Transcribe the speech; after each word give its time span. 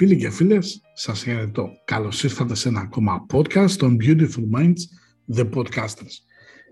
Φίλοι 0.00 0.16
και 0.16 0.30
φίλες, 0.30 0.80
σας 0.94 1.22
χαιρετώ. 1.22 1.70
Καλώς 1.84 2.24
ήρθατε 2.24 2.54
σε 2.54 2.68
ένα 2.68 2.80
ακόμα 2.80 3.26
podcast 3.32 3.70
των 3.70 3.96
Beautiful 4.00 4.56
Minds, 4.56 4.76
The 5.34 5.50
Podcasters. 5.50 6.14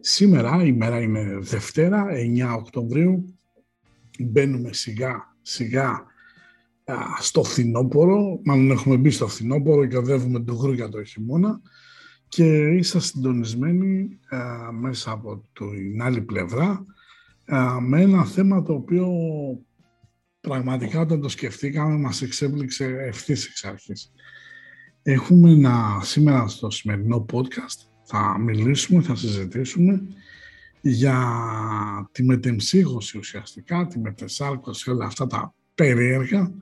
Σήμερα, 0.00 0.64
η 0.64 0.72
μέρα 0.72 1.00
είναι 1.00 1.38
Δευτέρα, 1.40 2.06
9 2.10 2.56
Οκτωβρίου. 2.56 3.34
Μπαίνουμε 4.18 4.72
σιγά 4.72 5.36
σιγά 5.42 6.02
στο 7.18 7.44
φθινόπωρο, 7.44 8.40
μάλλον 8.44 8.70
έχουμε 8.70 8.96
μπει 8.96 9.10
στο 9.10 9.28
φθινόπωρο 9.28 9.86
και 9.86 9.96
οδεύουμε 9.96 10.40
το 10.40 10.72
για 10.72 10.88
το 10.88 11.04
χειμώνα 11.04 11.60
και 12.28 12.68
είσαστε 12.68 13.06
συντονισμένοι 13.06 14.18
μέσα 14.80 15.10
από 15.10 15.44
την 15.52 16.02
άλλη 16.02 16.20
πλευρά 16.20 16.84
με 17.80 18.00
ένα 18.00 18.24
θέμα 18.24 18.62
το 18.62 18.72
οποίο 18.72 19.08
πραγματικά 20.41 21.00
όταν 21.00 21.20
το 21.20 21.28
σκεφτήκαμε 21.28 21.97
μας 21.98 22.22
εξέπληξε 22.22 22.84
ευθύς 22.84 23.47
εξ 23.47 23.64
αρχής. 23.64 24.12
Έχουμε 25.03 25.50
ένα, 25.50 26.00
σήμερα 26.03 26.48
στο 26.48 26.70
σημερινό 26.70 27.27
podcast 27.33 27.89
θα 28.05 28.39
μιλήσουμε, 28.39 29.03
θα 29.03 29.14
συζητήσουμε 29.14 30.03
για 30.80 31.19
τη 32.12 32.24
μετεμψύχωση 32.24 33.18
ουσιαστικά, 33.18 33.86
τη 33.86 33.98
μετεσάλκωση, 33.98 34.90
όλα 34.90 35.07
αυτά 35.07 35.27
τα 35.27 35.55
περίεργα, 35.74 36.52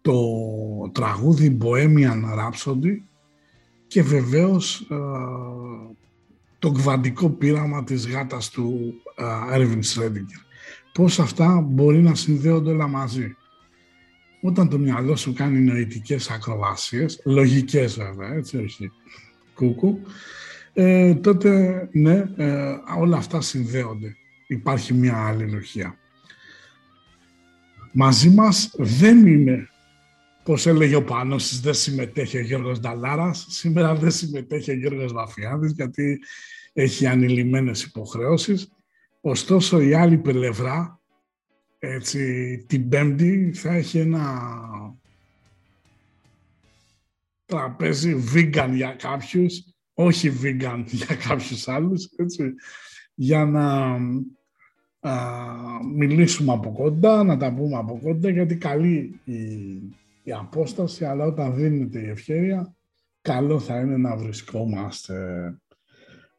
το 0.00 0.20
τραγούδι 0.92 1.58
Bohemian 1.60 2.22
Rhapsody 2.38 2.96
και 3.86 4.02
βεβαίως 4.02 4.80
ε, 4.80 4.96
το 6.58 6.72
κβαντικό 6.72 7.30
πείραμα 7.30 7.84
της 7.84 8.08
γάτας 8.08 8.50
του 8.50 8.94
ε, 9.16 9.56
Erwin 9.56 9.82
Schrödinger. 9.82 10.42
Πώς 10.94 11.18
αυτά 11.18 11.60
μπορεί 11.60 11.98
να 11.98 12.14
συνδέονται 12.14 12.70
όλα 12.70 12.88
μαζί. 12.88 13.36
Όταν 14.42 14.68
το 14.68 14.78
μυαλό 14.78 15.16
σου 15.16 15.32
κάνει 15.32 15.60
νοητικές 15.60 16.30
ακροβασίες, 16.30 17.20
λογικές 17.24 17.96
βέβαια, 17.96 18.34
έτσι 18.34 18.56
όχι 18.56 18.90
κούκου, 19.54 20.00
ε, 20.72 21.14
τότε 21.14 21.88
ναι, 21.92 22.24
ε, 22.36 22.76
όλα 22.98 23.16
αυτά 23.16 23.40
συνδέονται. 23.40 24.16
Υπάρχει 24.46 24.94
μια 24.94 25.16
αλληλουχία. 25.16 25.98
Μαζί 27.92 28.30
μας 28.30 28.70
δεν 28.76 29.26
είναι, 29.26 29.68
πώς 30.44 30.66
έλεγε 30.66 30.94
ο 30.94 31.04
Πάνος, 31.04 31.60
δεν 31.60 31.74
συμμετέχει 31.74 32.36
ο 32.36 32.40
Γιώργος 32.40 32.80
Νταλάρας. 32.80 33.46
Σήμερα 33.48 33.94
δεν 33.94 34.10
συμμετέχει 34.10 34.70
ο 34.70 34.74
Γιώργος 34.74 35.12
Βαφιάδης 35.12 35.72
γιατί 35.72 36.20
έχει 36.72 37.06
ανηλυμένες 37.06 37.82
υποχρεώσεις. 37.82 38.73
Ωστόσο 39.26 39.80
η 39.80 39.94
άλλη 39.94 40.18
πλευρά, 40.18 41.00
έτσι, 41.78 42.56
την 42.68 42.88
Πέμπτη 42.88 43.52
θα 43.52 43.72
έχει 43.72 43.98
ένα 43.98 44.50
τραπέζι 47.44 48.24
vegan 48.34 48.70
για 48.74 48.96
κάποιους 48.98 49.64
όχι 49.94 50.32
vegan 50.42 50.84
για 51.06 51.16
κάποιους 51.28 51.68
άλλους, 51.68 52.10
έτσι, 52.16 52.54
για 53.14 53.44
να 53.44 53.98
μιλήσουμε 55.94 56.52
από 56.52 56.72
κοντά, 56.72 57.22
να 57.22 57.36
τα 57.36 57.54
πούμε 57.54 57.76
από 57.76 57.98
κοντά, 58.02 58.28
γιατί 58.30 58.56
καλή 58.56 59.20
η, 59.24 59.42
η 60.22 60.32
απόσταση, 60.32 61.04
αλλά 61.04 61.24
όταν 61.24 61.54
δίνεται 61.54 62.00
η 62.00 62.08
ευκαιρία, 62.08 62.74
καλό 63.20 63.60
θα 63.60 63.80
είναι 63.80 63.96
να 63.96 64.16
βρισκόμαστε. 64.16 65.48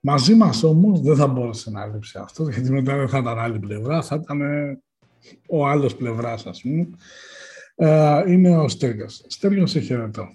Μαζί 0.07 0.35
μας 0.35 0.63
όμως 0.63 1.01
δεν 1.01 1.15
θα 1.15 1.27
μπορούσε 1.27 1.69
να 1.69 1.85
λείψει 1.85 2.17
αυτό, 2.17 2.49
γιατί 2.49 2.71
μετά 2.71 2.97
δεν 2.97 3.07
θα 3.07 3.17
ήταν 3.17 3.39
άλλη 3.39 3.59
πλευρά, 3.59 4.01
θα 4.01 4.19
ήταν 4.23 4.41
ο 5.49 5.67
άλλος 5.67 5.95
πλευράς, 5.95 6.45
ας 6.45 6.61
πούμε. 6.61 6.87
είναι 8.27 8.57
ο 8.57 8.67
Στέργος. 8.67 9.23
Στέργος, 9.27 9.71
σε 9.71 9.79
χαιρετώ. 9.79 10.27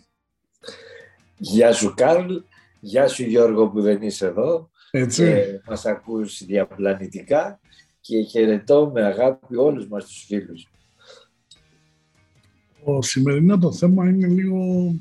Γεια 1.37 1.73
σου, 1.73 1.95
Καρλ. 1.97 2.35
Γεια 2.81 3.09
σου 3.09 3.23
Γιώργο 3.23 3.69
που 3.69 3.81
δεν 3.81 4.03
είσαι 4.03 4.27
εδώ. 4.27 4.71
Έτσι. 4.91 5.25
Και 5.25 5.61
μας 5.67 5.87
ακούς 5.87 6.45
διαπλανητικά 6.45 7.61
και 8.01 8.23
χαιρετώ 8.23 8.91
με 8.95 9.03
αγάπη 9.05 9.57
όλους 9.57 9.89
μας 9.89 10.05
τους 10.05 10.25
φίλους. 10.27 10.69
Το 12.85 13.03
σημερινό 13.03 13.59
το 13.59 13.73
θέμα 13.73 14.09
είναι 14.09 14.27
λίγο... 14.27 14.93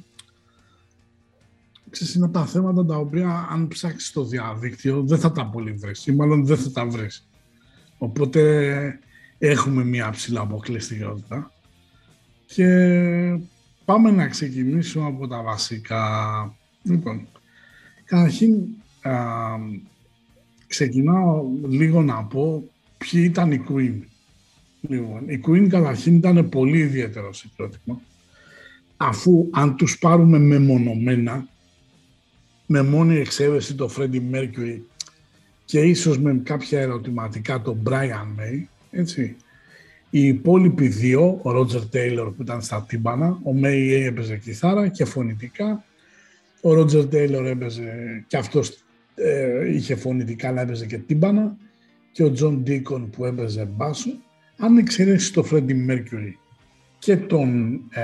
Ξέρεις, 1.89 2.15
είναι 2.15 2.29
τα 2.29 2.45
θέματα 2.45 2.85
τα 2.85 2.95
οποία 2.95 3.47
αν 3.51 3.67
ψάξεις 3.67 4.09
στο 4.09 4.25
διαδίκτυο 4.25 5.03
δεν 5.03 5.19
θα 5.19 5.31
τα 5.31 5.45
πολύ 5.45 5.71
βρεις 5.71 6.07
ή 6.07 6.11
μάλλον 6.11 6.45
δεν 6.45 6.57
θα 6.57 6.71
τα 6.71 6.85
βρεις. 6.85 7.27
Οπότε 7.97 8.99
έχουμε 9.37 9.83
μια 9.83 10.09
ψηλά 10.09 10.41
αποκλειστικότητα 10.41 11.51
και 12.45 12.67
πάμε 13.85 14.11
να 14.11 14.27
ξεκινήσουμε 14.27 15.05
από 15.05 15.27
τα 15.27 15.41
βασικά. 15.41 16.03
Λοιπόν, 16.83 17.27
Καταρχήν, 18.09 18.65
ξεκινάω 20.67 21.45
λίγο 21.67 22.01
να 22.01 22.23
πω 22.23 22.63
ποιοι 22.97 23.21
ήταν 23.25 23.51
οι 23.51 23.63
Queen. 23.69 23.99
Λοιπόν, 24.81 25.29
οι 25.29 25.41
Queen 25.47 25.67
καταρχήν 25.69 26.15
ήταν 26.15 26.49
πολύ 26.49 26.77
ιδιαίτερο 26.77 27.33
συγκρότημα, 27.33 28.01
αφού 28.97 29.47
αν 29.51 29.75
τους 29.75 29.99
πάρουμε 29.99 30.39
μεμονωμένα, 30.39 31.47
με 32.71 32.81
μόνη 32.81 33.17
εξαίρεση 33.17 33.75
το 33.75 33.89
Freddie 33.97 34.21
Mercury 34.33 34.79
και 35.65 35.79
ίσως 35.79 36.19
με 36.19 36.41
κάποια 36.43 36.79
ερωτηματικά 36.79 37.61
το 37.61 37.77
Brian 37.85 38.39
May, 38.39 38.63
έτσι, 38.91 39.35
οι 40.09 40.27
υπόλοιποι 40.27 40.87
δύο, 40.87 41.39
ο 41.43 41.49
Roger 41.51 41.81
Taylor 41.93 42.33
που 42.35 42.41
ήταν 42.41 42.61
στα 42.61 42.85
τύμπανα, 42.87 43.27
ο 43.27 43.51
May 43.63 44.03
έπαιζε 44.05 44.37
κιθάρα 44.37 44.87
και 44.87 45.05
φωνητικά. 45.05 45.83
Ο 46.61 46.73
Ρότζερ 46.73 47.07
Τέιλορ 47.07 47.45
έπαιζε 47.45 48.23
και 48.27 48.37
αυτός 48.37 48.83
ε, 49.15 49.73
είχε 49.73 49.95
φωνητικά 49.95 50.47
αλλά 50.47 50.61
έπαιζε 50.61 50.85
και 50.85 50.97
τύμπανα. 50.97 51.57
Και 52.11 52.23
ο 52.23 52.31
Τζον 52.31 52.61
Ντίκον 52.63 53.09
που 53.09 53.25
έπαιζε 53.25 53.65
μπάσο. 53.65 54.11
Αν 54.57 54.77
εξαιρέσεις 54.77 55.31
το 55.31 55.43
Φρέντι 55.43 55.73
Μέρκιουρι 55.73 56.37
και 56.99 57.17
τον, 57.17 57.81
ε, 57.89 58.01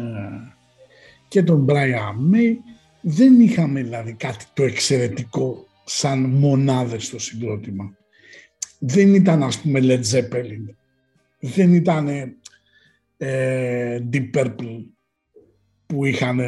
ε, 0.00 0.52
και 1.28 1.42
τον 1.42 1.66
Brian 1.68 2.34
May 2.34 2.56
δεν 3.08 3.40
είχαμε 3.40 3.82
δηλαδή 3.82 4.12
κάτι 4.12 4.44
το 4.54 4.62
εξαιρετικό 4.62 5.66
σαν 5.84 6.20
μονάδες 6.20 7.04
στο 7.04 7.18
συγκρότημα. 7.18 7.96
Δεν 8.78 9.14
ήταν 9.14 9.42
ας 9.42 9.60
πούμε 9.60 9.80
Led 9.82 10.02
Zeppelin, 10.10 10.74
δεν 11.40 11.74
ήταν 11.74 12.08
ε, 13.16 14.00
Deep 14.12 14.30
Purple, 14.34 14.84
που 15.86 16.04
είχαν 16.04 16.40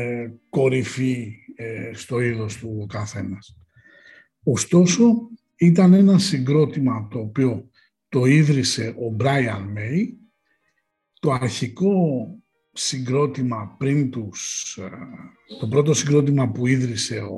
κορυφή 0.49 1.37
ε, 1.55 1.91
στο 1.95 2.21
είδος 2.21 2.57
του 2.57 2.79
ο 2.83 2.87
καθένας. 2.87 3.59
Ωστόσο, 4.43 5.29
ήταν 5.57 5.93
ένα 5.93 6.19
συγκρότημα 6.19 7.09
το 7.11 7.19
οποίο 7.19 7.71
το 8.09 8.25
ίδρυσε 8.25 8.89
ο 8.89 9.17
Brian 9.21 9.77
May, 9.77 10.07
το 11.21 11.31
αρχικό 11.31 12.29
συγκρότημα 12.79 13.75
πριν 13.79 14.11
τους, 14.11 14.77
ε, 14.77 14.91
το 15.61 15.69
πρώτο 15.69 15.95
συγκρότημα 15.95 16.51
που 16.51 16.67
ίδρυσε 16.67 17.19
ο, 17.19 17.37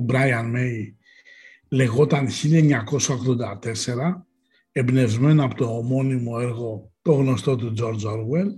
ο 0.00 0.04
Brian 0.08 0.54
May 0.54 0.94
λεγόταν 1.68 2.28
1984, 2.28 4.24
εμπνευσμένο 4.72 5.44
από 5.44 5.54
το 5.54 5.76
ομώνυμο 5.76 6.38
έργο 6.40 6.92
το 7.02 7.12
γνωστό 7.12 7.56
του 7.56 7.74
George 7.78 8.02
Orwell. 8.02 8.50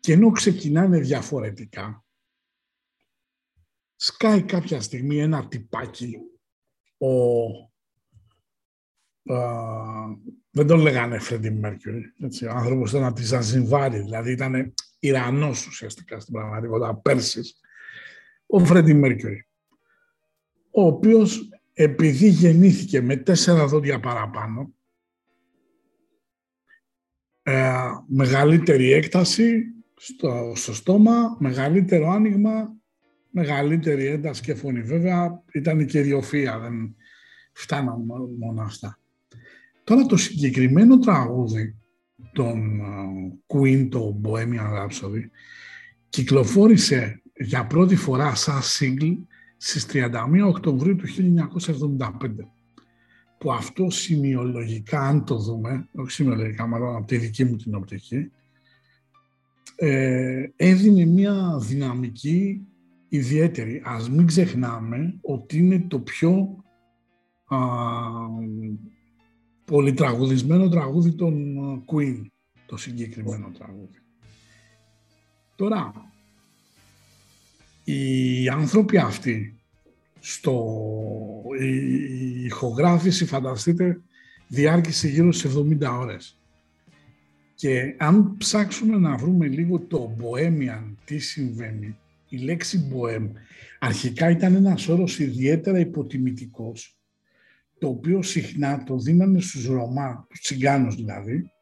Και 0.00 0.12
ενώ 0.12 0.30
ξεκινάνε 0.30 0.98
διαφορετικά, 0.98 2.04
σκάει 3.96 4.42
κάποια 4.42 4.80
στιγμή 4.80 5.18
ένα 5.18 5.48
τυπάκι, 5.48 6.18
ο, 6.98 7.10
δεν 10.52 10.66
τον 10.66 10.80
λέγανε 10.80 11.18
Φρέντι 11.18 11.50
Μέρκιουρι, 11.50 12.12
έτσι, 12.20 12.46
ο 12.46 12.50
άνθρωπος 12.50 12.90
ήταν 12.90 13.04
από 13.04 13.14
τη 13.14 13.24
Ζανζιβάρη, 13.24 13.98
δηλαδή 13.98 14.32
ήταν 14.32 14.74
Ιρανός 14.98 15.66
ουσιαστικά 15.66 16.20
στην 16.20 16.34
πραγματικότητα, 16.34 16.94
Πέρσης, 16.94 17.60
ο 18.46 18.64
Φρέντι 18.64 18.94
Μέρκιουρι, 18.94 19.46
ο 20.70 20.86
οποίος 20.86 21.48
επειδή 21.72 22.28
γεννήθηκε 22.28 23.00
με 23.00 23.16
τέσσερα 23.16 23.66
δόντια 23.66 24.00
παραπάνω, 24.00 24.74
ε, 27.42 27.72
μεγαλύτερη 28.06 28.92
έκταση, 28.92 29.64
στο, 29.96 30.52
στο 30.56 30.74
στόμα, 30.74 31.36
μεγαλύτερο 31.38 32.10
άνοιγμα, 32.10 32.74
μεγαλύτερη 33.30 34.06
ένταση 34.06 34.42
και 34.42 34.54
φωνή. 34.54 34.82
Βέβαια 34.82 35.42
ήταν 35.52 35.86
και 35.86 35.98
ιδιοφία, 35.98 36.58
δεν 36.58 36.96
φτάναν 37.52 38.04
μόνο 38.38 38.62
αυτά. 38.62 39.01
Τώρα 39.84 40.06
το 40.06 40.16
συγκεκριμένο 40.16 40.98
τραγούδι 40.98 41.76
των 42.32 42.80
Queen, 43.46 43.88
το 43.90 44.20
Bohemian 44.24 44.76
Rhapsody, 44.76 45.22
κυκλοφόρησε 46.08 47.22
για 47.36 47.66
πρώτη 47.66 47.96
φορά 47.96 48.34
σαν 48.34 48.60
single 48.60 49.16
στις 49.56 49.86
31 49.92 50.10
Οκτωβρίου 50.46 50.96
του 50.96 51.06
1975 51.98 52.08
που 53.38 53.52
αυτό 53.52 53.90
σημειολογικά, 53.90 55.00
αν 55.00 55.24
το 55.24 55.36
δούμε, 55.36 55.88
όχι 55.94 56.10
σημειολογικά, 56.10 56.66
μάλλον 56.66 56.96
από 56.96 57.06
τη 57.06 57.16
δική 57.16 57.44
μου 57.44 57.56
την 57.56 57.74
οπτική, 57.74 58.30
ε, 59.76 60.44
έδινε 60.56 61.04
μια 61.04 61.58
δυναμική 61.60 62.66
ιδιαίτερη. 63.08 63.82
Ας 63.84 64.10
μην 64.10 64.26
ξεχνάμε 64.26 65.18
ότι 65.20 65.58
είναι 65.58 65.84
το 65.88 66.00
πιο 66.00 66.64
α, 67.46 67.58
πολυτραγουδισμένο 69.64 70.68
τραγούδι 70.68 71.12
των 71.12 71.56
Queen, 71.86 72.22
το 72.66 72.76
συγκεκριμένο 72.76 73.50
τραγούδι. 73.58 73.98
Τώρα, 75.56 75.92
οι 77.84 78.48
άνθρωποι 78.48 78.98
αυτοί 78.98 79.60
στο, 80.20 80.74
η 81.60 82.44
ηχογράφηση, 82.44 83.24
φανταστείτε, 83.24 84.00
διάρκησε 84.48 85.08
γύρω 85.08 85.32
στις 85.32 85.56
70 85.56 85.98
ώρες. 86.00 86.38
Και 87.54 87.94
αν 87.98 88.36
ψάξουμε 88.36 88.96
να 88.96 89.16
βρούμε 89.16 89.46
λίγο 89.46 89.78
το 89.78 90.16
Bohemian, 90.20 90.94
τι 91.04 91.18
συμβαίνει, 91.18 91.96
η 92.28 92.36
λέξη 92.36 92.90
Bohem 92.92 93.28
αρχικά 93.78 94.30
ήταν 94.30 94.54
ένας 94.54 94.88
όρος 94.88 95.18
ιδιαίτερα 95.18 95.78
υποτιμητικός, 95.78 96.96
το 97.82 97.88
οποίο 97.88 98.22
συχνά 98.22 98.84
το 98.84 98.98
δίνανε 98.98 99.40
στους 99.40 99.66
Ρωμά, 99.66 100.26
τους 100.28 100.40
Τσιγκάνους 100.40 100.94
δηλαδή, 100.94 101.52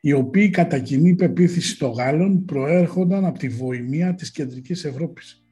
οι 0.00 0.12
οποίοι 0.12 0.50
κατά 0.50 0.78
κοινή 0.78 1.14
πεποίθηση 1.14 1.78
των 1.78 1.90
Γάλλων 1.90 2.44
προέρχονταν 2.44 3.24
από 3.24 3.38
τη 3.38 3.48
βοημία 3.48 4.14
της 4.14 4.30
κεντρικής 4.30 4.84
Ευρώπης. 4.84 5.44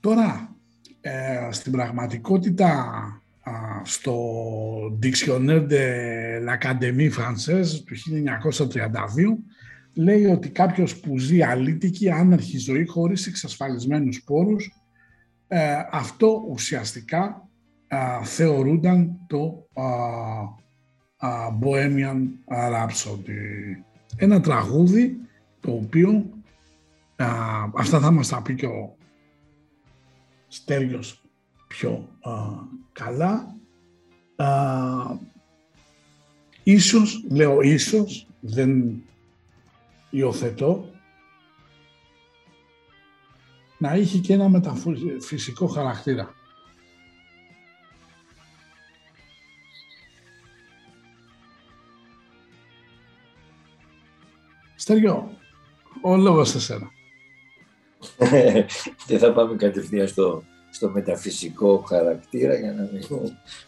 Τώρα, 0.00 0.56
ε, 1.00 1.48
στην 1.50 1.72
πραγματικότητα, 1.72 2.94
στο 3.82 4.16
Dictionnaire 5.02 5.66
de 5.68 5.84
l'Académie 6.46 7.10
Française 7.10 7.82
του 7.84 7.94
1932, 7.94 9.38
λέει 9.94 10.24
ότι 10.24 10.48
κάποιος 10.48 11.00
που 11.00 11.18
ζει 11.18 11.42
αλήτικη, 11.42 12.10
άναρχη 12.10 12.58
ζωή, 12.58 12.86
χωρίς 12.86 13.26
εξασφαλισμένους 13.26 14.22
πόρους, 14.22 14.72
ε, 15.48 15.76
αυτό 15.90 16.44
ουσιαστικά 16.48 17.43
θεωρούνταν 18.22 19.16
το 19.26 19.66
Bohemian 21.60 22.22
Rhapsody. 22.48 23.82
Ένα 24.16 24.40
τραγούδι 24.40 25.16
το 25.60 25.72
οποίο, 25.72 26.30
αυτά 27.74 28.00
θα 28.00 28.10
μας 28.10 28.28
τα 28.28 28.42
πει 28.42 28.54
και 28.54 28.66
ο 28.66 28.96
Στέργιος 30.48 31.22
πιο 31.68 32.08
καλά. 32.92 33.54
Α, 34.36 34.46
ίσως, 36.62 37.24
λέω 37.28 37.60
ίσως, 37.60 38.26
δεν 38.40 39.02
υιοθετώ, 40.10 40.88
να 43.78 43.94
είχε 43.94 44.18
και 44.18 44.32
ένα 44.32 44.48
μεταφυσικό 44.48 45.66
χαρακτήρα. 45.66 46.34
Στέργιο, 54.84 55.38
ο 56.02 56.16
λόγος 56.16 56.48
σε 56.48 56.60
σένα. 56.60 56.90
Δεν 59.06 59.18
θα 59.18 59.32
πάμε 59.32 59.56
κατευθείαν 59.56 60.08
στο, 60.08 60.44
στο 60.70 60.90
μεταφυσικό 60.90 61.84
χαρακτήρα 61.88 62.54
για 62.54 62.72
να 62.72 62.90
μην, 62.92 63.02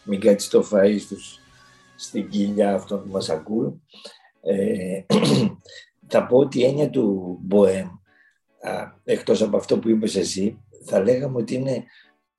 μην 0.03 0.19
κάτσεις 0.19 0.49
το 0.49 0.67
φαΐ 0.71 0.97
στους, 0.99 1.39
στην 1.95 2.29
κοιλιά 2.29 2.73
αυτών 2.73 3.03
που 3.03 3.11
μας 3.11 3.29
ακούν. 3.29 3.81
Ε, 4.41 5.01
θα 6.11 6.25
πω 6.25 6.37
ότι 6.37 6.59
η 6.59 6.63
έννοια 6.65 6.89
του 6.89 7.37
Μποέμ, 7.41 7.87
εκτός 9.03 9.41
από 9.41 9.57
αυτό 9.57 9.79
που 9.79 9.89
είπες 9.89 10.15
εσύ, 10.15 10.57
θα 10.85 10.99
λέγαμε 10.99 11.37
ότι 11.37 11.55
είναι 11.55 11.83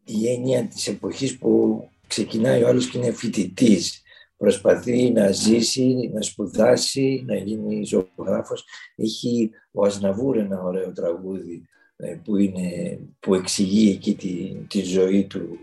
η 0.04 0.28
έννοια 0.32 0.66
της 0.66 0.88
εποχής 0.88 1.38
που 1.38 1.82
ξεκινάει 2.06 2.62
ο 2.62 2.68
άλλος 2.68 2.86
και 2.86 2.98
είναι 2.98 3.12
φοιτητής. 3.12 4.02
Προσπαθεί 4.38 5.10
να 5.10 5.30
ζήσει, 5.30 6.10
να 6.14 6.22
σπουδάσει, 6.22 7.24
να 7.26 7.36
γίνει 7.36 7.84
ζωγράφος. 7.84 8.64
Έχει 8.96 9.50
ο 9.70 9.84
Ασναβούρ 9.84 10.36
ένα 10.36 10.62
ωραίο 10.62 10.92
τραγούδι 10.92 11.68
ε, 11.96 12.16
που, 12.24 12.36
είναι, 12.36 12.98
που 13.20 13.34
εξηγεί 13.34 13.90
εκεί 13.90 14.14
τη, 14.14 14.54
τη 14.68 14.82
ζωή 14.82 15.24
του, 15.24 15.58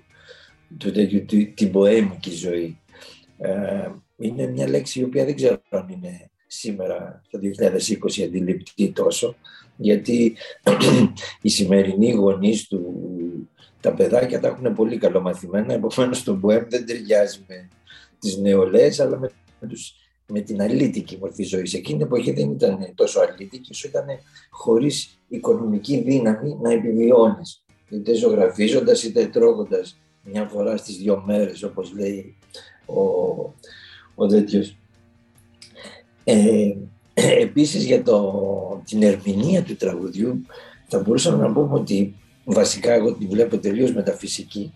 του, 0.77 0.91
του, 1.25 1.53
την 1.53 1.71
ποέμικη 1.71 2.31
ζωή. 2.31 2.79
Ε, 3.37 3.89
είναι 4.17 4.47
μια 4.47 4.69
λέξη 4.69 4.99
η 4.99 5.03
οποία 5.03 5.25
δεν 5.25 5.35
ξέρω 5.35 5.61
αν 5.69 5.87
είναι 5.89 6.29
σήμερα 6.47 7.21
το 7.29 7.39
2020 8.19 8.23
αντιληπτή 8.23 8.91
τόσο, 8.91 9.35
γιατί 9.77 10.35
οι 11.41 11.49
σημερινοί 11.49 12.11
γονείς 12.11 12.67
του, 12.67 12.93
τα 13.81 13.93
παιδάκια 13.93 14.39
τα 14.39 14.47
έχουν 14.47 14.73
πολύ 14.73 14.97
καλομαθημένα, 14.97 15.73
επομένως 15.73 16.23
το 16.23 16.33
Μποέμ 16.33 16.63
δεν 16.67 16.85
ταιριάζει 16.85 17.39
με 17.47 17.69
τις 18.19 18.37
νεολαίες, 18.37 18.99
αλλά 18.99 19.19
με, 19.19 19.31
τους, 19.67 19.93
με 20.27 20.39
την 20.39 20.61
αλήτικη 20.61 21.17
μορφή 21.17 21.43
ζωής. 21.43 21.73
Εκείνη 21.73 21.97
την 21.97 22.07
εποχή 22.07 22.31
δεν 22.31 22.51
ήταν 22.51 22.91
τόσο 22.95 23.19
αλήτικη, 23.19 23.71
όσο 23.71 23.87
ήταν 23.87 24.05
χωρίς 24.49 25.19
οικονομική 25.27 26.01
δύναμη 26.01 26.57
να 26.61 26.71
επιβιώνεις, 26.71 27.63
είτε 27.89 28.13
ζωγραφίζοντας 28.13 29.03
είτε 29.03 29.25
τρώγοντας 29.25 29.97
μια 30.23 30.47
φορά 30.47 30.77
στις 30.77 30.97
δύο 30.97 31.23
μέρες, 31.25 31.63
όπως 31.63 31.93
λέει 31.93 32.37
ο, 32.85 33.01
ο 34.15 34.27
τέτοιος. 34.27 34.77
Ε, 36.23 36.73
επίσης 37.13 37.85
για 37.85 38.03
το, 38.03 38.81
την 38.85 39.03
ερμηνεία 39.03 39.63
του 39.63 39.75
τραγουδιού 39.75 40.45
θα 40.87 40.99
μπορούσαμε 40.99 41.47
να 41.47 41.53
πούμε 41.53 41.73
ότι 41.73 42.15
βασικά 42.43 42.93
εγώ 42.93 43.13
τη 43.13 43.25
βλέπω 43.25 43.57
τελείως 43.57 43.93
μεταφυσική 43.93 44.73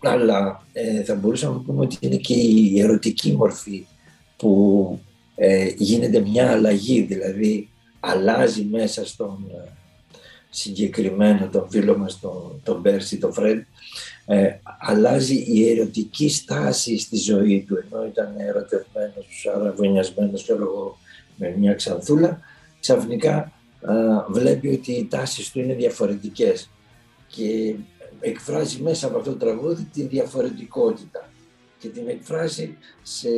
αλλά 0.00 0.66
ε, 0.72 1.02
θα 1.02 1.14
μπορούσαμε 1.14 1.54
να 1.54 1.60
πούμε 1.60 1.80
ότι 1.80 1.96
είναι 2.00 2.16
και 2.16 2.34
η 2.34 2.80
ερωτική 2.80 3.32
μορφή 3.32 3.86
που 4.36 4.98
ε, 5.42 5.72
γίνεται 5.76 6.20
μια 6.20 6.50
αλλαγή, 6.50 7.00
δηλαδή 7.00 7.68
αλλάζει 8.00 8.64
μέσα 8.64 9.06
στον 9.06 9.44
ε, 9.54 9.68
συγκεκριμένο 10.50 11.48
τον 11.48 11.70
φίλο 11.70 11.98
μας, 11.98 12.20
τον, 12.20 12.60
τον 12.62 12.82
Πέρσι, 12.82 13.18
τον 13.18 13.32
Φρέντ, 13.32 13.62
ε, 14.26 14.50
αλλάζει 14.80 15.34
η 15.34 15.70
ερωτική 15.70 16.28
στάση 16.28 16.98
στη 16.98 17.16
ζωή 17.16 17.64
του, 17.68 17.84
ενώ 17.84 18.06
ήταν 18.06 18.34
ερωτευμένος, 18.38 19.48
αραβωνιασμένος 19.56 20.42
και 20.42 20.54
λόγω 20.54 20.98
με 21.36 21.54
μια 21.58 21.74
ξανθούλα, 21.74 22.40
ξαφνικά 22.80 23.52
βλέπει 24.28 24.68
ότι 24.68 24.92
οι 24.92 25.04
τάσεις 25.04 25.50
του 25.50 25.60
είναι 25.60 25.74
διαφορετικές. 25.74 26.70
Και 27.28 27.74
εκφράζει 28.20 28.82
μέσα 28.82 29.06
από 29.06 29.18
αυτό 29.18 29.30
το 29.30 29.36
τραγούδι 29.36 29.84
τη 29.84 30.02
διαφορετικότητα 30.02 31.28
και 31.78 31.88
την 31.88 32.08
εκφράζει 32.08 32.76
σε 33.02 33.28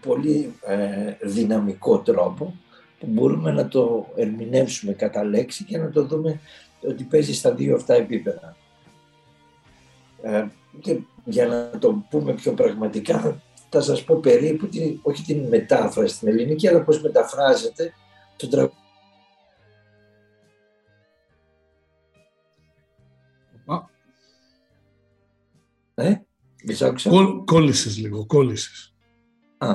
πολύ 0.00 0.54
ε, 0.66 1.14
δυναμικό 1.20 1.98
τρόπο 1.98 2.54
που 2.98 3.06
μπορούμε 3.06 3.50
να 3.50 3.68
το 3.68 4.08
ερμηνεύσουμε 4.16 4.92
κατά 4.92 5.24
λέξη 5.24 5.64
και 5.64 5.78
να 5.78 5.90
το 5.90 6.04
δούμε 6.04 6.40
ότι 6.88 7.04
παίζει 7.04 7.34
στα 7.34 7.54
δύο 7.54 7.74
αυτά 7.74 7.94
επίπεδα. 7.94 8.56
Ε, 10.22 10.46
και 10.80 10.98
για 11.24 11.46
να 11.46 11.78
το 11.78 12.04
πούμε 12.10 12.34
πιο 12.34 12.52
πραγματικά 12.52 13.42
θα 13.68 13.80
σας 13.80 14.04
πω 14.04 14.16
περίπου, 14.16 14.68
όχι 15.02 15.22
την 15.22 15.48
μετάφραση 15.48 16.14
στην 16.14 16.28
ελληνική, 16.28 16.68
αλλά 16.68 16.82
πώς 16.82 17.02
μεταφράζεται 17.02 17.92
το 18.36 18.48
τραγούδι. 18.48 18.74
Ε, 26.00 26.26
Κόλλησες 27.44 27.98
λίγο, 27.98 28.26
κόλλησες. 28.26 28.94
Α, 29.58 29.74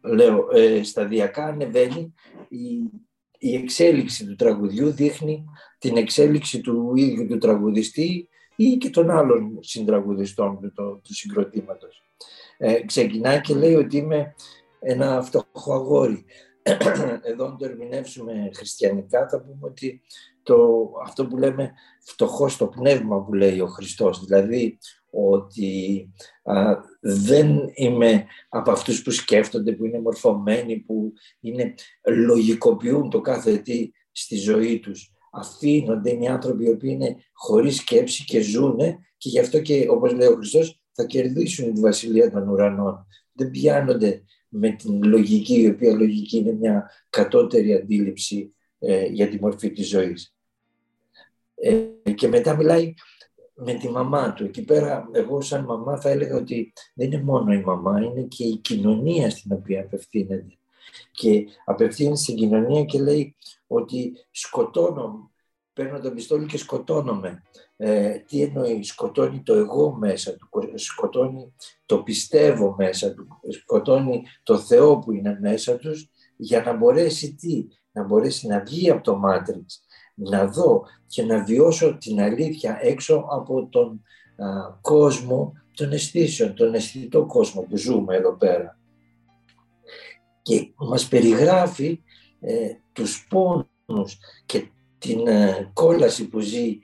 λέω, 0.00 0.48
ε, 0.52 0.82
σταδιακά 0.82 1.44
ανεβαίνει 1.44 2.14
η, 2.48 2.90
η 3.38 3.54
εξέλιξη 3.54 4.26
του 4.26 4.34
τραγουδιού 4.34 4.90
δείχνει 4.90 5.44
την 5.78 5.96
εξέλιξη 5.96 6.60
του 6.60 6.92
ίδιου 6.96 7.26
του 7.26 7.38
τραγουδιστή 7.38 8.28
ή 8.56 8.76
και 8.76 8.90
των 8.90 9.10
άλλων 9.10 9.58
συντραγουδιστών 9.60 10.60
του, 10.60 10.72
του, 10.72 11.00
του 11.04 11.14
συγκροτήματος. 11.14 12.02
Ε, 12.56 12.84
ξεκινάει 12.84 13.40
και 13.40 13.54
λέει 13.54 13.74
ότι 13.74 13.96
είμαι 13.96 14.34
ένα 14.80 15.22
φτωχό 15.22 15.72
αγόρι. 15.72 16.24
Εδώ 17.30 17.44
αν 17.44 17.56
το 17.58 17.64
ερμηνεύσουμε 17.64 18.50
χριστιανικά 18.54 19.28
θα 19.28 19.40
πούμε 19.40 19.58
ότι 19.60 20.02
το, 20.42 20.90
αυτό 21.04 21.26
που 21.26 21.36
λέμε 21.36 21.72
φτωχό 22.00 22.48
στο 22.48 22.66
πνεύμα 22.66 23.24
που 23.24 23.34
λέει 23.34 23.60
ο 23.60 23.66
Χριστός, 23.66 24.24
δηλαδή 24.24 24.78
ότι 25.10 26.10
δεν 27.00 27.70
είμαι 27.74 28.26
από 28.48 28.70
αυτούς 28.70 29.02
που 29.02 29.10
σκέφτονται, 29.10 29.72
που 29.72 29.84
είναι 29.84 30.00
μορφωμένοι, 30.00 30.78
που 30.78 31.12
είναι, 31.40 31.74
λογικοποιούν 32.26 33.10
το 33.10 33.20
κάθε 33.20 33.56
τι 33.56 33.90
στη 34.12 34.36
ζωή 34.36 34.78
τους. 34.78 35.12
Αφήνονται, 35.32 36.10
είναι 36.10 36.28
άνθρωποι 36.28 36.64
οι 36.64 36.70
οποίοι 36.70 36.90
είναι 36.92 37.16
χωρίς 37.32 37.76
σκέψη 37.76 38.24
και 38.24 38.40
ζούνε 38.40 38.98
και 39.16 39.28
γι' 39.28 39.40
αυτό 39.40 39.60
και 39.60 39.86
όπως 39.88 40.12
λέει 40.12 40.28
ο 40.28 40.34
Χριστός 40.34 40.80
θα 40.92 41.04
κερδίσουν 41.04 41.74
τη 41.74 41.80
βασιλεία 41.80 42.30
των 42.30 42.48
ουρανών. 42.48 43.06
Δεν 43.32 43.50
πιάνονται 43.50 44.22
με 44.48 44.70
την 44.70 45.04
λογική, 45.04 45.60
η 45.60 45.66
οποία 45.66 45.92
λογική 45.92 46.36
είναι 46.36 46.52
μια 46.52 46.90
κατώτερη 47.10 47.74
αντίληψη 47.74 48.54
ε, 48.78 49.06
για 49.06 49.28
τη 49.28 49.40
μορφή 49.40 49.72
της 49.72 49.88
ζωής. 49.88 50.34
Ε, 51.54 52.10
και 52.14 52.28
μετά 52.28 52.56
μιλάει 52.56 52.94
με 53.64 53.74
τη 53.74 53.88
μαμά 53.88 54.32
του. 54.32 54.44
Εκεί 54.44 54.62
πέρα 54.62 55.08
εγώ 55.12 55.40
σαν 55.40 55.64
μαμά 55.64 56.00
θα 56.00 56.10
έλεγα 56.10 56.36
ότι 56.36 56.72
δεν 56.94 57.12
είναι 57.12 57.22
μόνο 57.22 57.52
η 57.52 57.60
μαμά, 57.60 58.00
είναι 58.00 58.22
και 58.22 58.44
η 58.44 58.56
κοινωνία 58.56 59.30
στην 59.30 59.52
οποία 59.52 59.80
απευθύνεται. 59.80 60.54
Και 61.12 61.46
απευθύνεται 61.64 62.16
στην 62.16 62.36
κοινωνία 62.36 62.84
και 62.84 63.00
λέει 63.00 63.36
ότι 63.66 64.12
σκοτώνω, 64.30 65.30
παίρνω 65.72 66.00
το 66.00 66.10
πιστόλι 66.10 66.46
και 66.46 66.58
σκοτώνομαι. 66.58 67.42
Ε, 67.76 68.18
τι 68.18 68.42
εννοεί, 68.42 68.82
σκοτώνει 68.82 69.42
το 69.42 69.54
εγώ 69.54 69.92
μέσα 69.92 70.36
του, 70.36 70.48
σκοτώνει 70.74 71.54
το 71.86 72.02
πιστεύω 72.02 72.74
μέσα 72.78 73.14
του, 73.14 73.26
σκοτώνει 73.48 74.22
το 74.42 74.58
Θεό 74.58 74.98
που 74.98 75.12
είναι 75.12 75.38
μέσα 75.40 75.76
τους 75.76 76.10
για 76.36 76.62
να 76.62 76.76
μπορέσει 76.76 77.34
τι, 77.34 77.66
να 77.92 78.04
μπορέσει 78.04 78.46
να 78.46 78.60
βγει 78.60 78.90
από 78.90 79.02
το 79.02 79.16
μάτριξ, 79.16 79.84
να 80.20 80.46
δω 80.46 80.84
και 81.06 81.22
να 81.22 81.44
βιώσω 81.44 81.96
την 81.96 82.20
αλήθεια 82.20 82.78
έξω 82.82 83.26
από 83.30 83.66
τον 83.66 84.02
κόσμο 84.80 85.52
των 85.74 85.92
αισθήσεων, 85.92 86.54
τον 86.54 86.74
αισθητό 86.74 87.26
κόσμο 87.26 87.62
που 87.62 87.76
ζούμε 87.76 88.16
εδώ 88.16 88.36
πέρα. 88.36 88.78
Και 90.42 90.72
μας 90.76 91.08
περιγράφει 91.08 92.02
ε, 92.40 92.72
τους 92.92 93.26
πόνους 93.28 94.18
και 94.46 94.68
την 94.98 95.26
ε, 95.26 95.70
κόλαση 95.72 96.28
που 96.28 96.40
ζει 96.40 96.78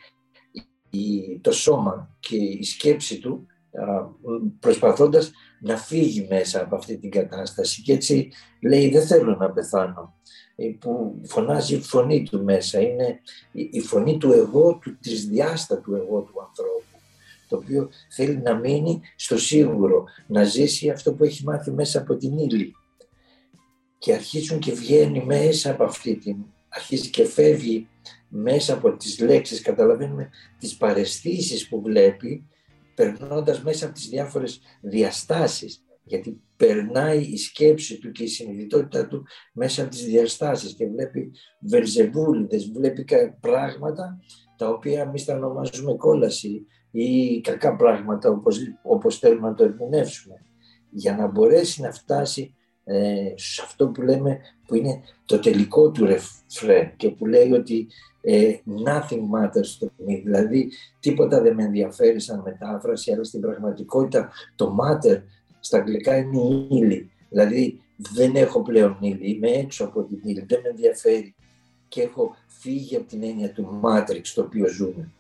το 1.41 1.53
σώμα 1.53 2.17
και 2.21 2.37
η 2.37 2.63
σκέψη 2.63 3.19
του 3.19 3.47
προσπαθώντας 4.61 5.33
να 5.61 5.77
φύγει 5.77 6.27
μέσα 6.31 6.63
από 6.63 6.77
αυτή 6.77 6.97
την 6.99 7.11
κατάσταση. 7.11 7.83
Και 7.83 7.93
έτσι 7.93 8.31
λέει 8.63 8.91
δεν 8.91 9.07
θέλω 9.07 9.37
να 9.37 9.51
πεθάνω 9.51 10.15
ε, 10.57 10.67
που 10.81 11.21
φωνάζει 11.25 11.75
η 11.75 11.81
φωνή 11.81 12.23
του 12.23 12.45
μέσα. 12.45 12.81
Είναι 12.81 13.21
η 13.53 13.81
φωνή 13.81 14.19
του 14.19 14.33
εγώ, 14.33 14.79
του 14.83 14.99
τρισδιάστατου 15.01 15.95
εγώ 15.95 16.21
του 16.21 16.43
ανθρώπου 16.47 16.85
το 17.49 17.57
οποίο 17.57 17.91
θέλει 18.11 18.39
να 18.39 18.55
μείνει 18.55 19.01
στο 19.17 19.39
σίγουρο, 19.39 20.05
να 20.27 20.45
ζήσει 20.45 20.91
αυτό 20.91 21.13
που 21.13 21.25
έχει 21.25 21.45
μάθει 21.45 21.71
μέσα 21.71 21.99
από 21.99 22.17
την 22.17 22.39
ύλη. 22.39 22.75
Και 23.99 24.13
αρχίζουν 24.13 24.59
και 24.59 24.73
βγαίνει 24.73 25.25
μέσα 25.25 25.71
από 25.71 25.85
αυτή 25.85 26.17
την, 26.17 26.37
αρχίζει 26.69 27.11
και 27.11 27.25
φεύγει 27.25 27.89
μέσα 28.29 28.75
από 28.75 28.97
τις 28.97 29.21
λέξεις, 29.21 29.61
καταλαβαίνουμε 29.61 30.31
τις 30.59 30.77
παρεστήσεις 30.77 31.69
που 31.69 31.83
βλέπει, 31.83 32.47
περνώντας 32.97 33.63
μέσα 33.63 33.85
από 33.85 33.95
τις 33.95 34.09
διάφορες 34.09 34.61
διαστάσεις, 34.81 35.85
γιατί 36.05 36.41
περνάει 36.57 37.21
η 37.21 37.37
σκέψη 37.37 37.99
του 37.99 38.11
και 38.11 38.23
η 38.23 38.27
συνειδητότητά 38.27 39.07
του 39.07 39.27
μέσα 39.53 39.83
από 39.83 39.91
τις 39.91 40.05
διαστάσεις 40.05 40.75
και 40.75 40.87
βλέπει 40.87 41.31
βερζεβούλιδες, 41.61 42.71
βλέπει 42.71 43.05
πράγματα 43.41 44.19
τα 44.57 44.69
οποία 44.69 45.01
εμείς 45.01 45.25
τα 45.25 45.35
ονομάζουμε 45.35 45.95
κόλαση 45.97 46.67
ή 46.91 47.41
κακά 47.41 47.77
πράγματα 47.77 48.31
όπως, 48.31 48.59
όπως 48.83 49.19
θέλουμε 49.19 49.49
να 49.49 49.55
το 49.55 49.65
ερμηνεύσουμε. 49.65 50.35
Για 50.91 51.17
να 51.17 51.27
μπορέσει 51.27 51.81
να 51.81 51.93
φτάσει 51.93 52.55
ε, 52.85 53.33
σε 53.35 53.63
αυτό 53.65 53.89
που 53.89 54.03
λέμε 54.03 54.39
που 54.67 54.75
είναι 54.75 55.01
το 55.25 55.39
τελικό 55.39 55.91
του 55.91 56.07
ρεφρέ 56.07 56.95
και 56.97 57.11
που 57.11 57.27
λέει 57.27 57.53
ότι 57.53 57.87
ε, 58.16 58.16
nothing 58.85 59.23
matters 59.35 59.79
to 59.81 59.87
me, 59.87 60.21
δηλαδή 60.25 60.71
τίποτα 61.01 61.41
δεν 61.41 61.55
με 61.55 61.65
ενδιαφέρει 61.65 62.21
σαν 62.21 62.43
μετάφραση, 62.45 63.13
αλλά 63.13 63.25
στην 63.25 63.41
πραγματικότητα 63.41 64.31
το 64.57 64.77
matter 64.81 65.23
στα 65.61 65.79
αγγλικά 65.79 66.17
είναι 66.17 66.41
η 66.41 66.67
ύλη. 66.71 67.11
Δηλαδή 67.29 67.81
δεν 67.97 68.37
έχω 68.37 68.63
πλέον 68.63 68.97
ύλη, 69.01 69.31
είμαι 69.31 69.49
έξω 69.49 69.85
από 69.85 70.03
την 70.03 70.21
ύλη, 70.23 70.45
δεν 70.49 70.61
με 70.63 70.69
ενδιαφέρει 70.69 71.35
και 71.89 72.03
έχω 72.03 72.35
φύγει 72.47 72.97
από 72.97 73.07
την 73.07 73.23
έννοια 73.23 73.53
του 73.53 73.81
Matrix 73.83 74.23
το 74.35 74.43
οποίο 74.43 74.69
ζούμε. 74.69 75.11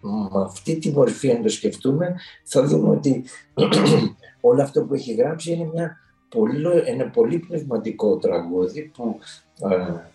Με 0.00 0.42
αυτή 0.42 0.78
τη 0.78 0.90
μορφή 0.90 1.30
αν 1.30 1.42
το 1.42 1.48
σκεφτούμε 1.48 2.14
θα 2.44 2.64
δούμε 2.64 2.88
ότι 2.88 3.24
όλο 4.40 4.62
αυτό 4.62 4.84
που 4.84 4.94
έχει 4.94 5.14
γράψει 5.14 5.52
είναι 5.52 5.70
μια 5.72 5.98
πολύ, 6.28 6.82
ένα 6.84 7.10
πολύ 7.10 7.38
πνευματικό 7.38 8.16
τραγούδι 8.16 8.90
που 8.94 9.18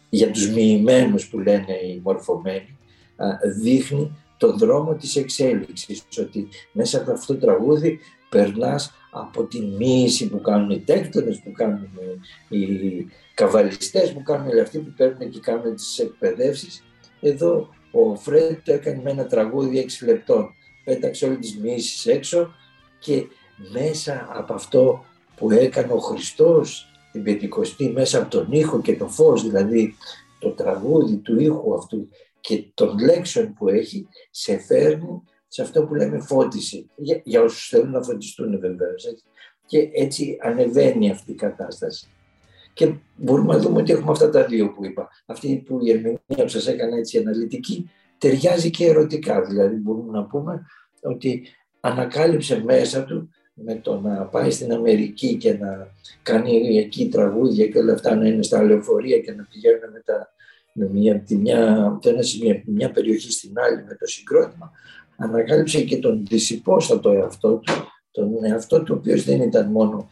για 0.10 0.32
τους 0.32 0.50
μοιημένους 0.50 1.28
που 1.28 1.40
λένε 1.40 1.74
οι 1.74 2.02
μορφωμένοι 2.04 2.78
δείχνει 3.62 4.18
τον 4.38 4.58
δρόμο 4.58 4.96
της 4.96 5.16
εξέλιξης 5.16 6.04
ότι 6.20 6.48
μέσα 6.72 6.98
από 6.98 7.12
αυτό 7.12 7.34
το 7.34 7.40
τραγούδι 7.40 8.00
περνάς 8.30 8.94
από 9.12 9.44
τη 9.44 9.62
μίση 9.62 10.30
που 10.30 10.42
κάνουν 10.42 10.70
οι 10.70 10.80
τέκτονες, 10.80 11.40
που 11.40 11.52
κάνουν 11.52 11.90
οι 12.50 12.60
καβαλιστές, 13.34 14.14
που 14.14 14.24
κάνουν 14.24 14.60
αυτοί 14.60 14.80
που 14.80 14.94
παίρνουν 14.98 15.30
και 15.30 15.40
κάνουν 15.40 15.76
τις 15.76 16.00
εκπαιδεύσεις. 16.00 16.84
Εδώ 17.22 17.70
ο 17.92 18.16
Φρέντ 18.16 18.58
το 18.64 18.74
έκανε 18.74 19.02
με 19.04 19.12
ένα 19.12 19.26
τραγούδι 19.26 19.86
6 20.00 20.06
λεπτών. 20.06 20.54
Πέταξε 20.84 21.26
όλες 21.26 21.38
τις 21.38 21.58
μίσεις 21.58 22.06
έξω 22.06 22.54
και 23.00 23.28
μέσα 23.72 24.28
από 24.32 24.54
αυτό 24.54 25.06
που 25.36 25.52
έκανε 25.52 25.94
ο 25.94 26.00
Χριστός 26.00 26.89
την 27.12 27.24
Πεντηκοστή 27.24 27.90
μέσα 27.90 28.22
από 28.22 28.30
τον 28.30 28.52
ήχο 28.52 28.82
και 28.82 28.96
το 28.96 29.08
φως, 29.08 29.44
δηλαδή 29.44 29.96
το 30.40 30.50
τραγούδι 30.50 31.18
του 31.18 31.40
ήχου 31.40 31.74
αυτού 31.74 32.10
και 32.40 32.64
των 32.74 33.00
λέξεων 33.00 33.54
που 33.54 33.68
έχει, 33.68 34.08
σε 34.32 34.58
φέρνει 34.58 35.22
σε 35.48 35.62
αυτό 35.62 35.84
που 35.84 35.96
λέμε 35.96 36.20
φώτιση, 36.20 36.90
για, 36.96 37.22
για 37.24 37.42
όσους 37.42 37.68
θέλουν 37.68 37.92
να 37.92 38.04
φωτιστούν 38.04 38.60
βεβαίως. 38.60 39.06
Και 39.66 39.90
έτσι 39.94 40.38
ανεβαίνει 40.42 41.10
αυτή 41.12 41.32
η 41.32 41.36
κατάσταση. 41.36 42.08
Και 42.74 42.94
μπορούμε 43.16 43.54
να 43.54 43.60
δούμε 43.60 43.82
ότι 43.82 43.92
έχουμε 43.92 44.12
αυτά 44.12 44.30
τα 44.30 44.46
δύο 44.46 44.72
που 44.72 44.86
είπα. 44.86 45.10
Αυτή 45.26 45.64
που 45.66 45.80
η 45.86 45.90
ερμηνεία 45.90 46.20
που 46.28 46.48
σας 46.48 46.68
έκανα 46.68 46.98
έτσι 46.98 47.18
αναλυτική 47.18 47.92
ταιριάζει 48.18 48.70
και 48.70 48.86
ερωτικά. 48.86 49.42
Δηλαδή 49.42 49.76
μπορούμε 49.76 50.12
να 50.12 50.24
πούμε 50.24 50.66
ότι 51.02 51.48
ανακάλυψε 51.80 52.64
μέσα 52.64 53.04
του 53.04 53.30
με 53.64 53.76
το 53.76 54.00
να 54.00 54.26
πάει 54.26 54.52
στην 54.52 54.72
Αμερική 54.72 55.36
και 55.36 55.54
να 55.54 55.88
κάνει 56.24 56.78
εκεί 56.78 57.10
τραγούδια 57.10 57.68
και 57.68 57.78
όλα 57.78 57.94
αυτά 57.94 58.16
να 58.16 58.28
είναι 58.28 58.44
στα 58.44 58.64
λεωφορεία 58.64 59.20
και 59.20 59.32
να 59.32 59.48
πηγαίνουν 59.52 59.92
μετά 59.92 60.34
με 60.74 60.90
μια, 60.90 61.20
τη 61.20 61.36
μια, 61.36 61.98
το 62.02 62.10
ένα 62.10 62.22
σημείο, 62.22 62.62
μια 62.66 62.92
περιοχή 62.92 63.32
στην 63.32 63.54
άλλη 63.60 63.84
με 63.84 63.96
το 63.96 64.06
συγκρότημα, 64.06 64.72
ανακάλυψε 65.18 65.82
και 65.82 65.98
τον 65.98 66.26
δυσυπόστατο 66.30 67.12
εαυτό 67.12 67.56
του, 67.56 67.74
τον 68.12 68.44
εαυτό 68.44 68.84
του 68.84 68.94
ο 68.96 68.98
οποίος 68.98 69.24
δεν 69.24 69.42
ήταν 69.42 69.72
μόνο 69.72 70.08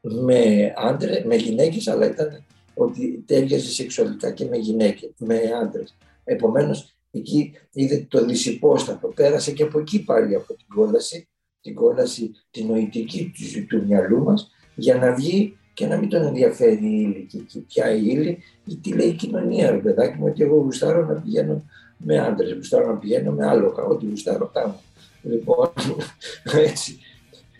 με 0.00 0.72
άντρες, 0.76 1.24
με 1.24 1.34
γυναίκες, 1.34 1.88
αλλά 1.88 2.06
ήταν 2.06 2.44
ότι 2.74 3.24
τέριαζε 3.26 3.70
σεξουαλικά 3.70 4.30
και 4.30 4.44
με 4.44 4.56
γυναίκες, 4.56 5.10
με 5.18 5.40
άντρες. 5.62 5.96
Επομένως, 6.24 6.94
εκεί 7.10 7.52
είδε 7.72 8.06
το 8.08 8.24
δυσυπόστατο. 8.24 9.08
Πέρασε 9.08 9.52
και 9.52 9.62
από 9.62 9.78
εκεί 9.78 10.04
πάλι 10.04 10.34
από 10.34 10.54
την 10.54 10.66
κόλαση 10.74 11.28
την 11.64 11.74
κόλαση 11.74 12.30
την 12.50 12.66
νοητική 12.66 13.32
του, 13.34 13.66
του 13.66 13.84
μυαλού 13.86 14.22
μας 14.22 14.50
για 14.74 14.94
να 14.94 15.14
βγει 15.14 15.56
και 15.74 15.86
να 15.86 15.96
μην 15.96 16.08
τον 16.08 16.22
ενδιαφέρει 16.22 16.86
η 16.86 17.00
ύλη 17.00 17.26
και, 17.30 17.38
και 17.38 17.58
ποια 17.58 17.94
η 17.94 18.02
ύλη 18.04 18.38
ή 18.64 18.76
τι 18.76 18.92
λέει 18.92 19.08
η 19.08 19.12
κοινωνία 19.14 19.70
ρε 19.70 19.76
παιδάκι 19.76 20.16
μου 20.18 20.26
ότι 20.26 20.42
εγώ 20.42 20.56
γουστάρω 20.56 21.06
να 21.06 21.14
πηγαίνω 21.14 21.64
με 21.96 22.18
άντρες, 22.18 22.52
γουστάρω 22.52 22.86
να 22.86 22.98
πηγαίνω 22.98 23.32
με 23.32 23.46
άλογα, 23.46 23.82
ό,τι 23.82 24.06
γουστάρω 24.06 24.50
κάνω. 24.54 24.80
Λοιπόν, 25.22 25.70
έτσι, 26.68 26.98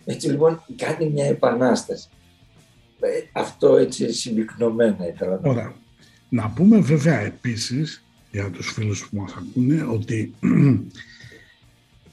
έτσι 0.04 0.28
λοιπόν 0.28 0.62
κάνει 0.76 1.10
μια 1.10 1.24
επανάσταση. 1.24 2.08
Ε, 3.00 3.08
αυτό 3.32 3.76
έτσι 3.76 4.12
συμπυκνωμένα 4.12 5.08
ήθελα 5.08 5.40
να 5.42 5.50
Ωραία. 5.50 5.74
Να 6.28 6.48
πούμε 6.50 6.78
βέβαια 6.78 7.20
επίσης 7.20 8.04
για 8.30 8.50
τους 8.50 8.72
φίλους 8.72 9.08
που 9.08 9.16
μας 9.16 9.32
ακούνε 9.32 9.86
ότι 9.92 10.34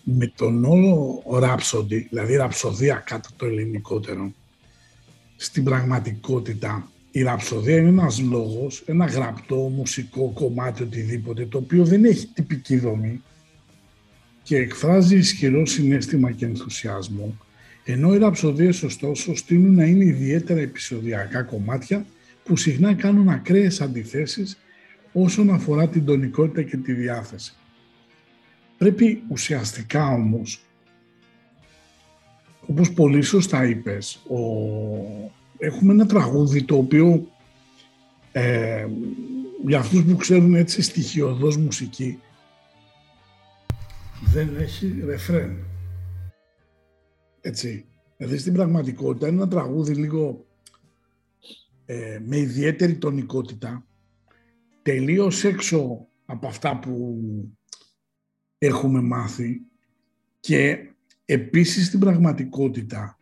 με 0.03 0.31
τον 0.36 0.65
όλο 0.65 1.24
ράψοντι, 1.39 2.08
δηλαδή 2.10 2.36
ραψοδία 2.36 2.96
κάτω 2.96 3.29
το 3.36 3.46
ελληνικότερο, 3.46 4.31
στην 5.36 5.63
πραγματικότητα 5.63 6.91
η 7.12 7.22
ραψοδία 7.22 7.77
είναι 7.77 7.88
ένας 7.88 8.20
λόγος, 8.20 8.84
ένα 8.86 9.05
γραπτό, 9.05 9.55
μουσικό 9.55 10.31
κομμάτι, 10.34 10.84
οτιδήποτε, 10.84 11.46
το 11.46 11.58
οποίο 11.58 11.86
δεν 11.86 12.05
έχει 12.05 12.27
τυπική 12.27 12.77
δομή 12.77 13.22
και 14.43 14.58
εκφράζει 14.58 15.17
ισχυρό 15.17 15.65
συνέστημα 15.65 16.31
και 16.31 16.46
ενθουσιασμό, 16.46 17.38
ενώ 17.84 18.13
οι 18.13 18.17
ραψοδίες 18.17 18.84
ωστόσο 18.84 19.36
στείλουν 19.36 19.75
να 19.75 19.86
είναι 19.86 20.03
ιδιαίτερα 20.03 20.60
επεισοδιακά 20.60 21.43
κομμάτια 21.43 22.05
που 22.43 22.58
συχνά 22.58 22.93
κάνουν 22.93 23.29
ακραίες 23.29 23.81
αντιθέσεις 23.81 24.58
όσον 25.12 25.50
αφορά 25.50 25.88
την 25.88 26.05
τονικότητα 26.05 26.62
και 26.62 26.77
τη 26.77 26.93
διάθεση. 26.93 27.53
Πρέπει 28.81 29.23
ουσιαστικά 29.29 30.07
όμως, 30.07 30.61
όπως 32.67 32.93
πολύ 32.93 33.21
σωστά 33.21 33.65
είπες, 33.65 34.15
ο... 34.15 34.38
έχουμε 35.57 35.93
ένα 35.93 36.05
τραγούδι 36.05 36.63
το 36.63 36.75
οποίο 36.77 37.27
ε, 38.31 38.88
για 39.65 39.79
αυτούς 39.79 40.03
που 40.03 40.15
ξέρουν 40.15 40.53
έτσι 40.53 40.81
στοιχειοδός 40.81 41.57
μουσική 41.57 42.19
δεν 44.21 44.55
έχει 44.57 45.01
ρεφρέν. 45.05 45.57
Έτσι. 47.41 47.85
Δηλαδή 48.17 48.38
στην 48.38 48.53
πραγματικότητα 48.53 49.27
είναι 49.27 49.41
ένα 49.41 49.47
τραγούδι 49.47 49.93
λίγο 49.93 50.45
ε, 51.85 52.19
με 52.25 52.38
ιδιαίτερη 52.38 52.97
τονικότητα, 52.97 53.85
τελείως 54.81 55.43
έξω 55.43 56.07
από 56.25 56.47
αυτά 56.47 56.79
που 56.79 57.19
έχουμε 58.63 59.01
μάθει 59.01 59.62
και 60.39 60.77
επίσης 61.25 61.86
στην 61.86 62.00
πραγματικότητα 62.00 63.18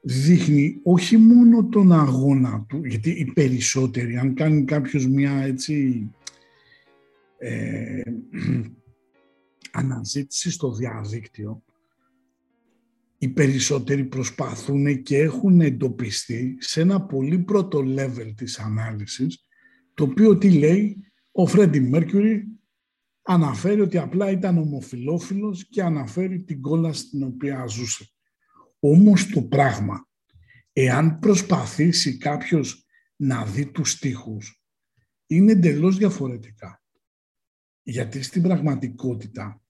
δείχνει 0.00 0.80
όχι 0.82 1.16
μόνο 1.16 1.64
τον 1.64 1.92
αγώνα 1.92 2.64
του, 2.68 2.84
γιατί 2.84 3.10
οι 3.10 3.32
περισσότεροι, 3.34 4.16
αν 4.16 4.34
κάνει 4.34 4.64
κάποιος 4.64 5.06
μια 5.06 5.32
έτσι 5.32 6.10
ε, 7.38 8.02
αναζήτηση 9.72 10.50
στο 10.50 10.72
διαδίκτυο, 10.72 11.62
οι 13.18 13.28
περισσότεροι 13.28 14.04
προσπαθούν 14.04 15.02
και 15.02 15.18
έχουν 15.18 15.60
εντοπιστεί 15.60 16.56
σε 16.58 16.80
ένα 16.80 17.00
πολύ 17.00 17.38
πρώτο 17.38 17.84
level 17.86 18.32
της 18.36 18.58
ανάλυσης, 18.58 19.44
το 19.94 20.04
οποίο 20.04 20.38
τι 20.38 20.50
λέει, 20.50 20.96
ο 21.32 21.46
Φρέντι 21.46 21.80
Μέρκιουρι 21.80 22.53
αναφέρει 23.26 23.80
ότι 23.80 23.98
απλά 23.98 24.30
ήταν 24.30 24.58
ομοφιλόφιλος 24.58 25.68
και 25.68 25.82
αναφέρει 25.82 26.42
την 26.42 26.60
κόλαση 26.60 27.00
στην 27.00 27.22
οποία 27.22 27.66
ζούσε. 27.66 28.08
Όμως 28.78 29.26
το 29.26 29.42
πράγμα, 29.42 30.08
εάν 30.72 31.18
προσπαθήσει 31.18 32.16
κάποιος 32.18 32.86
να 33.16 33.44
δει 33.44 33.66
τους 33.66 33.90
στίχους, 33.90 34.62
είναι 35.26 35.52
εντελώς 35.52 35.96
διαφορετικά. 35.96 36.82
Γιατί 37.82 38.22
στην 38.22 38.42
πραγματικότητα 38.42 39.62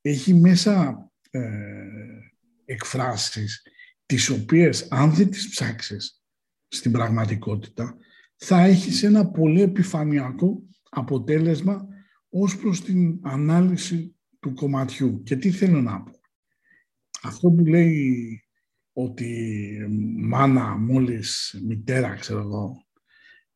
έχει 0.00 0.34
μέσα 0.34 1.06
ε, 1.30 1.40
εκφράσεις 2.64 3.62
τις 4.06 4.28
οποίες 4.28 4.86
αν 4.90 5.14
δεν 5.14 5.30
τις 5.30 5.48
ψάξεις 5.48 6.22
στην 6.68 6.92
πραγματικότητα 6.92 7.96
θα 8.36 8.60
έχεις 8.60 9.02
ένα 9.02 9.30
πολύ 9.30 9.62
επιφανειακό 9.62 10.62
αποτέλεσμα 10.90 11.86
ως 12.34 12.56
προς 12.58 12.80
την 12.80 13.18
ανάλυση 13.22 14.16
του 14.40 14.54
κομματιού. 14.54 15.22
Και 15.22 15.36
τι 15.36 15.50
θέλω 15.50 15.80
να 15.80 16.02
πω. 16.02 16.20
Αυτό 17.22 17.50
που 17.50 17.64
λέει 17.64 18.42
ότι 18.92 19.78
μάνα 20.16 20.76
μόλις 20.76 21.60
μητέρα, 21.66 22.14
ξέρω 22.14 22.40
εγώ, 22.40 22.86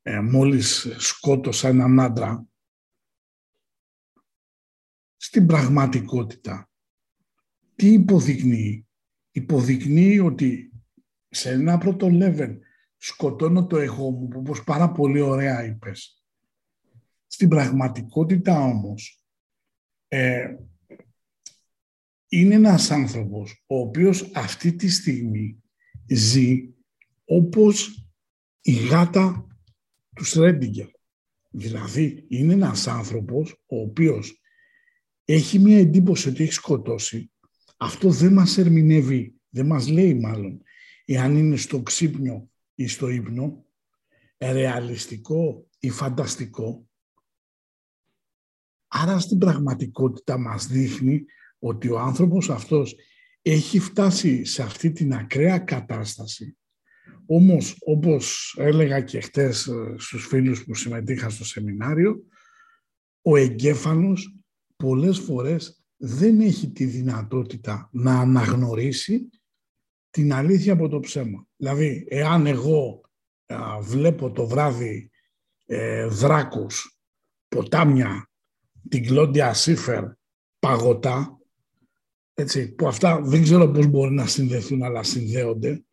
ε, 0.02 0.20
μόλις 0.20 0.86
σκότωσα 0.98 1.68
έναν 1.68 2.00
άντρα, 2.00 2.48
στην 5.16 5.46
πραγματικότητα 5.46 6.70
τι 7.74 7.92
υποδεικνύει; 7.92 8.86
Υποδεικνύει 9.30 10.18
ότι 10.18 10.72
σε 11.28 11.50
ένα 11.50 11.78
πρώτο 11.78 12.08
level 12.10 12.58
σκοτώνω 12.96 13.66
το 13.66 13.76
εγώ 13.76 14.10
μου, 14.10 14.28
όπως 14.34 14.64
πάρα 14.64 14.92
πολύ 14.92 15.20
ωραία 15.20 15.64
είπες. 15.64 16.25
Στην 17.36 17.48
πραγματικότητα 17.48 18.60
όμως, 18.60 19.24
ε, 20.08 20.56
είναι 22.28 22.54
ένας 22.54 22.90
άνθρωπος 22.90 23.64
ο 23.66 23.78
οποίος 23.78 24.30
αυτή 24.34 24.72
τη 24.72 24.88
στιγμή 24.88 25.62
ζει 26.06 26.74
όπως 27.24 28.06
η 28.60 28.72
γάτα 28.72 29.46
του 30.14 30.24
Σρέντιγκερ. 30.24 30.86
Δηλαδή 31.50 32.24
είναι 32.28 32.52
ένας 32.52 32.86
άνθρωπος 32.86 33.62
ο 33.66 33.80
οποίος 33.80 34.40
έχει 35.24 35.58
μια 35.58 35.78
εντύπωση 35.78 36.28
ότι 36.28 36.42
έχει 36.42 36.52
σκοτώσει. 36.52 37.32
Αυτό 37.76 38.10
δεν 38.10 38.32
μας 38.32 38.58
ερμηνεύει, 38.58 39.34
δεν 39.48 39.66
μας 39.66 39.88
λέει 39.88 40.14
μάλλον, 40.14 40.62
εάν 41.04 41.36
είναι 41.36 41.56
στο 41.56 41.82
ξύπνιο 41.82 42.50
ή 42.74 42.86
στο 42.86 43.08
ύπνο, 43.08 43.64
ρεαλιστικό 44.38 45.68
ή 45.78 45.90
φανταστικό. 45.90 46.88
Άρα 48.88 49.18
στην 49.18 49.38
πραγματικότητα 49.38 50.38
μας 50.38 50.66
δείχνει 50.66 51.24
ότι 51.58 51.88
ο 51.88 51.98
άνθρωπος 51.98 52.50
αυτός 52.50 52.96
έχει 53.42 53.78
φτάσει 53.78 54.44
σε 54.44 54.62
αυτή 54.62 54.92
την 54.92 55.14
ακραία 55.14 55.58
κατάσταση. 55.58 56.56
Όμως, 57.26 57.76
όπως 57.80 58.56
έλεγα 58.58 59.00
και 59.00 59.20
χτες 59.20 59.66
ε, 59.66 59.94
στους 59.98 60.26
φίλους 60.26 60.64
που 60.64 60.74
συμμετείχα 60.74 61.28
στο 61.28 61.44
σεμινάριο, 61.44 62.24
ο 63.22 63.36
εγκέφαλος 63.36 64.36
πολλές 64.76 65.18
φορές 65.18 65.84
δεν 65.96 66.40
έχει 66.40 66.70
τη 66.70 66.84
δυνατότητα 66.84 67.88
να 67.92 68.20
αναγνωρίσει 68.20 69.30
την 70.10 70.32
αλήθεια 70.32 70.72
από 70.72 70.88
το 70.88 71.00
ψέμα. 71.00 71.46
Δηλαδή, 71.56 72.06
εάν 72.08 72.46
εγώ 72.46 73.00
βλέπω 73.80 74.30
το 74.30 74.46
βράδυ 74.46 75.10
ε, 75.66 76.06
δράκους, 76.06 76.98
ποτάμια, 77.48 78.30
την 78.88 79.06
Κλόντια 79.06 79.54
Σίφερ, 79.54 80.04
παγωτά, 80.58 81.38
έτσι, 82.34 82.74
που 82.74 82.86
αυτά 82.86 83.20
δεν 83.20 83.42
ξέρω 83.42 83.70
πώς 83.70 83.86
μπορεί 83.86 84.14
να 84.14 84.26
συνδεθούν, 84.26 84.82
αλλά 84.82 85.02
συνδέονται, 85.02 85.84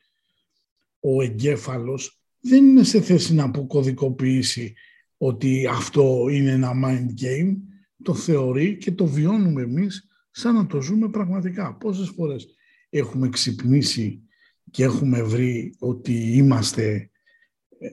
ο 1.00 1.22
εγκέφαλος 1.22 2.22
δεν 2.40 2.66
είναι 2.68 2.84
σε 2.84 3.02
θέση 3.02 3.34
να 3.34 3.44
αποκωδικοποιήσει 3.44 4.74
ότι 5.18 5.68
αυτό 5.68 6.28
είναι 6.32 6.52
ένα 6.52 6.72
mind 6.86 7.22
game, 7.24 7.56
το 8.04 8.16
θεωρεί 8.16 8.78
και 8.78 8.92
το 8.92 9.06
βιώνουμε 9.06 9.62
εμείς 9.62 10.08
σαν 10.32 10.56
να 10.56 10.68
το 10.68 10.82
ζούμε 10.82 11.10
πραγματικά. 11.10 11.76
Πόσες 11.76 12.10
φορές 12.10 12.48
έχουμε 12.90 13.30
ξυπνήσει 13.30 14.22
και 14.72 14.84
έχουμε 14.84 15.22
βρει 15.22 15.76
ότι 15.80 16.14
είμαστε 16.14 17.10
ε, 17.80 17.92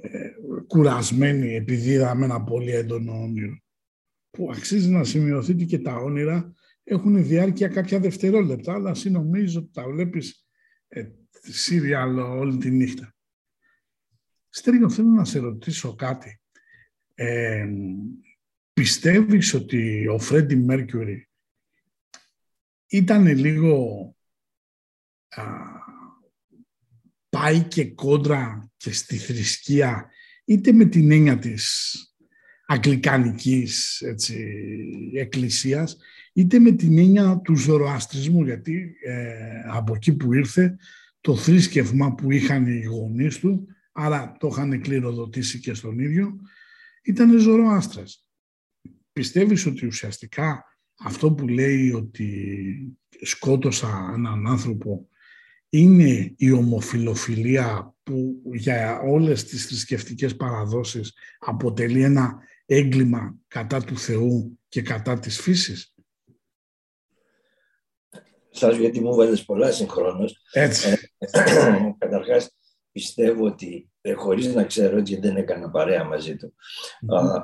κουρασμένοι 0.67 1.55
επειδή 1.55 1.91
είδαμε 1.91 2.25
ένα 2.25 2.43
πολύ 2.43 2.71
έντονο 2.71 3.23
όνειρο. 3.23 3.59
Που 4.31 4.51
αξίζει 4.51 4.89
να 4.89 5.05
σημειωθεί 5.05 5.55
και 5.55 5.79
τα 5.79 5.97
όνειρα 5.97 6.55
έχουν 6.85 7.25
διάρκεια 7.25 7.69
κάποια 7.69 8.01
δευτερόλεπτα, 8.01 8.75
αλλά 8.75 8.91
εσύ 8.91 9.11
νομίζω 9.11 9.61
ότι 9.61 9.71
τα 9.73 9.89
βλέπεις 9.89 10.47
ε, 10.89 11.09
σύριαλ 11.41 12.19
όλη 12.19 12.57
τη 12.57 12.71
νύχτα. 12.71 13.15
Στέργιο, 14.49 14.91
θέλω 14.91 15.09
να 15.09 15.25
σε 15.25 15.39
ρωτήσω 15.39 15.95
κάτι. 15.95 16.41
Ε, 17.15 17.69
πιστεύεις 18.73 19.55
ότι 19.55 20.09
ο 20.09 20.19
Φρέντι 20.19 20.57
Μέρκιουρι 20.57 21.29
ήταν 22.87 23.27
λίγο 23.27 24.17
α, 25.29 25.43
πάει 27.29 27.63
και 27.63 27.91
κόντρα 27.91 28.71
και 28.77 28.93
στη 28.93 29.17
θρησκεία 29.17 30.11
είτε 30.45 30.73
με 30.73 30.85
την 30.85 31.11
έννοια 31.11 31.39
της 31.39 31.95
αγγλικανικής 32.73 34.01
έτσι, 34.01 34.47
εκκλησίας 35.15 35.97
είτε 36.33 36.59
με 36.59 36.71
την 36.71 36.99
έννοια 36.99 37.41
του 37.45 37.57
ζωροαστρισμού 37.57 38.45
γιατί 38.45 38.95
ε, 39.05 39.33
από 39.67 39.95
εκεί 39.95 40.17
που 40.17 40.33
ήρθε 40.33 40.77
το 41.21 41.37
θρήσκευμα 41.37 42.15
που 42.15 42.31
είχαν 42.31 42.67
οι 42.67 42.83
γονείς 42.83 43.39
του 43.39 43.67
άρα 43.93 44.37
το 44.39 44.49
είχαν 44.53 44.81
κληροδοτήσει 44.81 45.61
και 45.61 45.75
στον 45.75 45.99
ίδιο 45.99 46.41
ήταν 47.03 47.39
ζωροάστρες. 47.39 48.29
Πιστεύεις 49.13 49.67
ότι 49.67 49.87
ουσιαστικά 49.87 50.65
αυτό 50.99 51.33
που 51.33 51.49
λέει 51.49 51.93
ότι 51.93 52.59
σκότωσα 53.21 54.13
έναν 54.15 54.47
άνθρωπο 54.47 55.09
είναι 55.69 56.35
η 56.37 56.51
ομοφιλοφιλία 56.51 57.95
που 58.03 58.43
για 58.53 59.01
όλες 59.01 59.45
τις 59.45 59.67
θρησκευτικές 59.67 60.37
παραδόσεις 60.37 61.13
αποτελεί 61.39 62.03
ένα 62.03 62.49
έγκλημα 62.73 63.39
κατά 63.49 63.85
του 63.85 63.99
Θεού 63.99 64.59
και 64.69 64.83
κατά 64.83 65.19
της 65.19 65.41
φύσης; 65.41 65.95
Σας 68.51 68.77
γιατί 68.77 69.01
μου 69.01 69.15
βάλες 69.15 69.45
πολλά 69.45 69.73
συγχρόνως. 69.73 70.43
Έτσι. 70.53 71.11
Ε, 71.19 71.29
καταρχάς 71.99 72.57
πιστεύω 72.93 73.45
ότι 73.45 73.91
ε, 74.01 74.13
χωρίς 74.13 74.55
να 74.55 74.65
ξέρω 74.65 74.99
γιατί 74.99 75.27
δεν 75.27 75.37
έκανα 75.37 75.71
παρέα 75.71 76.05
μαζί 76.05 76.37
του, 76.37 76.55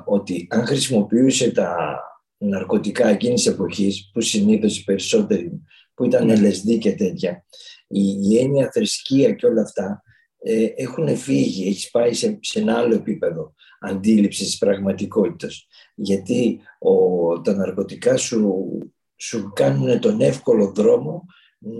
ότι 0.05 0.47
αν 0.49 0.65
χρησιμοποιούσε 0.65 1.51
τα 1.51 1.99
ναρκωτικά 2.37 3.07
εκείνης 3.07 3.45
εποχής 3.45 4.09
που 4.13 4.21
συνήθως 4.21 4.79
οι 4.79 4.83
περισσότεροι 4.83 5.61
που 5.93 6.05
ήταν 6.05 6.29
LSD 6.29 6.77
και 6.79 6.95
τέτοια, 6.95 7.45
η, 7.87 8.01
η 8.29 8.37
έννοια 8.37 8.71
θρησκεία 8.71 9.33
και 9.33 9.45
όλα 9.45 9.61
αυτά 9.61 10.03
ε, 10.39 10.65
έχουν 10.75 11.17
φύγει, 11.17 11.67
έχεις 11.67 11.89
πάει 11.89 12.13
σε, 12.13 12.39
σε 12.41 12.59
ένα 12.59 12.77
άλλο 12.77 12.95
επίπεδο 12.95 13.55
αντίληψης 13.87 14.45
της 14.45 14.57
πραγματικότητας. 14.57 15.67
Γιατί 15.95 16.59
ο, 16.79 17.41
τα 17.41 17.53
ναρκωτικά 17.53 18.17
σου, 18.17 18.67
σου 19.15 19.51
κάνουν 19.55 19.99
τον 19.99 20.21
εύκολο 20.21 20.71
δρόμο 20.71 21.25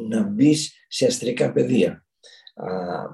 να 0.09 0.23
μπεις 0.23 0.73
σε 0.87 1.05
αστρικά 1.05 1.51
πεδία. 1.51 2.05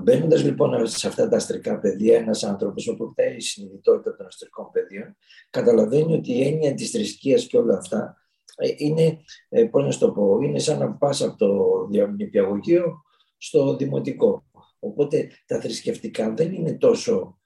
Μπαίνοντας 0.03 0.43
λοιπόν 0.43 0.87
σε 0.87 1.07
αυτά 1.07 1.29
τα 1.29 1.35
αστρικά 1.35 1.79
πεδία, 1.79 2.17
ένας 2.17 2.43
άνθρωπος 2.43 2.85
που 2.85 2.91
αποκτάει 2.91 3.35
η 3.35 3.41
συνειδητότητα 3.41 4.15
των 4.15 4.25
αστρικών 4.25 4.69
πεδίων, 4.71 5.15
καταλαβαίνει 5.49 6.13
ότι 6.13 6.31
η 6.31 6.43
έννοια 6.43 6.73
της 6.73 6.89
θρησκείας 6.91 7.45
και 7.45 7.57
όλα 7.57 7.77
αυτά 7.77 8.17
ε, 8.55 8.73
είναι, 8.77 9.21
ε, 9.49 9.63
πώς 9.63 9.83
να 9.83 9.97
το 10.07 10.11
πω, 10.11 10.39
είναι 10.41 10.59
σαν 10.59 10.79
να 10.79 10.93
πας 10.93 11.21
από 11.21 11.37
το 11.37 12.07
νηπιαγωγείο 12.17 13.01
στο 13.37 13.75
δημοτικό. 13.75 14.43
Οπότε 14.79 15.29
τα 15.45 15.59
θρησκευτικά 15.59 16.33
δεν 16.33 16.53
είναι 16.53 16.73
τόσο 16.73 17.39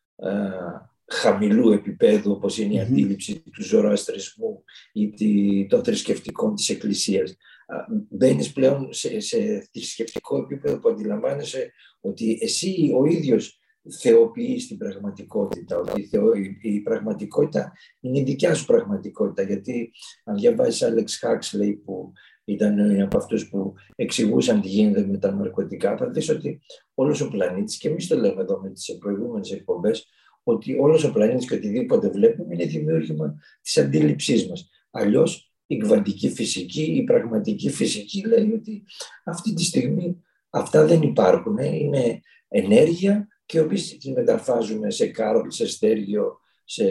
χαμηλού 1.10 1.72
επίπεδου 1.72 2.32
όπως 2.32 2.58
είναι 2.58 2.74
η 2.74 2.80
αντίληψη 2.80 3.44
του 3.52 3.64
ζωροαστρισμού 3.64 4.64
ή 4.94 5.66
των 5.68 5.84
θρησκευτικών 5.84 6.56
της 6.56 6.70
Εκκλησίας. 6.70 7.36
Μπαίνεις 8.10 8.52
πλέον 8.52 8.94
σε, 8.94 9.20
σε 9.20 9.70
θρησκευτικό 9.74 10.38
επίπεδο 10.38 10.80
που 10.80 10.90
αντιλαμβάνεσαι 10.90 11.72
ότι 12.02 12.38
εσύ 12.42 12.92
ο 12.98 13.06
ίδιος 13.06 13.60
θεοποιείς 14.00 14.68
την 14.68 14.78
πραγματικότητα, 14.78 15.78
ότι 15.78 16.10
η, 16.62 16.74
η 16.76 16.80
πραγματικότητα 16.80 17.72
είναι 18.00 18.20
η 18.20 18.24
δικιά 18.24 18.54
σου 18.54 18.66
πραγματικότητα. 18.66 19.42
Γιατί 19.42 19.92
αν 20.24 20.36
διαβάζεις 20.36 20.84
Alex 20.84 21.28
Huxley 21.28 21.78
που 21.86 22.12
ήταν 22.44 23.02
από 23.02 23.18
αυτούς 23.18 23.50
που 23.50 23.74
εξηγούσαν 23.96 24.62
τι 24.62 24.68
γίνεται 24.68 25.06
με 25.06 25.18
τα 25.18 25.32
ναρκωτικά, 25.32 25.98
θα 25.98 26.10
δεις 26.10 26.30
ότι 26.30 26.62
όλος 26.94 27.22
ο 27.22 27.30
πλανήτης, 27.30 27.78
και 27.78 27.88
εμείς 27.88 28.08
το 28.08 28.16
λέμε 28.16 28.42
εδώ 28.42 28.60
με 28.62 28.70
τις 28.70 28.98
προηγούμενες 29.00 29.52
εκπομπές, 29.52 30.08
ότι 30.50 30.78
όλος 30.80 31.04
ο 31.04 31.12
πλανήτης 31.12 31.48
και 31.48 31.56
οτιδήποτε 31.56 32.10
βλέπουμε 32.10 32.54
είναι 32.54 32.66
δημιούργημα 32.66 33.36
της 33.62 33.78
αντίληψής 33.78 34.48
μας. 34.48 34.70
Αλλιώς 34.92 35.52
η 35.68 35.78
κβαντική 35.78 36.30
φυσική, 36.30 36.82
η 36.82 37.04
πραγματική 37.04 37.70
φυσική 37.70 38.26
λέει 38.26 38.52
ότι 38.52 38.84
αυτή 39.24 39.54
τη 39.54 39.64
στιγμή 39.64 40.22
αυτά 40.50 40.86
δεν 40.86 41.02
υπάρχουν. 41.02 41.58
Είναι 41.58 42.22
ενέργεια 42.48 43.28
και 43.46 43.60
εμείς 43.60 43.98
τη 43.98 44.12
μεταφράζουμε 44.12 44.90
σε 44.90 45.08
κάρβι, 45.08 45.52
σε 45.52 45.68
στέργιο, 45.68 46.40
σε 46.64 46.86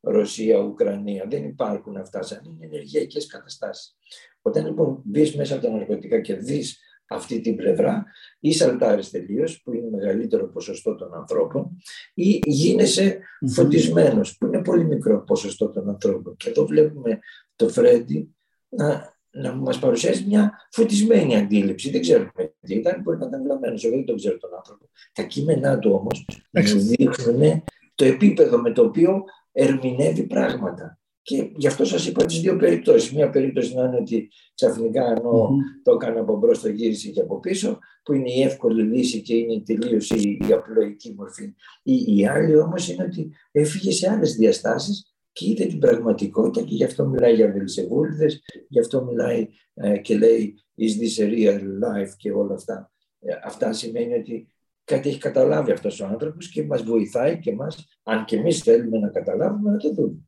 Ρωσία, 0.00 0.58
Ουκρανία. 0.58 1.26
Δεν 1.30 1.44
υπάρχουν 1.44 1.96
αυτά 1.96 2.22
σαν 2.22 2.42
είναι 2.44 2.66
ενεργειακές 2.66 3.26
καταστάσεις. 3.26 3.96
Όταν 4.42 4.66
λοιπόν 4.66 5.02
μπεις 5.04 5.36
μέσα 5.36 5.54
από 5.54 5.66
τα 5.66 5.70
ναρκωτικά 5.70 6.20
και 6.20 6.34
δεις 6.34 6.78
αυτή 7.08 7.40
την 7.40 7.56
πλευρά 7.56 8.06
ή 8.40 8.52
σαλτάρεις 8.52 9.10
τελείως, 9.10 9.62
που 9.62 9.72
είναι 9.72 9.88
μεγαλύτερο 9.90 10.48
ποσοστό 10.48 10.94
των 10.94 11.14
ανθρώπων 11.14 11.76
ή 12.14 12.40
γίνεσαι 12.44 13.18
φωτισμένος 13.46 14.36
που 14.36 14.46
είναι 14.46 14.62
πολύ 14.62 14.84
μικρό 14.84 15.24
ποσοστό 15.24 15.68
των 15.68 15.88
ανθρώπων. 15.88 16.36
Και 16.36 16.48
εδώ 16.48 16.66
βλέπουμε 16.66 17.18
το 17.56 17.68
Φρέντι 17.68 18.34
να, 18.68 19.16
να 19.30 19.54
μας 19.54 19.78
παρουσιάζει 19.78 20.24
μια 20.26 20.68
φωτισμένη 20.70 21.36
αντίληψη. 21.36 21.90
Δεν 21.90 22.00
ξέρουμε 22.00 22.54
τι 22.60 22.74
ήταν, 22.74 23.02
μπορεί 23.02 23.18
να 23.18 23.26
ήταν 23.26 23.42
βλαμμένος 23.42 23.84
εγώ 23.84 23.94
δεν 23.94 24.04
τον 24.04 24.16
ξέρω 24.16 24.36
τον 24.36 24.54
άνθρωπο. 24.54 24.88
Τα 25.12 25.22
κείμενά 25.22 25.78
του 25.78 25.92
όμως 25.92 26.26
μου 26.52 26.80
δείχνουν 26.80 27.64
το 27.94 28.04
επίπεδο 28.04 28.60
με 28.60 28.72
το 28.72 28.82
οποίο 28.82 29.24
ερμηνεύει 29.52 30.22
πράγματα 30.22 30.97
και 31.28 31.50
γι' 31.56 31.66
αυτό 31.66 31.84
σας 31.84 32.06
είπα 32.06 32.24
τις 32.24 32.40
δύο 32.40 32.56
περιπτώσεις. 32.56 33.12
Μία 33.12 33.30
περίπτωση 33.30 33.74
να 33.74 33.84
είναι 33.84 33.96
ότι 33.96 34.30
ξαφνικά 34.54 35.04
ενώ 35.06 35.50
το 35.82 35.92
έκανα 35.92 36.20
από 36.20 36.36
μπρος, 36.36 36.60
το 36.60 36.68
γύρισε 36.68 37.08
και 37.08 37.20
από 37.20 37.40
πίσω, 37.40 37.78
που 38.02 38.12
είναι 38.12 38.32
η 38.32 38.42
εύκολη 38.42 38.82
λύση 38.82 39.22
και 39.22 39.34
είναι 39.34 39.60
τελείως 39.60 40.10
η, 40.10 40.38
η 40.48 40.52
απλοϊκή 40.52 41.14
μορφή. 41.16 41.54
Η, 41.82 42.16
η 42.16 42.26
άλλη 42.26 42.56
όμως 42.56 42.88
είναι 42.88 43.02
ότι 43.02 43.30
έφυγε 43.50 43.90
σε 43.90 44.10
άλλες 44.10 44.34
διαστάσεις 44.34 45.14
και 45.32 45.48
είδε 45.48 45.64
την 45.64 45.78
πραγματικότητα 45.78 46.66
και 46.66 46.74
γι' 46.74 46.84
αυτό 46.84 47.06
μιλάει 47.06 47.34
για 47.34 47.52
βελσεβούλδε, 47.52 48.26
γι' 48.68 48.80
αυτό 48.80 49.04
μιλάει 49.04 49.48
ε, 49.74 49.98
και 49.98 50.18
λέει 50.18 50.54
Is 50.78 51.02
this 51.02 51.24
a 51.24 51.28
real 51.30 51.60
life 51.60 52.12
και 52.16 52.32
όλα 52.32 52.54
αυτά. 52.54 52.92
Ε, 53.20 53.32
αυτά 53.44 53.72
σημαίνει 53.72 54.14
ότι 54.14 54.48
κάτι 54.84 55.08
έχει 55.08 55.18
καταλάβει 55.18 55.70
αυτός 55.70 56.00
ο 56.00 56.06
άνθρωπος 56.06 56.48
και 56.50 56.64
μας 56.64 56.82
βοηθάει 56.82 57.38
και 57.38 57.54
μας, 57.54 57.88
αν 58.02 58.24
και 58.24 58.36
εμείς 58.36 58.62
θέλουμε 58.62 58.98
να 58.98 59.08
καταλάβουμε, 59.08 59.70
να 59.70 59.76
το 59.76 59.92
δούμε. 59.92 60.27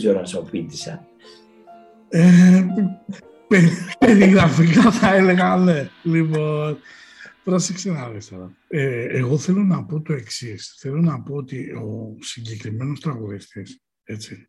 Ξέρω 0.00 0.18
αν 0.18 0.26
σου 0.26 0.48
πίτησα. 0.50 1.08
Ε, 2.08 2.66
πε- 3.48 3.96
περιγραφικά 3.98 4.92
θα 4.92 5.14
έλεγα 5.14 5.56
ναι. 5.56 5.88
Λοιπόν, 6.02 6.78
πρόσεξε 7.44 7.90
να 7.90 8.10
δεις 8.10 8.28
τώρα. 8.28 8.56
Ε, 8.68 9.04
εγώ 9.04 9.38
θέλω 9.38 9.62
να 9.62 9.84
πω 9.84 10.00
το 10.00 10.12
εξής. 10.12 10.76
Θέλω 10.78 11.00
να 11.00 11.22
πω 11.22 11.34
ότι 11.34 11.70
ο 11.70 12.16
συγκεκριμένος 12.20 13.00
τραγουδιστής, 13.00 13.82
έτσι, 14.04 14.48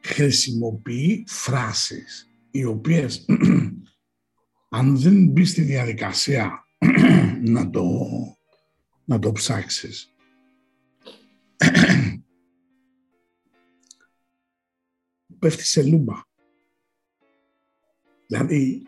χρησιμοποιεί 0.00 1.24
φράσεις 1.28 2.30
οι 2.50 2.64
οποίες 2.64 3.26
αν 4.68 4.96
δεν 4.96 5.26
μπει 5.26 5.44
στη 5.44 5.62
διαδικασία 5.62 6.64
να 7.42 7.70
το, 7.70 7.84
να 9.04 9.18
το 9.18 9.32
ψάξεις 9.32 10.09
πέφτει 15.40 15.64
σε 15.64 15.82
λούμπα. 15.82 16.14
Δηλαδή, 18.26 18.82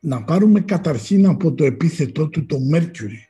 να 0.00 0.24
πάρουμε 0.24 0.60
καταρχήν 0.60 1.26
από 1.26 1.54
το 1.54 1.64
επίθετό 1.64 2.28
του 2.28 2.46
το 2.46 2.56
Mercury. 2.72 3.20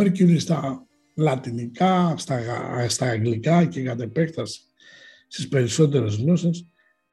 Mercury 0.00 0.36
στα 0.38 0.86
λατινικά, 1.14 2.14
στα, 2.16 2.40
γα- 2.40 2.88
στα 2.88 3.06
αγγλικά 3.06 3.64
και 3.64 3.82
κατ' 3.82 4.00
επέκταση 4.00 4.60
στις 5.28 5.48
περισσότερες 5.48 6.16
γλώσσες 6.16 6.68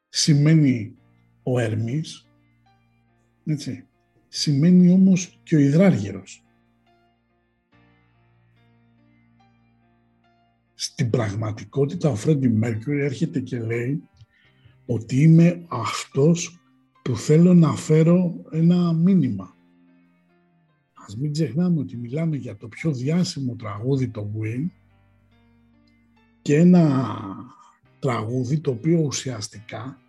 σημαίνει 0.10 0.96
ο 1.44 1.60
Ερμής, 1.60 2.28
έτσι. 3.46 3.86
Σημαίνει 4.28 4.92
όμως 4.92 5.40
και 5.44 5.56
ο 5.56 5.60
υδράργυρος. 5.60 6.44
Στην 10.84 11.10
πραγματικότητα 11.10 12.10
ο 12.10 12.16
Φρέντι 12.16 12.50
Μέρκουρι 12.50 13.02
έρχεται 13.02 13.40
και 13.40 13.60
λέει 13.60 14.04
ότι 14.86 15.22
είμαι 15.22 15.66
αυτός 15.68 16.60
που 17.02 17.16
θέλω 17.16 17.54
να 17.54 17.76
φέρω 17.76 18.34
ένα 18.52 18.94
μήνυμα. 18.94 19.56
Ας 20.94 21.18
μην 21.18 21.32
ξεχνάμε 21.32 21.80
ότι 21.80 21.98
μιλάμε 21.98 22.36
για 22.36 22.58
το 22.58 22.68
πιο 22.68 22.94
διάσημο 22.94 23.56
τραγούδι 23.56 24.08
το 24.08 24.32
Queen 24.36 24.66
και 26.42 26.56
ένα 26.56 27.16
τραγούδι 28.00 28.60
το 28.60 28.72
οποίο 28.72 29.00
ουσιαστικά 29.00 30.00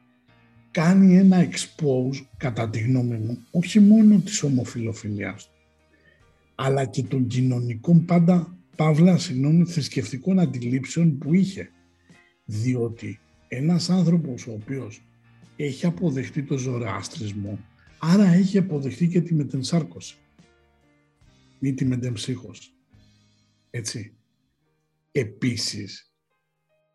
κάνει 0.70 1.16
ένα 1.16 1.48
expose, 1.50 2.26
κατά 2.36 2.70
τη 2.70 2.80
γνώμη 2.80 3.16
μου, 3.16 3.38
όχι 3.50 3.80
μόνο 3.80 4.18
της 4.18 4.42
ομοφιλοφιλίας 4.42 5.44
του, 5.44 5.58
αλλά 6.54 6.84
και 6.84 7.02
των 7.02 7.26
κοινωνικών 7.26 8.04
πάντα, 8.04 8.56
παύλα, 8.82 9.18
συγγνώμη, 9.18 9.64
θρησκευτικών 9.64 10.38
αντιλήψεων 10.38 11.18
που 11.18 11.34
είχε. 11.34 11.70
Διότι 12.44 13.20
ένας 13.48 13.90
άνθρωπος 13.90 14.46
ο 14.46 14.52
οποίος 14.52 15.02
έχει 15.56 15.86
αποδεχτεί 15.86 16.42
το 16.42 16.58
ζωοαστρισμό, 16.58 17.58
άρα 17.98 18.24
έχει 18.24 18.58
αποδεχτεί 18.58 19.08
και 19.08 19.20
τη 19.20 19.34
μετενσάρκωση 19.34 20.16
ή 21.60 21.74
τη 21.74 21.84
μετεμψύχωση. 21.84 22.70
Έτσι. 23.70 24.12
Επίσης, 25.12 26.12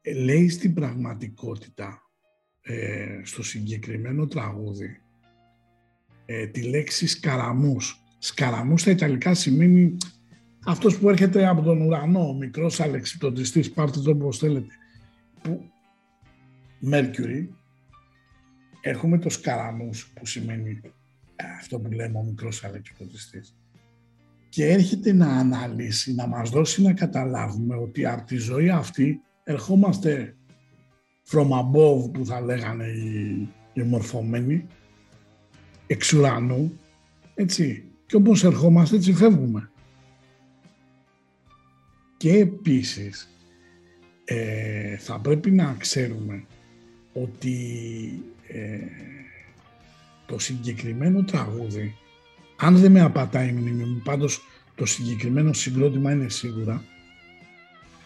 ε, 0.01 0.13
λέει 0.13 0.49
στην 0.49 0.73
πραγματικότητα 0.73 2.01
ε, 2.61 3.21
στο 3.23 3.43
συγκεκριμένο 3.43 4.27
τραγούδι 4.27 5.01
ε, 6.25 6.47
τη 6.47 6.61
λέξη 6.61 7.07
σκαραμούς. 7.07 8.01
Σκαραμούς 8.19 8.81
στα 8.81 8.91
Ιταλικά 8.91 9.33
σημαίνει 9.33 9.97
αυτός 10.67 10.97
που 10.97 11.09
έρχεται 11.09 11.47
από 11.47 11.61
τον 11.61 11.81
ουρανό, 11.81 12.29
ο 12.29 12.33
μικρός 12.33 12.79
αλεξιπτωτιστής, 12.79 13.71
πάρτε 13.71 13.99
το 13.99 14.11
όπως 14.11 14.37
θέλετε, 14.37 14.73
που 15.41 15.69
Mercury, 16.91 17.47
έχουμε 18.81 19.17
το 19.17 19.29
σκαραμούς 19.29 20.07
που 20.07 20.25
σημαίνει 20.25 20.81
ε, 21.35 21.43
αυτό 21.59 21.79
που 21.79 21.91
λέμε 21.91 22.17
ο 22.17 22.23
μικρός 22.23 22.63
αλεξιπτωτιστής 22.63 23.55
και 24.49 24.65
έρχεται 24.65 25.13
να 25.13 25.27
αναλύσει, 25.27 26.15
να 26.15 26.27
μας 26.27 26.49
δώσει 26.49 26.81
να 26.81 26.93
καταλάβουμε 26.93 27.75
ότι 27.75 28.05
από 28.05 28.25
τη 28.25 28.37
ζωή 28.37 28.69
αυτή 28.69 29.21
ερχόμαστε 29.43 30.35
from 31.31 31.47
above 31.49 32.11
που 32.13 32.25
θα 32.25 32.41
λέγανε 32.41 32.85
οι, 32.85 33.49
οι 33.73 33.81
μορφωμένοι, 33.81 34.67
εξ 35.87 36.13
ουρανού, 36.13 36.79
έτσι. 37.35 37.83
Και 38.05 38.15
όπως 38.15 38.43
ερχόμαστε 38.43 38.95
έτσι 38.95 39.13
φεύγουμε. 39.13 39.71
Και 42.17 42.31
επίσης 42.37 43.29
ε, 44.25 44.97
θα 44.97 45.19
πρέπει 45.19 45.51
να 45.51 45.75
ξέρουμε 45.79 46.45
ότι 47.13 47.55
ε, 48.47 48.79
το 50.25 50.39
συγκεκριμένο 50.39 51.23
τραγούδι, 51.23 51.95
αν 52.55 52.77
δεν 52.77 52.91
με 52.91 53.01
απατάει 53.01 53.49
η 53.49 53.51
μνήμη 53.51 53.83
μου, 53.83 54.01
πάντως 54.03 54.41
το 54.75 54.85
συγκεκριμένο 54.85 55.53
συγκρότημα 55.53 56.11
είναι 56.11 56.29
σίγουρα, 56.29 56.83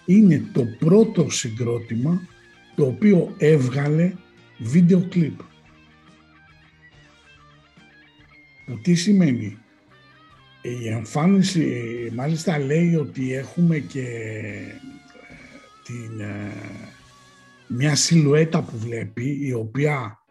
είναι 0.06 0.50
το 0.54 0.66
πρώτο 0.80 1.30
συγκρότημα 1.30 2.28
το 2.76 2.86
οποίο 2.86 3.36
έβγαλε 3.38 4.14
βίντεο 4.58 5.08
κλιπ. 5.08 5.40
Που 8.66 8.80
τι 8.82 8.96
σημαίνει; 8.96 9.58
Η 10.62 10.88
εμφάνιση 10.88 12.12
μάλιστα 12.16 12.60
λέει 12.60 12.96
ότι 12.96 13.34
έχουμε 13.34 13.80
και 13.80 14.02
ε, 14.02 14.80
την, 15.84 16.20
ε, 16.20 16.52
μια 17.68 17.96
σιλουέτα 17.96 18.64
που 18.64 18.78
βλέπει 18.78 19.38
η 19.42 19.54
οποία 19.54 20.26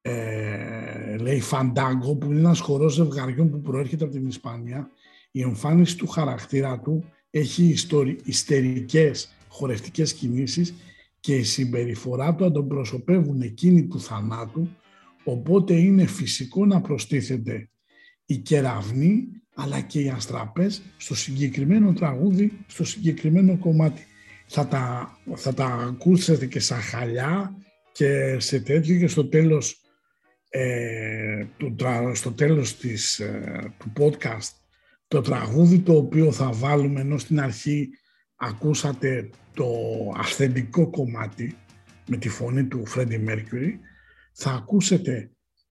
ε, 0.00 1.16
λέει 1.16 1.40
Φαντάγκο 1.40 2.16
που 2.16 2.26
είναι 2.26 2.38
ένας 2.38 2.60
χορός 2.60 2.94
ζευγαριών 2.94 3.50
που 3.50 3.60
προέρχεται 3.60 4.04
από 4.04 4.12
την 4.12 4.26
Ισπανία. 4.26 4.90
Η 5.30 5.42
εμφάνιση 5.42 5.96
του 5.96 6.06
χαρακτήρα 6.06 6.80
του 6.80 7.04
έχει 7.30 7.64
ιστορι, 7.64 8.18
ιστερικές 8.24 9.36
χορευτικές 9.48 10.14
κινήσεις 10.14 10.74
και 11.20 11.34
η 11.34 11.42
συμπεριφορά 11.42 12.34
του 12.34 12.44
αντιπροσωπεύουν 12.44 13.40
εκείνη 13.40 13.86
του 13.86 14.00
θανάτου. 14.00 14.68
Οπότε 15.24 15.74
είναι 15.74 16.06
φυσικό 16.06 16.66
να 16.66 16.80
προστίθεται 16.80 17.68
η 18.26 18.36
κεραυνή 18.36 19.28
αλλά 19.56 19.80
και 19.80 20.00
οι 20.00 20.08
αστραπές 20.08 20.82
στο 20.96 21.14
συγκεκριμένο 21.14 21.92
τραγούδι, 21.92 22.52
στο 22.66 22.84
συγκεκριμένο 22.84 23.58
κομμάτι. 23.58 24.06
Θα 24.46 24.66
τα, 24.66 25.16
θα 25.34 25.54
τα 25.54 25.64
ακούσετε 25.66 26.46
και 26.46 26.60
σαν 26.60 26.80
χαλιά 26.80 27.56
και 27.92 28.36
σε 28.38 28.60
τέτοιο 28.60 28.98
και 28.98 29.06
στο 29.06 29.28
τέλος, 29.28 29.80
ε, 30.48 31.44
του, 31.56 31.74
τρα- 31.74 32.14
στο 32.14 32.32
τέλος 32.32 32.76
της, 32.76 33.18
ε, 33.18 33.74
του 33.78 33.92
podcast 33.98 34.50
το 35.08 35.20
τραγούδι 35.20 35.78
το 35.78 35.96
οποίο 35.96 36.32
θα 36.32 36.52
βάλουμε 36.52 37.00
ενώ 37.00 37.18
στην 37.18 37.40
αρχή 37.40 37.88
ακούσατε 38.36 39.30
το 39.54 39.66
αυθεντικό 40.16 40.90
κομμάτι 40.90 41.56
με 42.06 42.16
τη 42.16 42.28
φωνή 42.28 42.64
του 42.64 42.82
Freddie 42.94 43.28
Mercury 43.28 43.72
θα 44.32 44.50
ακούσετε 44.50 45.30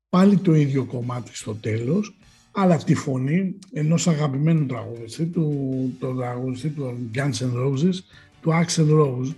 πάλι 0.10 0.38
το 0.38 0.54
ίδιο 0.54 0.86
κομμάτι 0.86 1.36
στο 1.36 1.56
τέλος 1.56 2.18
αλλά 2.56 2.78
τη 2.78 2.96
φωνή 2.96 3.56
ενός 3.74 4.08
αγαπημένου 4.08 4.66
τραγουδιστή 4.66 5.26
του, 5.26 5.96
το 6.00 6.14
τραγουδιστή 6.14 6.70
του 6.70 7.10
Guns 7.16 7.20
N' 7.20 7.66
Roses 7.66 7.94
του 8.42 8.52
Axel 8.52 8.90
Rose 8.90 9.34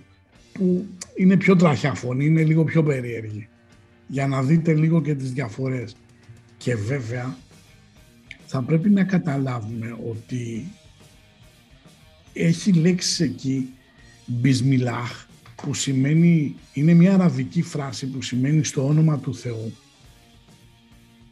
που 0.52 0.86
είναι 1.16 1.36
πιο 1.36 1.56
τραχιά 1.56 1.94
φωνή, 1.94 2.24
είναι 2.24 2.44
λίγο 2.44 2.64
πιο 2.64 2.82
περίεργη. 2.82 3.48
Για 4.06 4.26
να 4.26 4.42
δείτε 4.42 4.74
λίγο 4.74 5.02
και 5.02 5.14
τις 5.14 5.32
διαφορές. 5.32 5.96
Και 6.56 6.74
βέβαια 6.74 7.36
θα 8.46 8.62
πρέπει 8.62 8.90
να 8.90 9.04
καταλάβουμε 9.04 9.98
ότι 10.10 10.72
έχει 12.32 12.72
λέξεις 12.72 13.20
εκεί 13.20 13.68
μπισμιλάχ 14.26 15.26
που 15.62 15.74
σημαίνει, 15.74 16.56
είναι 16.72 16.92
μια 16.92 17.14
αραβική 17.14 17.62
φράση 17.62 18.06
που 18.06 18.22
σημαίνει 18.22 18.64
στο 18.64 18.86
όνομα 18.86 19.18
του 19.18 19.34
Θεού 19.34 19.72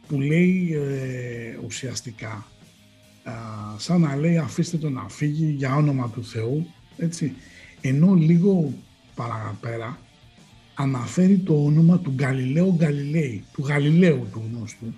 που 0.07 0.21
λέει 0.21 0.73
ε, 0.73 1.57
ουσιαστικά 1.65 2.47
α, 3.23 3.33
σαν 3.77 4.01
να 4.01 4.15
λέει 4.15 4.37
αφήστε 4.37 4.77
τον 4.77 4.93
να 4.93 5.09
φύγει 5.09 5.45
για 5.57 5.75
όνομα 5.75 6.09
του 6.09 6.23
Θεού 6.23 6.67
έτσι. 6.97 7.33
Ενώ 7.81 8.13
λίγο 8.13 8.73
παραπέρα 9.15 9.99
αναφέρει 10.73 11.37
το 11.37 11.63
όνομα 11.63 11.99
του 11.99 12.15
Γαλιλαίου 12.19 12.77
Γαλιλαίη 12.79 13.43
του 13.53 13.63
Γαλιλαίου 13.65 14.27
του 14.31 14.43
γνωστού 14.51 14.93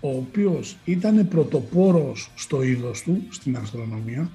ο 0.00 0.08
οποίος 0.08 0.76
ήταν 0.84 1.28
πρωτοπόρος 1.28 2.30
στο 2.34 2.62
είδος 2.62 3.02
του, 3.02 3.22
στην 3.30 3.56
αστρονομία 3.56 4.30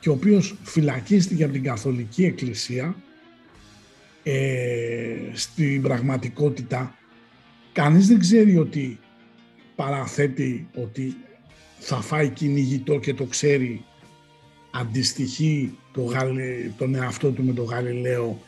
και 0.00 0.08
ο 0.08 0.12
οποίος 0.12 0.56
φυλακίστηκε 0.62 1.44
από 1.44 1.52
την 1.52 1.62
Καθολική 1.62 2.24
Εκκλησία 2.24 2.96
ε, 4.22 5.14
στην 5.32 5.82
πραγματικότητα 5.82 6.97
κανείς 7.78 8.06
δεν 8.06 8.18
ξέρει 8.18 8.56
ότι 8.56 8.98
παραθέτει 9.76 10.68
ότι 10.74 11.16
θα 11.78 12.00
φάει 12.00 12.28
κυνηγητό 12.28 12.98
και 12.98 13.14
το 13.14 13.24
ξέρει 13.24 13.84
αντιστοιχεί 14.70 15.78
το 15.92 16.02
Γαλι- 16.02 16.72
τον 16.78 16.94
εαυτό 16.94 17.30
του 17.30 17.44
με 17.44 17.52
τον 17.52 17.64
Γαλιλαίο 17.64 18.40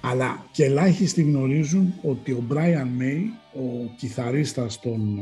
αλλά 0.00 0.46
και 0.52 0.64
ελάχιστοι 0.64 1.22
γνωρίζουν 1.22 1.94
ότι 2.02 2.32
ο 2.32 2.46
Brian 2.50 3.00
May, 3.00 3.20
ο 3.54 3.94
κιθαρίστας 3.96 4.80
των, 4.80 5.18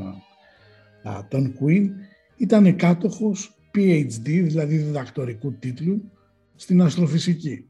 α, 1.03 1.27
των 1.29 1.55
Queen, 1.61 1.89
ήταν 2.37 2.77
κάτοχος 2.77 3.55
PhD, 3.75 4.25
δηλαδή 4.25 4.77
διδακτορικού 4.77 5.53
τίτλου, 5.53 6.11
στην 6.55 6.83
αστροφυσική. 6.83 7.67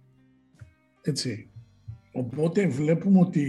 Έτσι. 1.03 1.51
Οπότε 2.13 2.67
βλέπουμε 2.67 3.21
ότι 3.21 3.47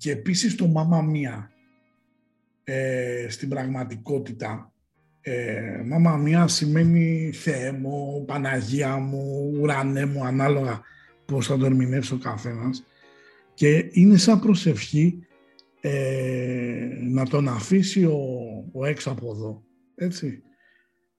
και 0.00 0.10
επίσης 0.10 0.54
το 0.54 0.66
Μάμα 0.66 1.02
Μία 1.02 1.52
ε, 2.64 3.26
στην 3.28 3.48
πραγματικότητα 3.48 4.72
ε, 5.20 5.82
Μάμα 5.84 6.16
Μία 6.16 6.48
σημαίνει 6.48 7.32
Θεέ 7.32 7.72
μου, 7.72 8.24
Παναγία 8.26 8.96
μου, 8.96 9.52
ουρανέ 9.60 10.04
μου, 10.06 10.24
ανάλογα 10.24 10.82
πώς 11.24 11.46
θα 11.46 11.58
το 11.58 11.64
ερμηνεύσει 11.64 12.14
ο 12.14 12.18
καθένας 12.18 12.84
και 13.54 13.88
είναι 13.92 14.16
σαν 14.16 14.40
προσευχή 14.40 15.26
ε, 15.80 16.88
να 17.00 17.26
τον 17.26 17.48
αφήσει 17.48 18.04
ο, 18.04 18.18
ο 18.72 18.84
έξω 18.84 19.10
από 19.10 19.30
εδώ, 19.30 19.64
έτσι, 19.94 20.42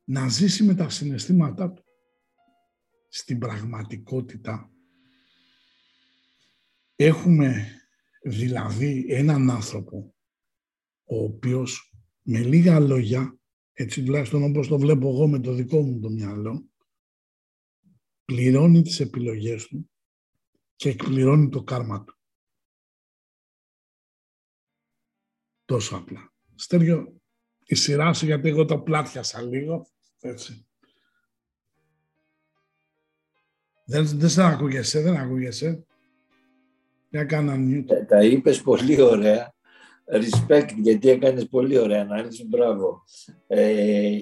να 0.03 0.27
ζήσει 0.27 0.63
με 0.63 0.73
τα 0.73 0.89
συναισθήματά 0.89 1.71
του. 1.71 1.83
Στην 3.09 3.37
πραγματικότητα 3.37 4.71
έχουμε 6.95 7.75
δηλαδή 8.21 9.05
έναν 9.07 9.49
άνθρωπο 9.49 10.15
ο 11.03 11.23
οποίος 11.23 11.93
με 12.21 12.39
λίγα 12.39 12.79
λόγια, 12.79 13.39
έτσι 13.73 14.03
τουλάχιστον 14.03 14.43
όπως 14.43 14.67
το 14.67 14.79
βλέπω 14.79 15.09
εγώ 15.09 15.27
με 15.27 15.39
το 15.39 15.53
δικό 15.53 15.81
μου 15.81 15.99
το 15.99 16.09
μυαλό, 16.09 16.69
πληρώνει 18.25 18.81
τις 18.81 18.99
επιλογές 18.99 19.67
του 19.67 19.91
και 20.75 20.89
εκπληρώνει 20.89 21.49
το 21.49 21.63
κάρμα 21.63 22.03
του. 22.03 22.15
Τόσο 25.65 25.95
απλά. 25.95 26.33
Στέργιο, 26.55 27.21
η 27.65 27.75
σειρά 27.75 28.13
σου 28.13 28.25
γιατί 28.25 28.49
εγώ 28.49 28.65
το 28.65 28.79
πλάτιασα 28.79 29.41
λίγο, 29.41 29.87
έτσι. 30.19 30.65
Δεν, 33.85 34.05
δεν 34.05 34.29
σε 34.29 34.43
ακούγεσαι, 34.43 35.01
δεν 35.01 35.15
ακούγεσαι. 35.15 35.85
Για 37.11 37.23
κάνα 37.23 37.55
mute. 37.55 37.83
Τα, 37.87 38.05
τα 38.05 38.23
είπες 38.23 38.61
πολύ 38.61 39.01
ωραία. 39.01 39.53
Respect, 40.11 40.69
γιατί 40.81 41.09
έκανες 41.09 41.47
πολύ 41.47 41.77
ωραία 41.77 42.01
ανάλυση. 42.01 42.45
Μπράβο. 42.47 43.03
Ε, 43.47 44.17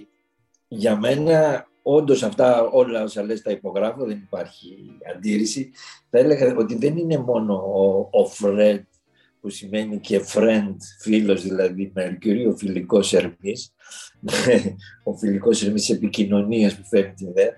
για 0.68 0.98
μένα, 0.98 1.68
όντως 1.82 2.24
αυτά 2.24 2.62
όλα 2.62 3.04
όσα 3.04 3.24
λες 3.24 3.42
τα 3.42 3.52
υπογράφω, 3.52 4.06
δεν 4.06 4.18
υπάρχει 4.18 4.98
αντίρρηση. 5.16 5.72
Θα 6.10 6.20
έλεγα 6.20 6.56
ότι 6.58 6.76
δεν 6.76 6.98
είναι 6.98 7.18
μόνο 7.18 7.54
ο, 7.56 8.20
ο 8.20 8.32
Fred, 8.40 8.82
που 9.42 9.50
σημαίνει 9.50 10.00
και 10.00 10.22
friend, 10.34 10.76
φίλος 11.00 11.42
δηλαδή 11.42 11.94
Mercury, 11.96 12.52
ο 12.52 12.58
φιλικός 12.58 13.14
Ερμής, 13.14 13.74
ο 15.04 15.14
φιλικός 15.14 15.64
Ερμής 15.64 15.90
επικοινωνίας 15.90 16.76
που 16.76 16.86
φέρνει 16.86 17.14
την 17.14 17.28
ιδέα. 17.28 17.58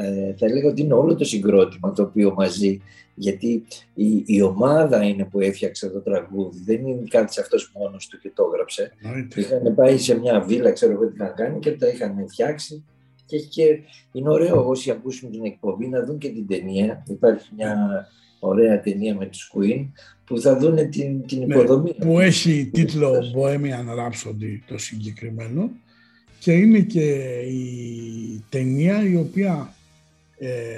Ε, 0.00 0.34
θα 0.36 0.46
έλεγα 0.46 0.68
ότι 0.68 0.82
είναι 0.82 0.94
όλο 0.94 1.14
το 1.14 1.24
συγκρότημα 1.24 1.92
το 1.92 2.02
οποίο 2.02 2.34
μαζί 2.36 2.80
γιατί 3.18 3.64
η, 3.94 4.22
η 4.26 4.42
ομάδα 4.42 5.02
είναι 5.04 5.24
που 5.24 5.40
έφτιαξε 5.40 5.88
το 5.88 6.00
τραγούδι, 6.00 6.58
δεν 6.64 6.86
είναι 6.86 7.04
κάτι 7.08 7.40
αυτός 7.40 7.72
μόνος 7.74 8.06
του 8.06 8.18
και 8.18 8.30
το 8.34 8.50
έγραψε. 8.52 8.92
Εννοείται. 9.02 9.40
Είχαν 9.40 9.74
πάει 9.74 9.98
σε 9.98 10.18
μια 10.18 10.40
βίλα, 10.40 10.72
ξέρω 10.72 10.92
εγώ 10.92 11.06
τι 11.06 11.14
είχαν 11.14 11.34
κάνει 11.34 11.58
και 11.58 11.70
τα 11.72 11.88
είχαν 11.88 12.28
φτιάξει. 12.28 12.84
Και, 13.26 13.36
έχει 13.36 13.48
και 13.48 13.78
είναι 14.12 14.28
ωραίο 14.28 14.68
όσοι 14.68 14.90
ακούσουν 14.90 15.30
την 15.30 15.44
εκπομπή 15.44 15.88
να 15.88 16.04
δουν 16.04 16.18
και 16.18 16.28
την 16.28 16.46
ταινία. 16.46 17.02
Υπάρχει 17.08 17.48
μια 17.56 18.06
ωραία 18.38 18.80
ταινία 18.80 19.14
με 19.14 19.26
τους 19.26 19.52
Queen 19.54 19.86
που 20.24 20.40
θα 20.40 20.58
δουν 20.58 20.90
την, 20.90 21.26
την 21.26 21.38
Ναι, 21.38 21.54
υποδομή. 21.54 21.94
που 21.94 22.20
έχει 22.20 22.70
τίτλο 22.72 23.12
Bohemian 23.36 23.88
Rhapsody 23.98 24.58
το 24.66 24.78
συγκεκριμένο 24.78 25.70
και 26.38 26.52
είναι 26.52 26.80
και 26.80 27.14
η 27.40 28.44
ταινία 28.48 29.08
η 29.08 29.16
οποία 29.16 29.72
ε, 30.38 30.74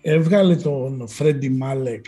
έβγαλε 0.00 0.56
τον 0.56 1.08
Φρέντι 1.08 1.48
Μάλεκ 1.48 2.06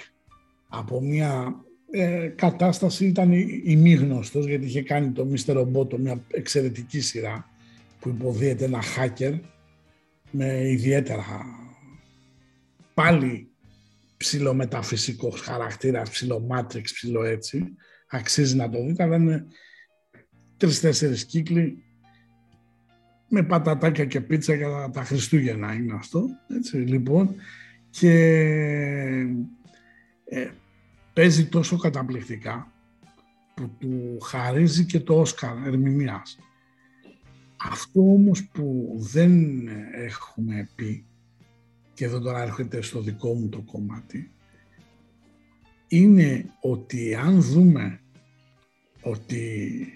από 0.69 1.01
μια 1.01 1.65
ε, 1.91 2.27
κατάσταση, 2.27 3.07
ήταν 3.07 3.33
ημίγνωστος 3.65 4.47
γιατί 4.47 4.65
είχε 4.65 4.83
κάνει 4.83 5.11
το 5.11 5.29
Mr. 5.33 5.57
Roboto, 5.57 5.99
μια 5.99 6.23
εξαιρετική 6.29 7.01
σειρά 7.01 7.49
που 8.01 8.09
υποδίεται 8.09 8.65
ένα 8.65 8.83
hacker 8.83 9.39
με 10.31 10.69
ιδιαίτερα 10.69 11.25
πάλι 12.95 13.51
ψιλομεταφυσικός 14.17 15.41
χαρακτήρας, 15.41 16.11
ψιλομάτριξ, 16.11 16.93
ψιλο 16.93 17.25
έτσι. 17.25 17.65
Αξίζει 18.07 18.57
να 18.57 18.71
το 18.71 18.85
δείτε, 18.85 19.03
αλλά 19.03 19.17
είναι 19.17 19.47
τρεις-τέσσερις 20.57 21.25
κύκλοι 21.25 21.85
με 23.35 23.43
πατατάκια 23.43 24.05
και 24.05 24.21
πίτσα 24.21 24.55
για 24.55 24.91
τα 24.93 25.05
Χριστούγεννα 25.05 25.73
είναι 25.75 25.95
αυτό. 25.95 26.27
Έτσι, 26.57 26.77
λοιπόν, 26.77 27.35
και 27.91 28.11
ε, 30.25 30.51
παίζει 31.13 31.47
τόσο 31.47 31.77
καταπληκτικά 31.77 32.73
που 33.55 33.71
του 33.79 34.21
χαρίζει 34.21 34.85
και 34.85 35.01
το 35.01 35.21
Όσκαρ 35.21 35.67
ερμηνείας. 35.67 36.39
Αυτό 37.57 38.01
όμως 38.01 38.49
που 38.49 38.97
δεν 39.13 39.33
έχουμε 39.93 40.69
πει 40.75 41.05
και 41.95 42.05
εδώ 42.05 42.21
τώρα 42.21 42.43
έρχεται 42.43 42.83
στο 42.83 43.01
δικό 43.01 43.35
μου 43.35 43.49
το 43.49 43.61
κομμάτι 43.61 44.31
είναι 45.89 46.45
ότι 46.61 47.15
αν 47.15 47.43
δούμε 47.43 48.01
ότι 49.03 49.87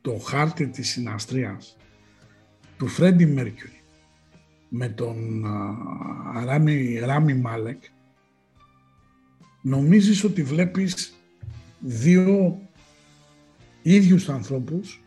το 0.00 0.18
χάρτη 0.18 0.68
της 0.68 0.88
συναστρίας 0.88 1.76
του 2.78 2.86
Φρέντι 2.86 3.26
Μέρκιουρι 3.26 3.80
με 4.68 4.88
τον 4.88 5.44
α, 5.46 6.44
Ράμι, 6.44 6.98
Ράμι 6.98 7.34
Μάλεκ 7.34 7.82
νομίζεις 9.62 10.24
ότι 10.24 10.42
βλέπεις 10.42 11.14
δύο 11.80 12.58
ίδιους 13.82 14.28
ανθρώπους 14.28 15.00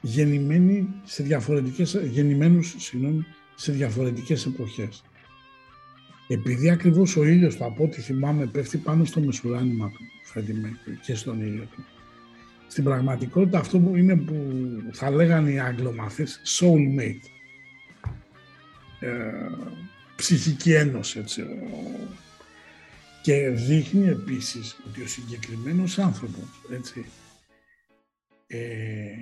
γεννημένοι 0.00 0.88
σε 1.04 1.22
διαφορετικές, 1.22 2.00
γεννημένους 2.10 2.74
συγγνώμη, 2.78 3.24
σε 3.54 3.72
διαφορετικές 3.72 4.46
εποχές. 4.46 5.04
Επειδή 6.28 6.70
ακριβώς 6.70 7.16
ο 7.16 7.24
ήλιος 7.24 7.56
του, 7.56 7.64
από 7.64 7.84
ό,τι 7.84 8.00
θυμάμαι, 8.00 8.46
πέφτει 8.46 8.78
πάνω 8.78 9.04
στο 9.04 9.20
μεσουράνημα 9.20 9.90
του 9.90 10.02
Φρέντι 10.24 10.52
Μέρκιουρι 10.52 10.98
και 11.02 11.14
στον 11.14 11.40
ήλιο 11.40 11.64
του. 11.64 11.84
Στην 12.74 12.86
πραγματικότητα 12.86 13.58
αυτό 13.58 13.78
που 13.78 13.96
είναι 13.96 14.16
που 14.16 14.34
θα 14.92 15.10
λέγανε 15.10 15.50
οι 15.50 15.58
Αγγλομαθείς 15.58 16.40
soulmate. 16.60 17.20
Ε, 19.00 19.48
ψυχική 20.16 20.72
ένωση, 20.72 21.18
έτσι. 21.18 21.40
Ο- 21.42 22.08
Και 23.22 23.48
δείχνει 23.48 24.08
επίσης 24.08 24.76
ότι 24.86 25.02
ο 25.02 25.06
συγκεκριμένος 25.06 25.98
άνθρωπος, 25.98 26.44
έτσι, 26.70 27.04
ε, 28.46 29.14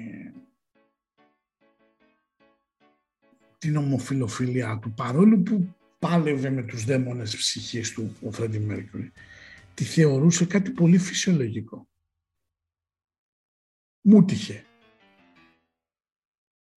την 3.59 3.77
ομοφιλοφιλία 3.77 4.79
του, 4.83 4.93
παρόλο 4.93 5.39
που 5.39 5.75
πάλευε 5.99 6.51
με 6.51 6.63
τους 6.63 6.85
δαίμονες 6.85 7.37
ψυχής 7.37 7.93
του 7.93 8.17
ο 8.23 8.33
Φρέντι 8.33 8.59
Μέρκιουρι, 8.59 9.13
τη 9.75 9.85
θεωρούσε 9.85 10.45
κάτι 10.45 10.71
πολύ 10.71 10.99
φυσιολογικό. 10.99 11.87
Μου 14.03 14.25
τύχε. 14.25 14.65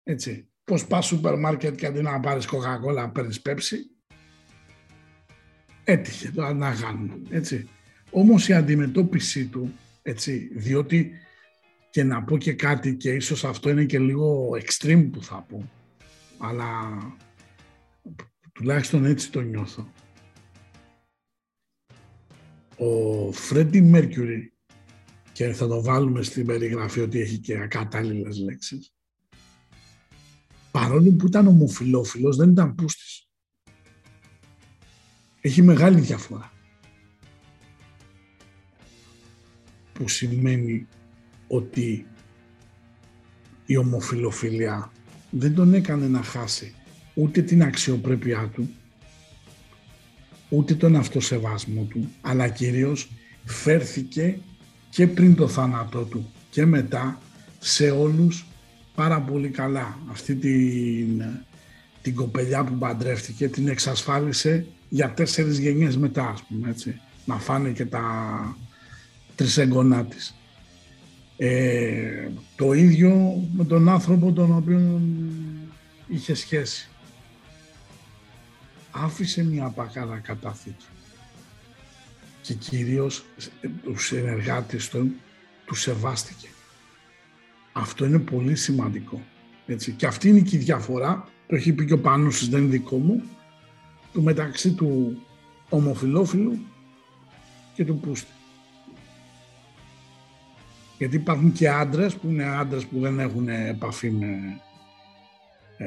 Έτσι. 0.03 0.49
Πώς 0.65 0.87
πας 0.87 1.07
σούπερ 1.07 1.39
μάρκετ 1.39 1.77
και 1.77 1.87
αντί 1.87 2.03
να 2.03 2.21
πάρεις 2.21 2.47
κοκακόλα 2.47 3.11
παίρνεις 3.11 3.41
πέψη. 3.41 3.91
Έτυχε 5.85 6.31
το 6.31 6.53
να 6.53 6.75
κάνουν. 6.75 7.27
Έτσι. 7.31 7.69
Όμως 8.11 8.49
η 8.49 8.53
αντιμετώπιση 8.53 9.47
του, 9.47 9.75
έτσι, 10.03 10.51
διότι 10.55 11.13
και 11.91 12.03
να 12.03 12.25
πω 12.25 12.39
και 12.39 12.53
κάτι 12.53 12.97
και 12.97 13.13
ίσως 13.13 13.45
αυτό 13.45 13.71
είναι 13.71 13.85
και 13.85 13.99
λίγο 13.99 14.51
extreme 14.51 15.09
που 15.13 15.23
θα 15.23 15.47
πω, 15.49 15.71
αλλά 16.39 16.99
τουλάχιστον 18.53 19.05
έτσι 19.05 19.31
το 19.31 19.41
νιώθω. 19.41 19.93
Ο 22.77 23.33
Φρέντι 23.33 23.81
Μέρκιουρι 23.81 24.54
και 25.35 25.53
θα 25.53 25.67
το 25.67 25.83
βάλουμε 25.83 26.23
στην 26.23 26.47
περιγραφή 26.47 27.01
ότι 27.01 27.21
έχει 27.21 27.39
και 27.39 27.61
ακατάλληλες 27.61 28.39
λέξεις. 28.39 28.95
Παρόλο 30.71 31.11
που 31.11 31.27
ήταν 31.27 31.47
ομοφιλόφιλος, 31.47 32.37
δεν 32.37 32.51
ήταν 32.51 32.75
πούστης. 32.75 33.29
Έχει 35.41 35.63
μεγάλη 35.63 36.01
διαφορά. 36.01 36.53
Που 39.93 40.09
σημαίνει 40.09 40.87
ότι 41.47 42.07
η 43.67 43.77
ομοφιλοφιλία 43.77 44.93
δεν 45.31 45.55
τον 45.55 45.75
έκανε 45.75 46.09
να 46.09 46.23
χάσει 46.23 46.75
ούτε 47.15 47.43
την 47.43 47.63
αξιοπρέπειά 47.63 48.51
του, 48.55 48.69
ούτε 50.49 50.75
τον 50.75 50.97
αυτοσεβασμό 50.97 51.83
του, 51.83 52.11
αλλά 52.21 52.49
κυρίως 52.49 53.11
φέρθηκε 53.45 54.39
και 54.95 55.07
πριν 55.07 55.35
το 55.35 55.49
θάνατό 55.49 56.03
του 56.03 56.33
και 56.51 56.67
μετά 56.67 57.19
σε 57.59 57.91
όλους 57.91 58.47
πάρα 58.95 59.21
πολύ 59.21 59.49
καλά. 59.49 59.99
Αυτή 60.11 60.35
την, 60.35 61.23
την 62.03 62.15
κοπελιά 62.15 62.65
που 62.65 62.75
παντρεύτηκε 62.75 63.49
την 63.49 63.69
εξασφάλισε 63.69 64.67
για 64.89 65.11
τέσσερις 65.11 65.59
γενιές 65.59 65.97
μετά, 65.97 66.29
ας 66.29 66.43
πούμε, 66.43 66.71
έτσι. 66.71 67.01
Να 67.25 67.39
φάνε 67.39 67.71
και 67.71 67.85
τα 67.85 68.57
τρισεγγονά 69.35 70.05
της. 70.05 70.35
Ε, 71.37 72.29
το 72.57 72.73
ίδιο 72.73 73.43
με 73.53 73.65
τον 73.65 73.89
άνθρωπο 73.89 74.33
τον 74.33 74.57
οποίο 74.57 75.01
είχε 76.09 76.35
σχέση. 76.35 76.89
Άφησε 78.91 79.45
μια 79.45 79.69
πακάρα 79.69 80.19
κατάθήκη 80.19 80.87
και 82.45 82.55
κυρίως 82.55 83.25
ε, 83.61 83.69
τους 83.83 84.07
συνεργάτες 84.07 84.89
του 84.89 85.15
του 85.65 85.75
σεβάστηκε. 85.75 86.49
Αυτό 87.73 88.05
είναι 88.05 88.19
πολύ 88.19 88.57
σημαντικό. 88.57 89.23
Έτσι. 89.67 89.93
Και 89.93 90.07
αυτή 90.07 90.29
είναι 90.29 90.41
και 90.41 90.57
η 90.57 90.59
διαφορά, 90.59 91.29
το 91.47 91.57
έχει 91.57 91.73
πει 91.73 91.85
και 91.85 91.93
ο 91.93 92.01
Πάνος, 92.01 92.49
δεν 92.49 92.61
είναι 92.61 92.71
δικό 92.71 92.97
μου, 92.97 93.23
του 94.13 94.23
μεταξύ 94.23 94.73
του 94.73 95.23
ομοφιλόφιλου 95.69 96.59
και 97.75 97.85
του 97.85 97.99
πούστη. 97.99 98.33
Γιατί 100.99 101.17
υπάρχουν 101.17 101.53
και 101.53 101.69
άντρες 101.69 102.15
που 102.15 102.29
είναι 102.29 102.45
άντρες 102.45 102.87
που 102.87 103.01
δεν 103.01 103.19
έχουν 103.19 103.49
επαφή 103.49 104.11
με, 104.11 104.61
ε, 105.77 105.87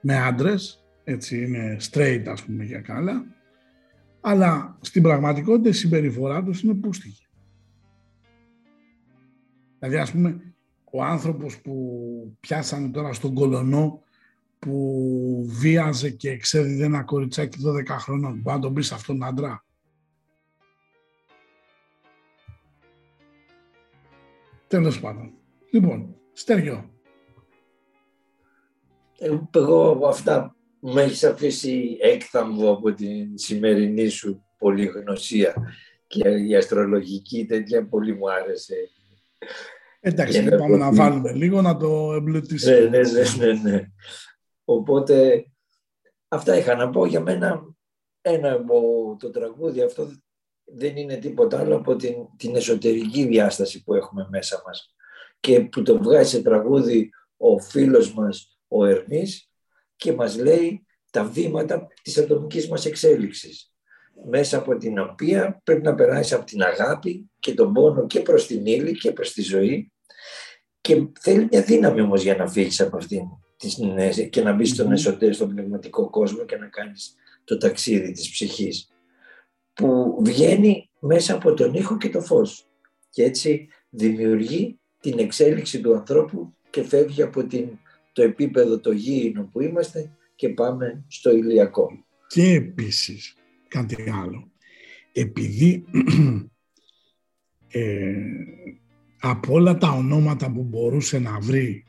με 0.00 0.16
άντρες, 0.16 0.84
έτσι 1.04 1.44
είναι 1.44 1.76
straight 1.90 2.22
ας 2.26 2.42
πούμε 2.42 2.64
για 2.64 2.80
καλά, 2.80 3.24
αλλά 4.26 4.78
στην 4.80 5.02
πραγματικότητα 5.02 5.68
η 5.68 5.72
συμπεριφορά 5.72 6.42
τους 6.42 6.62
είναι 6.62 6.74
πούστικη. 6.74 7.26
Δηλαδή 9.78 9.96
ας 9.96 10.10
πούμε 10.12 10.54
ο 10.90 11.02
άνθρωπος 11.02 11.60
που 11.60 12.36
πιάσανε 12.40 12.88
τώρα 12.88 13.12
στον 13.12 13.34
κολονό 13.34 14.02
που 14.58 15.44
βίαζε 15.48 16.10
και 16.10 16.30
εξέδιδε 16.30 16.84
ένα 16.84 17.02
κοριτσάκι 17.02 17.58
12 17.66 17.86
χρόνων, 17.86 18.40
μπορεί 18.40 18.56
να 18.56 18.62
τον 18.62 18.74
πεις 18.74 18.92
αυτόν 18.92 19.24
άντρα; 19.24 19.64
Τέλος 24.66 25.00
πάντων. 25.00 25.32
Λοιπόν, 25.70 26.16
Στέργιο, 26.32 26.90
Εγώ 29.50 29.90
από 29.90 30.06
αυτά 30.06 30.53
με 30.86 31.02
έχεις 31.02 31.24
αφήσει 31.24 31.96
έκθαμβο 32.00 32.70
από 32.70 32.92
την 32.92 33.38
σημερινή 33.38 34.08
σου 34.08 34.44
πολυγνωσία 34.58 35.54
και 36.06 36.28
η 36.28 36.56
αστρολογική 36.56 37.46
τέτοια 37.46 37.86
πολύ 37.88 38.14
μου 38.14 38.30
άρεσε. 38.32 38.74
εντάξει, 40.00 40.40
Για 40.40 40.50
να 40.50 40.56
πάμε 40.56 40.70
πω 40.76 40.84
να 40.84 40.90
τι- 40.90 40.96
βάλουμε 40.96 41.32
λίγο 41.32 41.62
να 41.62 41.76
το 41.76 42.12
εμπλουτίσουμε. 42.12 42.78
Ναι, 42.80 42.88
ναι, 42.88 43.00
ναι, 43.38 43.52
ναι, 43.52 43.70
ναι. 43.70 43.90
Οπότε 44.64 45.44
αυτά 46.28 46.56
είχα 46.56 46.74
να 46.74 46.90
πω 46.90 47.06
για 47.06 47.20
μένα 47.20 47.74
ένα 48.20 48.52
από 48.52 48.80
το 49.18 49.30
τραγούδι 49.30 49.82
αυτό 49.82 50.08
δεν 50.64 50.96
είναι 50.96 51.16
τίποτα 51.16 51.58
άλλο 51.60 51.76
από 51.76 51.96
την, 51.96 52.14
την 52.36 52.56
εσωτερική 52.56 53.24
διάσταση 53.26 53.82
που 53.82 53.94
έχουμε 53.94 54.26
μέσα 54.30 54.62
μας 54.66 54.94
και 55.40 55.60
που 55.60 55.82
το 55.82 55.98
βγάζει 56.02 56.30
σε 56.30 56.42
τραγούδι 56.42 57.10
ο 57.36 57.58
φίλος 57.58 58.14
μας 58.14 58.58
ο 58.68 58.84
Ερμής 58.84 59.48
και 60.04 60.12
μας 60.12 60.36
λέει 60.36 60.86
τα 61.10 61.24
βήματα 61.24 61.86
της 62.02 62.18
ατομικής 62.18 62.68
μας 62.68 62.86
εξέλιξης 62.86 63.72
μέσα 64.30 64.58
από 64.58 64.76
την 64.76 64.98
οποία 64.98 65.60
πρέπει 65.64 65.82
να 65.82 65.94
περάσει 65.94 66.34
από 66.34 66.44
την 66.44 66.62
αγάπη 66.62 67.30
και 67.38 67.54
τον 67.54 67.72
πόνο 67.72 68.06
και 68.06 68.20
προς 68.20 68.46
την 68.46 68.66
ύλη 68.66 68.92
και 68.98 69.12
προς 69.12 69.32
τη 69.32 69.42
ζωή 69.42 69.92
και 70.80 71.06
θέλει 71.20 71.48
μια 71.50 71.62
δύναμη 71.62 72.00
όμως 72.00 72.22
για 72.22 72.36
να 72.36 72.48
φύγεις 72.48 72.80
από 72.80 72.96
αυτήν 72.96 73.22
τη 73.56 73.70
συνέση 73.70 74.28
και 74.28 74.42
να 74.42 74.52
μπεις 74.52 74.70
στον 74.70 74.86
Μμμ. 74.86 74.92
εσωτερικό, 74.92 75.32
στον 75.32 75.48
πνευματικό 75.48 76.10
κόσμο 76.10 76.44
και 76.44 76.56
να 76.56 76.66
κάνεις 76.66 77.14
το 77.44 77.56
ταξίδι 77.56 78.12
της 78.12 78.30
ψυχής 78.30 78.88
που 79.72 80.18
βγαίνει 80.24 80.90
μέσα 81.00 81.34
από 81.34 81.54
τον 81.54 81.74
ήχο 81.74 81.96
και 81.96 82.08
το 82.08 82.20
φως 82.20 82.66
και 83.10 83.22
έτσι 83.22 83.68
δημιουργεί 83.88 84.78
την 85.00 85.18
εξέλιξη 85.18 85.80
του 85.80 85.94
ανθρώπου 85.94 86.54
και 86.70 86.82
φεύγει 86.82 87.22
από 87.22 87.44
την 87.44 87.78
το 88.14 88.22
επίπεδο 88.22 88.80
το 88.80 88.92
γήινο 88.92 89.48
που 89.52 89.60
είμαστε 89.60 90.16
και 90.34 90.48
πάμε 90.48 91.04
στο 91.08 91.36
ηλιακό. 91.36 91.90
Και 92.28 92.52
επίσης, 92.52 93.36
κάτι 93.68 94.10
άλλο, 94.10 94.50
επειδή 95.12 95.84
ε, 97.68 98.14
από 99.20 99.52
όλα 99.52 99.76
τα 99.76 99.90
ονόματα 99.90 100.52
που 100.52 100.62
μπορούσε 100.62 101.18
να 101.18 101.40
βρει 101.40 101.84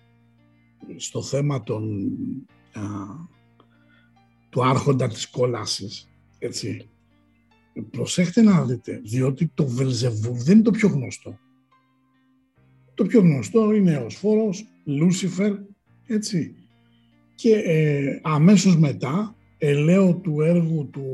στο 0.96 1.22
θέμα 1.22 1.64
των, 1.64 2.12
α, 2.74 2.82
του 4.50 4.66
άρχοντα 4.66 5.08
της 5.08 5.30
κόλασης, 5.30 6.10
έτσι, 6.40 6.90
προσέχτε 7.92 8.42
να 8.42 8.66
δείτε, 8.66 9.02
διότι 9.04 9.52
το 9.54 9.68
Βελζεβούλ 9.68 10.38
δεν 10.38 10.54
είναι 10.54 10.64
το 10.64 10.72
πιο 10.72 10.88
γνωστό. 10.88 11.40
Το 12.94 13.06
πιο 13.06 13.20
γνωστό 13.20 13.74
είναι 13.74 13.98
ο 13.98 14.10
Σφόρος, 14.10 14.68
Λούσιφερ, 14.86 15.54
έτσι. 16.08 16.56
Και 17.36 17.56
ε, 17.56 18.20
αμέσως 18.24 18.78
μετά, 18.78 19.36
ελαίο 19.58 20.16
του 20.16 20.42
έργου 20.42 20.90
του, 20.92 21.06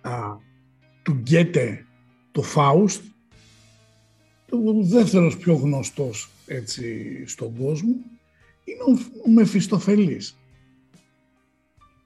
α, 0.00 0.36
του 1.02 1.12
Γκέτε, 1.12 1.86
το 2.32 2.42
Φάουστ, 2.42 3.02
ο 4.50 4.82
δεύτερος 4.82 5.36
πιο 5.36 5.54
γνωστός 5.54 6.30
έτσι, 6.46 7.06
στον 7.26 7.56
κόσμο, 7.56 7.94
είναι 8.64 8.82
ο, 8.86 9.20
ο 9.26 9.30
Μεφιστοφελής. 9.30 10.38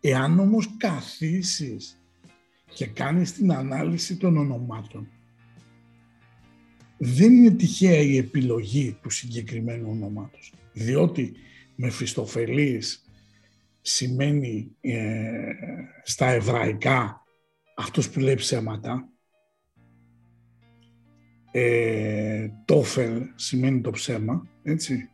Εάν 0.00 0.38
όμως 0.38 0.76
καθίσεις 0.76 1.98
και 2.74 2.86
κάνεις 2.86 3.32
την 3.32 3.52
ανάλυση 3.52 4.16
των 4.16 4.36
ονομάτων, 4.36 5.08
δεν 6.98 7.32
είναι 7.32 7.50
τυχαία 7.50 7.98
η 7.98 8.16
επιλογή 8.16 8.96
του 9.02 9.10
συγκεκριμένου 9.10 9.90
ονομάτος. 9.90 10.52
Διότι 10.74 11.32
Μεφιστοφελής 11.76 13.04
σημαίνει 13.80 14.76
ε, 14.80 15.52
στα 16.02 16.26
εβραϊκά 16.26 17.22
αυτός 17.76 18.10
που 18.10 18.20
λέει 18.20 18.34
ψέματα. 18.34 19.08
Ε, 21.50 22.48
τόφελ 22.64 23.22
σημαίνει 23.34 23.80
το 23.80 23.90
ψέμα, 23.90 24.48
έτσι. 24.62 25.08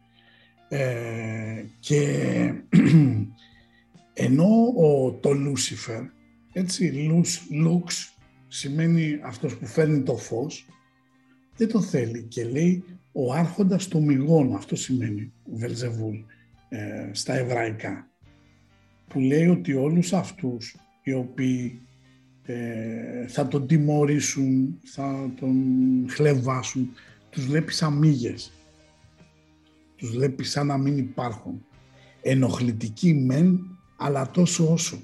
Ε, 0.68 1.64
και 1.80 2.02
ενώ 4.26 4.72
ο, 4.76 5.12
το 5.12 5.32
Λούσιφερ, 5.32 6.02
έτσι, 6.52 6.84
λους, 6.84 7.46
λουξ, 7.50 8.16
σημαίνει 8.48 9.20
αυτός 9.22 9.56
που 9.56 9.66
φέρνει 9.66 10.02
το 10.02 10.16
φως, 10.16 10.66
δεν 11.56 11.68
το 11.68 11.80
θέλει 11.80 12.22
και 12.22 12.44
λέει 12.44 12.84
ο 13.12 13.32
άρχοντας 13.32 13.88
των 13.88 14.04
μυγών, 14.04 14.54
αυτό 14.54 14.76
σημαίνει 14.76 15.32
Βελζεβούλ 15.44 16.16
ε, 16.68 17.08
στα 17.12 17.34
εβραϊκά, 17.34 18.08
που 19.08 19.20
λέει 19.20 19.46
ότι 19.46 19.74
όλους 19.74 20.12
αυτούς 20.12 20.76
οι 21.02 21.12
οποίοι 21.12 21.80
ε, 22.42 23.26
θα 23.26 23.48
τον 23.48 23.66
τιμωρήσουν, 23.66 24.80
θα 24.84 25.30
τον 25.40 25.54
χλεβάσουν, 26.08 26.90
τους 27.30 27.46
βλέπει 27.46 27.72
σαν 27.72 27.92
μύγες. 27.92 28.52
Τους 29.96 30.10
βλέπει 30.10 30.44
σαν 30.44 30.66
να 30.66 30.78
μην 30.78 30.98
υπάρχουν. 30.98 31.64
Ενοχλητικοί 32.22 33.14
μεν, 33.14 33.78
αλλά 33.96 34.30
τόσο 34.30 34.72
όσο. 34.72 35.00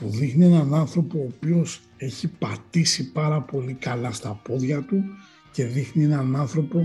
Που 0.00 0.08
δείχνει 0.08 0.44
έναν 0.44 0.74
άνθρωπο 0.74 1.18
ο 1.18 1.32
οποίος 1.34 1.80
έχει 1.96 2.28
πατήσει 2.28 3.12
πάρα 3.12 3.40
πολύ 3.40 3.72
καλά 3.74 4.12
στα 4.12 4.40
πόδια 4.44 4.82
του 4.82 5.04
και 5.52 5.64
δείχνει 5.64 6.04
έναν 6.04 6.36
άνθρωπο 6.36 6.78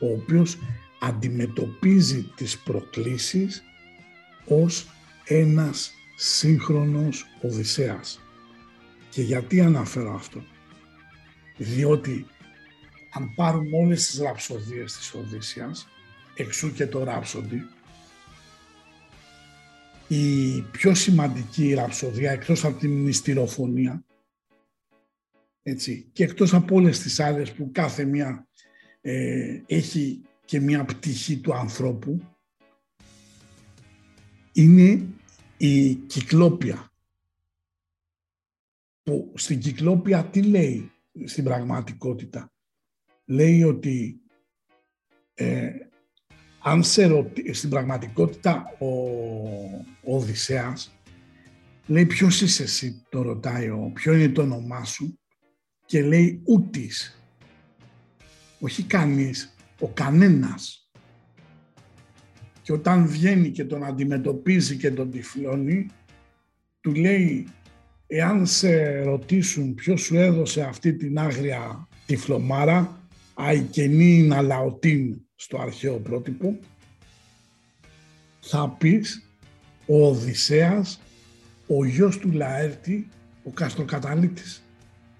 ο 0.00 0.12
οποίος 0.12 0.58
αντιμετωπίζει 1.00 2.22
τις 2.36 2.58
προκλήσεις 2.58 3.62
ως 4.46 4.86
ένας 5.24 5.92
σύγχρονος 6.16 7.24
Οδυσσέας. 7.42 8.20
Και 9.10 9.22
γιατί 9.22 9.60
αναφέρω 9.60 10.14
αυτό; 10.14 10.42
Διότι 11.56 12.26
αν 13.12 13.32
πάρουμε 13.34 13.76
όλες 13.76 14.06
τις 14.06 14.18
ραψοδίες 14.20 14.96
της 14.96 15.14
Οδύσσιας, 15.14 15.88
εξού 16.34 16.72
και 16.72 16.86
το 16.86 17.04
ράψοντι, 17.04 17.62
η 20.14 20.60
πιο 20.70 20.94
σημαντική 20.94 21.74
ραψοδία 21.74 22.30
εκτός 22.30 22.64
από 22.64 22.78
την 22.78 22.90
μυστηροφωνία, 22.90 24.04
έτσι, 25.62 26.08
και 26.12 26.24
εκτός 26.24 26.54
από 26.54 26.74
όλες 26.74 26.98
τις 26.98 27.20
άλλες 27.20 27.52
που 27.52 27.70
κάθε 27.72 28.04
μία 28.04 28.48
ε, 29.00 29.60
έχει 29.66 30.22
και 30.44 30.60
μία 30.60 30.84
πτυχή 30.84 31.38
του 31.38 31.54
ανθρώπου, 31.54 32.20
είναι 34.52 35.06
η 35.56 35.94
κυκλόπια. 35.94 36.92
Που 39.02 39.32
στην 39.34 39.58
κυκλόπια 39.58 40.24
τι 40.24 40.42
λέει 40.42 40.92
στην 41.24 41.44
πραγματικότητα; 41.44 42.52
Λέει 43.24 43.62
ότι 43.62 44.20
ε, 45.34 45.70
αν 46.62 46.82
σε 46.82 47.06
ρωτη... 47.06 47.52
στην 47.52 47.70
πραγματικότητα 47.70 48.76
ο, 48.78 48.86
ο 50.04 50.16
Οδυσσέας 50.16 50.96
λέει 51.86 52.06
ποιος 52.06 52.40
είσαι 52.40 52.62
εσύ, 52.62 53.02
το 53.08 53.22
ρωτάει 53.22 53.68
ο, 53.68 53.90
ποιο 53.94 54.12
είναι 54.12 54.28
το 54.28 54.42
όνομά 54.42 54.84
σου 54.84 55.18
και 55.86 56.02
λέει 56.02 56.42
ούτης. 56.44 57.22
Όχι 58.60 58.82
κανείς, 58.82 59.54
ο 59.80 59.88
κανένας. 59.88 60.90
Και 62.62 62.72
όταν 62.72 63.06
βγαίνει 63.06 63.50
και 63.50 63.64
τον 63.64 63.84
αντιμετωπίζει 63.84 64.76
και 64.76 64.90
τον 64.90 65.10
τυφλώνει, 65.10 65.86
του 66.80 66.94
λέει 66.94 67.46
εάν 68.06 68.46
σε 68.46 69.00
ρωτήσουν 69.02 69.74
ποιος 69.74 70.00
σου 70.00 70.16
έδωσε 70.16 70.62
αυτή 70.62 70.94
την 70.94 71.18
άγρια 71.18 71.88
τυφλομάρα, 72.06 73.01
αϊκενή 73.34 74.26
λαοτίν 74.26 75.20
στο 75.34 75.58
αρχαίο 75.58 75.96
πρότυπο, 75.96 76.58
θα 78.40 78.68
πεις 78.78 79.26
ο 79.86 80.06
Οδυσσέας, 80.06 81.00
ο 81.66 81.84
γιος 81.84 82.18
του 82.18 82.30
Λαέρτη, 82.30 83.08
ο 83.44 83.50
Καστροκαταλήτης. 83.50 84.62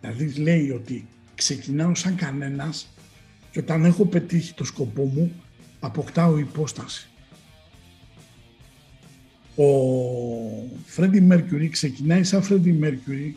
Δηλαδή 0.00 0.32
λέει 0.32 0.70
ότι 0.70 1.06
ξεκινάω 1.34 1.94
σαν 1.94 2.14
κανένας 2.14 2.88
και 3.50 3.58
όταν 3.58 3.84
έχω 3.84 4.06
πετύχει 4.06 4.54
το 4.54 4.64
σκοπό 4.64 5.04
μου, 5.04 5.32
αποκτάω 5.80 6.38
υπόσταση. 6.38 7.06
Ο 9.56 9.66
Φρέντι 10.84 11.20
Μέρκιουρι 11.20 11.68
ξεκινάει 11.68 12.24
σαν 12.24 12.42
Φρέντι 12.42 12.72
Μέρκιουρι 12.72 13.36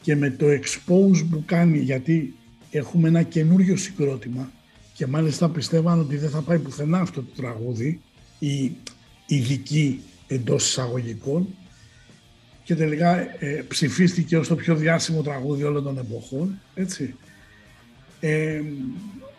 και 0.00 0.16
με 0.16 0.30
το 0.30 0.46
expose 0.46 1.26
που 1.30 1.42
κάνει 1.46 1.78
γιατί 1.78 2.34
έχουμε 2.72 3.08
ένα 3.08 3.22
καινούριο 3.22 3.76
συγκρότημα 3.76 4.50
και 4.94 5.06
μάλιστα 5.06 5.48
πιστεύαν 5.48 6.00
ότι 6.00 6.16
δεν 6.16 6.30
θα 6.30 6.40
πάει 6.40 6.58
πουθενά 6.58 6.98
αυτό 6.98 7.22
το 7.22 7.42
τραγούδι 7.42 8.00
η 8.38 8.72
ειδική 9.26 10.02
εντός 10.26 10.68
εισαγωγικών 10.68 11.48
και 12.64 12.74
τελικά 12.74 13.18
ε, 13.44 13.64
ψηφίστηκε 13.68 14.36
ως 14.36 14.48
το 14.48 14.54
πιο 14.54 14.76
διάσημο 14.76 15.22
τραγούδι 15.22 15.62
όλων 15.62 15.82
των 15.82 15.98
εποχών, 15.98 16.60
έτσι. 16.74 17.14
Ε, 18.20 18.62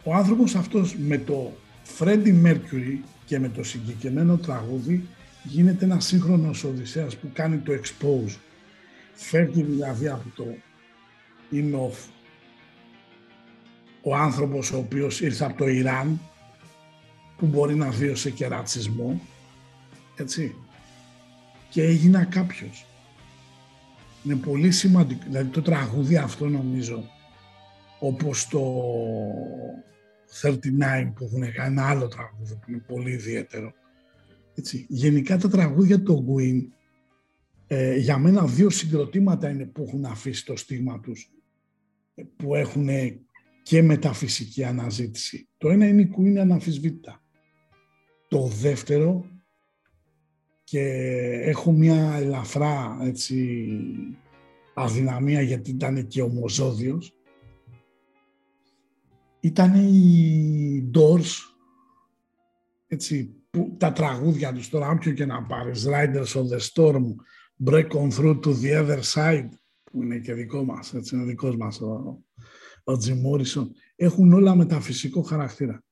ο 0.04 0.14
άνθρωπος 0.14 0.56
αυτός 0.56 0.96
με 0.96 1.18
το 1.18 1.58
Freddie 2.00 2.44
Mercury 2.46 2.98
και 3.26 3.40
με 3.40 3.50
το 3.50 3.64
συγκεκριμένο 3.64 4.38
τραγούδι 4.38 5.08
γίνεται 5.44 5.86
ένας 5.86 6.06
σύγχρονος 6.06 6.64
Οδυσσέας 6.64 7.16
που 7.16 7.30
κάνει 7.34 7.58
το 7.58 7.74
expose. 7.74 8.36
Φεύγει 9.14 9.64
δηλαδή 9.64 10.08
από 10.08 10.30
το 10.36 10.46
είμαι 11.50 11.78
off. 11.90 12.08
Ο 14.06 14.16
άνθρωπος 14.16 14.72
ο 14.72 14.78
οποίος 14.78 15.22
ήρθε 15.22 15.46
από 15.46 15.58
το 15.58 15.68
Ιράν 15.68 16.20
που 17.38 17.46
μπορεί 17.46 17.76
να 17.76 17.90
βίωσε 17.90 18.30
και 18.30 18.48
ρατσισμό, 18.48 19.22
έτσι, 20.16 20.56
και 21.70 21.84
έγινα 21.84 22.24
κάποιος. 22.24 22.86
Είναι 24.24 24.36
πολύ 24.36 24.72
σημαντικό, 24.72 25.24
δηλαδή 25.26 25.50
το 25.50 25.62
τραγούδι 25.62 26.18
αυτό 26.18 26.48
νομίζω, 26.48 27.04
όπως 28.00 28.48
το 28.48 28.84
39 30.42 31.14
που 31.16 31.24
έχουν 31.24 31.54
κάνει 31.54 31.72
ένα 31.72 31.90
άλλο 31.90 32.08
τραγούδι 32.08 32.54
που 32.54 32.72
είναι 32.72 32.84
πολύ 32.88 33.12
ιδιαίτερο, 33.12 33.74
έτσι. 34.56 34.86
Γενικά 34.90 35.38
τα 35.38 35.50
τραγούδια 35.50 36.02
του 36.02 36.22
Γκουίν, 36.22 36.74
ε, 37.68 37.96
για 37.96 38.18
μένα 38.18 38.46
δύο 38.46 38.70
συγκροτήματα 38.70 39.50
είναι 39.50 39.66
που 39.66 39.84
έχουν 39.88 40.06
αφήσει 40.06 40.46
το 40.46 40.56
στίγμα 40.56 41.00
τους, 41.00 41.32
ε, 42.16 42.24
που 42.36 42.56
έχουν 42.56 42.88
και 43.64 43.82
μεταφυσική 43.82 44.64
αναζήτηση. 44.64 45.50
Το 45.58 45.70
ένα 45.70 45.88
είναι 45.88 46.02
η 46.02 46.14
Queen 46.18 46.36
αναμφισβήτητα. 46.36 47.24
Το 48.28 48.48
δεύτερο, 48.48 49.26
και 50.64 50.82
έχω 51.44 51.72
μια 51.72 52.14
ελαφρά 52.16 52.98
έτσι, 53.02 53.68
αδυναμία 54.74 55.42
γιατί 55.42 55.72
ήταν 55.72 56.08
και 56.08 56.22
ομοζώδιος, 56.22 57.14
ήταν 59.40 59.74
οι 59.76 60.92
Doors 60.94 61.54
έτσι, 62.88 63.36
που, 63.50 63.76
τα 63.78 63.92
τραγούδια 63.92 64.54
τους 64.54 64.70
τώρα, 64.70 64.90
όποιο 64.90 65.12
και 65.14 65.26
να 65.26 65.44
πάρεις, 65.44 65.88
Riders 65.88 66.34
of 66.34 66.48
the 66.48 66.60
Storm, 66.72 67.04
Break 67.66 67.88
on 67.88 68.10
Through 68.10 68.40
to 68.40 68.54
the 68.62 68.82
Other 68.82 69.02
Side, 69.14 69.50
που 69.84 70.02
είναι 70.02 70.18
και 70.18 70.34
δικό 70.34 70.64
μας, 70.64 70.94
έτσι, 70.94 71.16
είναι 71.16 71.26
δικός 71.26 71.56
μας 71.56 71.82
ο, 71.82 72.24
ο 72.84 72.92
Jim 72.94 73.22
Morrison, 73.26 73.68
έχουν 73.96 74.34
όλα 74.34 74.56
μεταφυσικό 74.56 75.22
χαρακτήρα. 75.22 75.84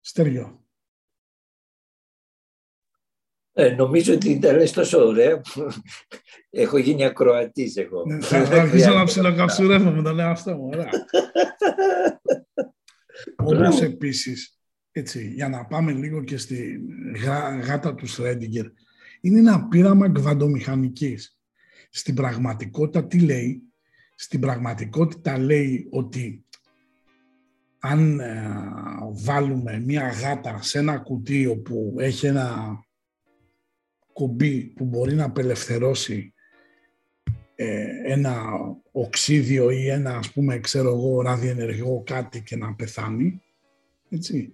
Στεριό. 0.00 0.66
Ε, 3.54 3.74
νομίζω 3.74 4.14
ότι 4.14 4.38
τα 4.38 4.52
λες 4.52 4.72
τόσο 4.72 5.06
ωραία 5.06 5.40
που 5.40 5.68
έχω 6.50 6.78
γίνει 6.78 7.04
ακροατής 7.04 7.76
εγώ. 7.76 8.04
Ναι, 8.06 8.20
θα 8.20 8.44
θα 8.44 8.60
αρχίσω 8.60 8.92
να 8.94 9.04
ψιλοκαψουρεύω 9.04 9.90
με 9.90 10.02
το 10.02 10.12
λέω 10.12 10.28
αυτό 10.28 10.56
μου. 10.56 10.66
Ωραία. 10.72 10.90
Όπως 13.36 13.58
Μπράβο. 13.58 13.84
επίσης, 13.84 14.60
έτσι, 14.90 15.28
για 15.28 15.48
να 15.48 15.66
πάμε 15.66 15.92
λίγο 15.92 16.24
και 16.24 16.36
στη 16.36 16.80
γά- 17.24 17.64
γάτα 17.64 17.94
του 17.94 18.06
Σρέντιγκερ, 18.06 18.66
είναι 19.20 19.38
ένα 19.38 19.68
πείραμα 19.68 20.08
κβαντομηχανικής. 20.12 21.38
Στην 21.90 22.14
πραγματικότητα 22.14 23.06
τι 23.06 23.20
λέει, 23.20 23.62
στην 24.14 24.40
πραγματικότητα 24.40 25.38
λέει 25.38 25.88
ότι 25.90 26.44
αν 27.78 28.20
ε, 28.20 28.50
βάλουμε 29.12 29.80
μία 29.80 30.08
γάτα 30.08 30.62
σε 30.62 30.78
ένα 30.78 30.98
κουτί 30.98 31.46
όπου 31.46 31.94
έχει 31.98 32.26
ένα 32.26 32.78
κουμπί 34.12 34.60
που 34.60 34.84
μπορεί 34.84 35.14
να 35.14 35.24
απελευθερώσει 35.24 36.34
ε, 37.54 37.86
ένα 38.04 38.42
οξύδιο 38.92 39.70
ή 39.70 39.88
ένα 39.88 40.16
ας 40.16 40.32
πούμε 40.32 40.58
ξέρω 40.58 40.88
εγώ 40.88 41.20
ραδιενεργό 41.20 42.02
κάτι 42.06 42.42
και 42.42 42.56
να 42.56 42.74
πεθάνει 42.74 43.40
έτσι 44.08 44.52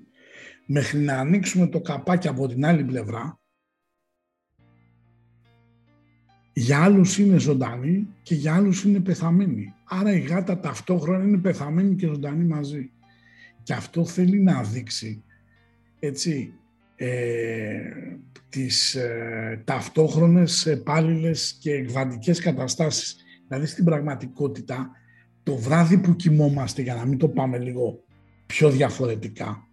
μέχρι 0.67 0.99
να 0.99 1.19
ανοίξουμε 1.19 1.67
το 1.67 1.81
καπάκι 1.81 2.29
από 2.29 2.49
την 2.49 2.67
άλλη 2.67 2.85
πλευρά 2.85 3.41
για 6.59 6.83
άλλους 6.83 7.19
είναι 7.19 7.39
ζωντανή 7.39 8.09
και 8.23 8.35
για 8.35 8.55
άλλους 8.55 8.85
είναι 8.85 9.01
πεθαμένη. 9.01 9.75
Άρα 9.85 10.13
η 10.13 10.21
γάτα 10.21 10.61
ταυτόχρονα 10.61 11.25
είναι 11.25 11.39
πεθαμένη 11.39 11.95
και 11.95 12.07
ζωντανή 12.07 12.45
μαζί. 12.45 12.91
Και 13.63 13.73
αυτό 13.73 14.05
θέλει 14.05 14.41
να 14.41 14.63
δείξει 14.63 15.23
έτσι, 15.99 16.53
ε, 16.97 17.81
τις 18.49 18.95
ε, 18.95 19.63
ταυτόχρονες 19.65 20.67
επάλληλες 20.67 21.57
και 21.61 21.73
εκβαντικές 21.73 22.41
καταστάσεις. 22.41 23.17
Δηλαδή 23.49 23.67
στην 23.67 23.85
πραγματικότητα 23.85 24.91
το 25.43 25.57
βράδυ 25.57 25.99
που 25.99 26.17
κοιμόμαστε, 26.17 26.83
για 26.83 26.95
να 26.95 27.07
μην 27.07 27.19
το 27.19 27.29
πάμε 27.29 27.59
λίγο 27.59 28.05
πιο 28.47 28.71
διαφορετικά, 28.71 29.69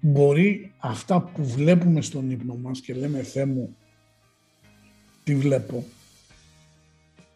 μπορεί 0.00 0.74
αυτά 0.78 1.22
που 1.22 1.44
βλέπουμε 1.44 2.00
στον 2.00 2.30
ύπνο 2.30 2.54
μας 2.54 2.80
και 2.80 2.94
λέμε 2.94 3.22
«Θεέ 3.22 3.44
μου, 3.44 3.76
τι 5.28 5.34
βλέπω», 5.34 5.84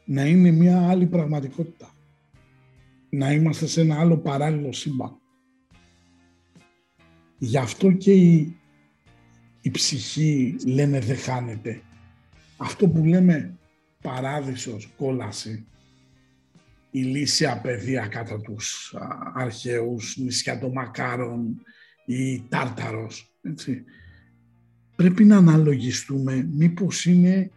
να 0.05 0.27
είναι 0.27 0.51
μια 0.51 0.89
άλλη 0.89 1.07
πραγματικότητα. 1.07 1.95
Να 3.09 3.33
είμαστε 3.33 3.67
σε 3.67 3.81
ένα 3.81 4.01
άλλο 4.01 4.19
παράλληλο 4.19 4.73
σύμπαν. 4.73 5.21
Γι' 7.39 7.59
αυτό 7.59 7.93
και 7.93 8.13
η, 8.13 8.57
η 9.61 9.71
ψυχή 9.71 10.57
λέμε 10.67 11.01
δεν 11.01 11.17
χάνεται. 11.17 11.83
Αυτό 12.57 12.89
που 12.89 13.05
λέμε 13.05 13.59
παράδεισος, 14.03 14.93
κόλαση, 14.97 15.67
η 16.91 17.03
λύσια 17.03 17.61
παιδεία 17.61 18.07
κατά 18.07 18.41
τους 18.41 18.95
α, 18.95 19.33
αρχαίους, 19.35 20.17
νησιά 20.17 20.59
των 20.59 20.73
Μακάρων 20.73 21.63
ή 22.07 22.43
Τάρταρος, 22.49 23.35
έτσι. 23.43 23.85
Πρέπει 24.97 25.25
να 25.25 25.37
αναλογιστούμε 25.37 26.49
μήπως 26.53 27.07
είναι 27.07 27.51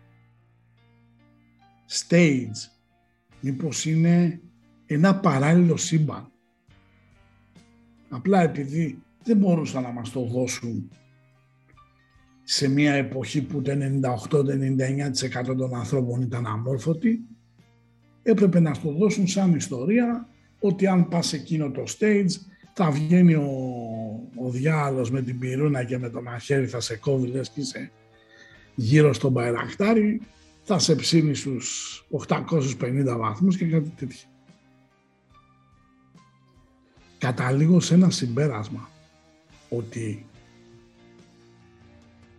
stage, 1.89 2.69
μήπως 3.41 3.85
είναι 3.85 4.41
ένα 4.85 5.19
παράλληλο 5.19 5.77
σύμπαν. 5.77 6.31
Απλά 8.09 8.41
επειδή 8.41 9.01
δεν 9.23 9.37
μπορούσαν 9.37 9.83
να 9.83 9.91
μας 9.91 10.11
το 10.11 10.21
δώσουν 10.21 10.89
σε 12.43 12.69
μια 12.69 12.93
εποχή 12.93 13.41
που 13.41 13.61
το 13.61 13.71
98-99% 15.51 15.55
των 15.57 15.75
ανθρώπων 15.75 16.21
ήταν 16.21 16.45
αμόρφωτοι, 16.45 17.19
έπρεπε 18.23 18.59
να 18.59 18.71
το 18.71 18.91
δώσουν 18.91 19.27
σαν 19.27 19.55
ιστορία 19.55 20.29
ότι 20.59 20.87
αν 20.87 21.07
πας 21.07 21.33
εκείνο 21.33 21.71
το 21.71 21.83
stage 21.97 22.31
θα 22.73 22.91
βγαίνει 22.91 23.33
ο, 23.33 23.49
ο 24.35 24.49
διάλος 24.49 25.11
με 25.11 25.21
την 25.21 25.39
πυρούνα 25.39 25.83
και 25.83 25.97
με 25.97 26.09
το 26.09 26.21
μαχαίρι 26.21 26.67
θα 26.67 26.79
σε 26.79 26.97
κόβει 26.97 27.27
λες 27.27 27.49
και 27.49 27.59
είσαι 27.59 27.91
γύρω 28.75 29.13
στον 29.13 29.31
Μπαϊρακτάρι, 29.31 30.21
θα 30.67 30.79
σε 30.79 30.95
ψήνει 30.95 31.35
στους 31.35 32.05
850 32.27 33.15
βαθμούς 33.17 33.57
και 33.57 33.65
κάτι 33.65 33.89
τέτοιο. 33.89 34.27
Καταλήγω 37.17 37.79
σε 37.79 37.93
ένα 37.93 38.09
συμπέρασμα 38.09 38.89
ότι 39.69 40.25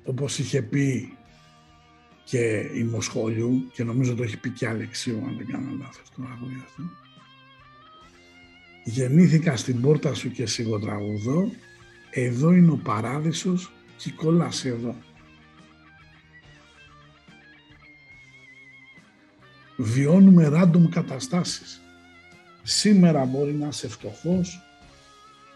όπως 0.05 0.39
είχε 0.39 0.63
πει 0.63 1.17
και 2.25 2.71
η 2.75 2.85
Μοσχολιού 2.85 3.71
και 3.73 3.85
νομίζω 3.85 4.15
το 4.15 4.23
έχει 4.23 4.41
πει 4.41 4.51
και 4.51 4.69
Αλεξίου 4.69 5.25
αν 5.27 5.37
δεν 5.37 5.47
κάνω 5.47 5.77
λάθος 5.79 6.11
το 6.17 6.23
τραγούδι 6.23 6.63
αυτό 6.65 6.83
γεννήθηκα 8.85 9.57
στην 9.57 9.81
πόρτα 9.81 10.15
σου 10.15 10.31
και 10.31 10.47
σιγοτραγουδώ 10.47 11.51
εδώ 12.11 12.53
είναι 12.53 12.71
ο 12.71 12.81
παράδεισος 12.83 13.73
και 13.97 14.11
κολλάς 14.11 14.65
εδώ 14.65 14.95
βιώνουμε 19.77 20.51
random 20.53 20.89
καταστάσεις 20.91 21.81
σήμερα 22.63 23.25
μπορεί 23.25 23.53
να 23.53 23.69
είσαι 23.69 23.89
φτωχός 23.89 24.61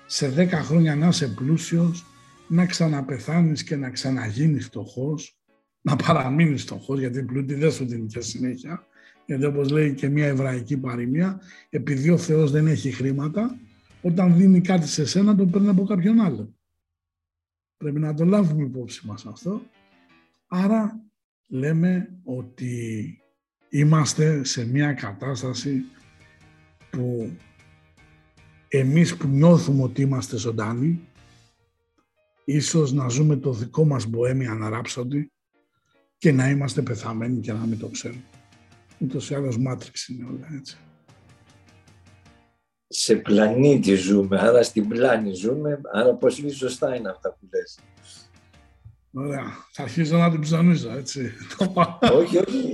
σε 0.06 0.34
10 0.36 0.48
χρόνια 0.48 0.96
να 0.96 1.08
είσαι 1.08 1.28
πλούσιος 1.28 2.04
να 2.48 2.66
ξαναπεθάνεις 2.66 3.64
και 3.64 3.76
να 3.76 3.90
ξαναγίνεις 3.90 4.64
φτωχός, 4.64 5.40
να 5.80 5.96
παραμείνεις 5.96 6.62
φτωχός, 6.62 6.98
γιατί 6.98 7.18
η 7.18 7.22
πλούτη 7.22 7.54
δεν 7.54 7.72
σου 7.72 7.86
δίνει 7.86 8.06
και 8.06 8.20
συνέχεια, 8.20 8.86
γιατί 9.26 9.44
όπως 9.44 9.70
λέει 9.70 9.94
και 9.94 10.08
μια 10.08 10.26
εβραϊκή 10.26 10.76
παροιμία, 10.76 11.40
επειδή 11.70 12.10
ο 12.10 12.18
Θεός 12.18 12.50
δεν 12.50 12.66
έχει 12.66 12.90
χρήματα, 12.90 13.58
όταν 14.02 14.36
δίνει 14.36 14.60
κάτι 14.60 14.86
σε 14.86 15.06
σένα 15.06 15.36
το 15.36 15.46
παίρνει 15.46 15.68
από 15.68 15.84
κάποιον 15.84 16.20
άλλο. 16.20 16.54
Πρέπει 17.76 17.98
να 17.98 18.14
το 18.14 18.24
λάβουμε 18.24 18.62
υπόψη 18.62 19.06
μας 19.06 19.26
αυτό. 19.26 19.62
Άρα 20.46 21.04
λέμε 21.46 22.18
ότι 22.24 23.19
είμαστε 23.70 24.44
σε 24.44 24.66
μια 24.66 24.92
κατάσταση 24.92 25.84
που 26.90 27.32
εμείς 28.68 29.16
που 29.16 29.28
νιώθουμε 29.28 29.82
ότι 29.82 30.02
είμαστε 30.02 30.36
ζωντανοί, 30.36 31.08
ίσως 32.44 32.92
να 32.92 33.08
ζούμε 33.08 33.36
το 33.36 33.52
δικό 33.52 33.84
μας 33.84 34.08
Bohemian 34.12 34.72
Rhapsody 34.72 35.24
και 36.18 36.32
να 36.32 36.50
είμαστε 36.50 36.82
πεθαμένοι 36.82 37.40
και 37.40 37.52
να 37.52 37.58
μην 37.66 37.78
το 37.78 37.88
ξέρουμε. 37.88 38.24
Ούτως 38.98 39.30
ή 39.30 39.34
άλλως 39.34 39.56
Matrix 39.68 40.08
είναι 40.08 40.24
όλα 40.24 40.48
έτσι. 40.58 40.76
Σε 42.86 43.16
πλανήτη 43.16 43.94
ζούμε, 43.94 44.38
άρα 44.38 44.62
στην 44.62 44.88
πλάνη 44.88 45.32
ζούμε, 45.32 45.80
άρα 45.92 46.14
πώς 46.14 46.38
είναι 46.38 46.50
σωστά 46.50 46.96
είναι 46.96 47.08
αυτά 47.08 47.30
που 47.32 47.48
λες. 47.52 47.78
Ωραία. 49.12 49.66
Θα 49.72 49.82
αρχίσω 49.82 50.16
να 50.16 50.30
την 50.30 50.40
ψωνίζω, 50.40 50.90
έτσι. 50.90 51.32
Το 51.58 51.68
πάω. 51.68 51.98
όχι, 52.18 52.38
όχι. 52.38 52.72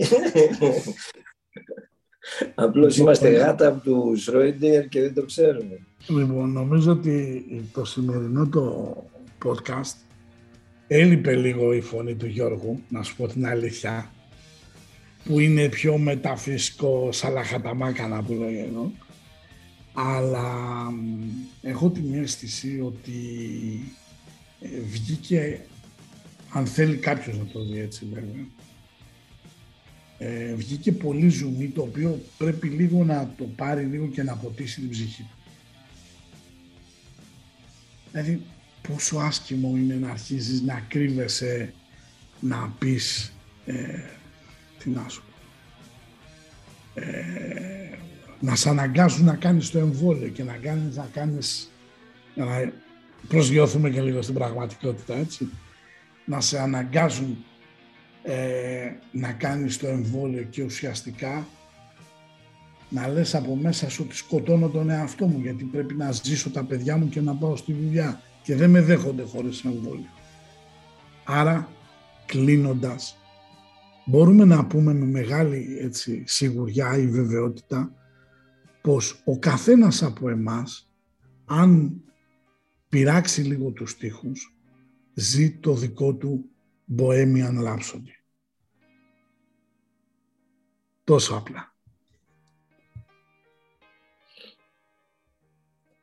Απλώς 2.54 2.96
είμαστε 2.96 3.28
γάτα 3.28 3.68
από 3.68 3.80
του 3.80 4.16
Σρόιντερ 4.16 4.88
και 4.88 5.00
δεν 5.00 5.14
το 5.14 5.24
ξέρουμε. 5.24 5.80
Λοιπόν, 6.06 6.52
νομίζω 6.52 6.92
ότι 6.92 7.44
το 7.72 7.84
σημερινό 7.84 8.48
το 8.48 8.96
podcast 9.44 9.94
έλειπε 10.86 11.34
λίγο 11.34 11.72
η 11.72 11.80
φωνή 11.80 12.14
του 12.14 12.26
Γιώργου, 12.26 12.82
να 12.88 13.02
σου 13.02 13.16
πω 13.16 13.26
την 13.26 13.46
αλήθεια, 13.46 14.10
που 15.24 15.40
είναι 15.40 15.68
πιο 15.68 15.98
μεταφυσικό 15.98 17.12
σαλαχαταμάκανα 17.12 18.22
που 18.22 18.32
λέω 18.32 18.48
εδώ. 18.48 18.92
Αλλά 19.92 20.50
μ, 20.90 21.22
έχω 21.62 21.90
την 21.90 22.14
αίσθηση 22.14 22.80
ότι 22.84 23.12
ε, 24.60 24.68
βγήκε, 24.90 25.60
αν 26.52 26.66
θέλει 26.66 26.96
κάποιος 26.96 27.38
να 27.38 27.44
το 27.44 27.64
δει 27.64 27.78
έτσι 27.78 28.08
βέβαια, 28.12 28.46
ε, 30.18 30.54
βγήκε 30.54 30.92
πολύ 30.92 31.28
ζουμί 31.28 31.68
το 31.68 31.82
οποίο 31.82 32.20
πρέπει 32.38 32.68
λίγο 32.68 33.04
να 33.04 33.34
το 33.38 33.44
πάρει 33.44 33.84
λίγο 33.84 34.06
και 34.06 34.22
να 34.22 34.36
ποτίσει 34.36 34.80
την 34.80 34.90
ψυχή 34.90 35.22
του. 35.22 35.36
Δηλαδή 38.10 38.42
πόσο 38.88 39.18
άσχημο 39.18 39.76
είναι 39.76 39.94
να 39.94 40.10
αρχίζεις 40.10 40.62
να 40.62 40.84
κρύβεσαι 40.88 41.72
να 42.40 42.74
πεις 42.78 43.32
ε, 43.64 44.00
τι 44.78 44.90
να 44.90 45.08
σου 45.08 45.22
πω 45.22 45.36
ε, 47.00 47.98
να 48.40 48.56
σε 48.56 48.68
αναγκάζουν 48.68 49.24
να 49.24 49.34
κάνεις 49.34 49.70
το 49.70 49.78
εμβόλιο 49.78 50.28
και 50.28 50.44
να 50.44 50.52
κάνεις, 50.52 50.96
να 50.96 51.08
κάνεις 51.12 51.70
για 52.34 52.44
να 52.44 52.72
προσγειωθούμε 53.28 53.90
και 53.90 54.00
λίγο 54.00 54.22
στην 54.22 54.34
πραγματικότητα, 54.34 55.14
έτσι. 55.14 55.48
Να 56.26 56.40
σε 56.40 56.60
αναγκάζουν 56.60 57.44
ε, 58.22 58.90
να 59.12 59.32
κάνεις 59.32 59.78
το 59.78 59.86
εμβόλιο 59.86 60.42
και 60.42 60.62
ουσιαστικά 60.62 61.46
να 62.88 63.08
λες 63.08 63.34
από 63.34 63.56
μέσα 63.56 63.90
σου 63.90 64.02
ότι 64.06 64.16
σκοτώνω 64.16 64.68
τον 64.68 64.90
εαυτό 64.90 65.26
μου 65.26 65.38
γιατί 65.40 65.64
πρέπει 65.64 65.94
να 65.94 66.12
ζήσω 66.12 66.50
τα 66.50 66.64
παιδιά 66.64 66.96
μου 66.96 67.08
και 67.08 67.20
να 67.20 67.34
πάω 67.34 67.56
στη 67.56 67.72
δουλειά 67.72 68.20
και 68.42 68.56
δεν 68.56 68.70
με 68.70 68.80
δέχονται 68.82 69.22
χωρίς 69.22 69.64
εμβόλιο. 69.64 70.10
Άρα, 71.24 71.68
κλείνοντας, 72.26 73.16
μπορούμε 74.04 74.44
να 74.44 74.66
πούμε 74.66 74.94
με 74.94 75.04
μεγάλη 75.04 75.78
έτσι, 75.80 76.22
σιγουριά 76.26 76.96
ή 76.96 77.06
βεβαιότητα 77.06 77.92
πως 78.80 79.22
ο 79.24 79.38
καθένας 79.38 80.02
από 80.02 80.28
εμάς, 80.28 80.90
αν 81.44 82.00
πειράξει 82.88 83.40
λίγο 83.40 83.70
τους 83.70 83.90
στίχους, 83.90 84.55
ζει 85.18 85.50
το 85.58 85.72
δικό 85.74 86.14
του 86.14 86.50
Bohemian 86.98 87.64
Rhapsody. 87.66 88.14
Τόσο 91.04 91.34
απλά. 91.36 91.74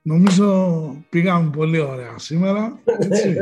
Νομίζω 0.01 1.05
πήγαμε 1.09 1.49
πολύ 1.49 1.79
ωραία 1.79 2.17
σήμερα. 2.17 2.81
Έτσι. 2.85 3.35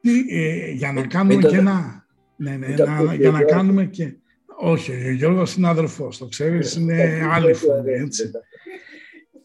Τι, 0.00 0.24
ε, 0.28 0.70
για 0.70 0.92
να 0.92 1.06
κάνουμε 1.06 1.34
Μην 1.34 1.42
το- 1.44 1.50
και 1.50 1.56
ένα... 1.56 2.06
Ναι, 2.36 2.56
ναι, 2.56 2.66
μην 2.66 2.76
το 2.76 2.86
να- 2.86 2.96
πεις, 2.98 3.06
για 3.18 3.30
να 3.30 3.38
Γιώργο. 3.38 3.44
κάνουμε 3.44 3.84
και... 3.86 4.14
Όχι, 4.58 4.92
ο 4.92 5.10
Γιώργος 5.10 5.54
είναι 5.56 5.68
αδερφός, 5.68 6.18
το 6.18 6.26
ξέρεις, 6.26 6.74
είναι 6.74 7.26
άλλη 7.30 7.52
φωνή, 7.54 7.92
έτσι. 7.92 8.30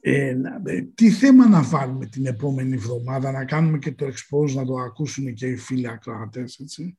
Ε, 0.04 0.34
να- 0.34 0.62
ε, 0.66 0.82
τι 0.82 1.10
θέμα 1.12 1.47
να 1.47 1.62
βάλουμε 1.64 2.06
την 2.06 2.26
επόμενη 2.26 2.74
εβδομάδα, 2.74 3.32
να 3.32 3.45
κάνουμε 3.45 3.78
και 3.78 3.91
το 3.91 4.06
expose, 4.06 4.54
να 4.54 4.66
το 4.66 4.76
ακούσουν 4.76 5.34
και 5.34 5.47
οι 5.47 5.56
φίλοι 5.56 5.88
ακροατές, 5.89 6.60
έτσι. 6.60 6.97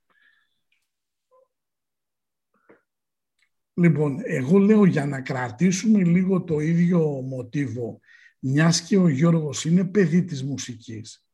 Λοιπόν, 3.75 4.19
εγώ 4.25 4.59
λέω 4.59 4.85
για 4.85 5.07
να 5.07 5.21
κρατήσουμε 5.21 6.05
λίγο 6.05 6.43
το 6.43 6.61
ίδιο 6.61 7.01
μοτίβο, 7.23 8.01
μιας 8.39 8.83
και 8.83 8.97
ο 8.97 9.09
Γιώργος 9.09 9.65
είναι 9.65 9.85
παιδί 9.85 10.25
της 10.25 10.43
μουσικής, 10.45 11.27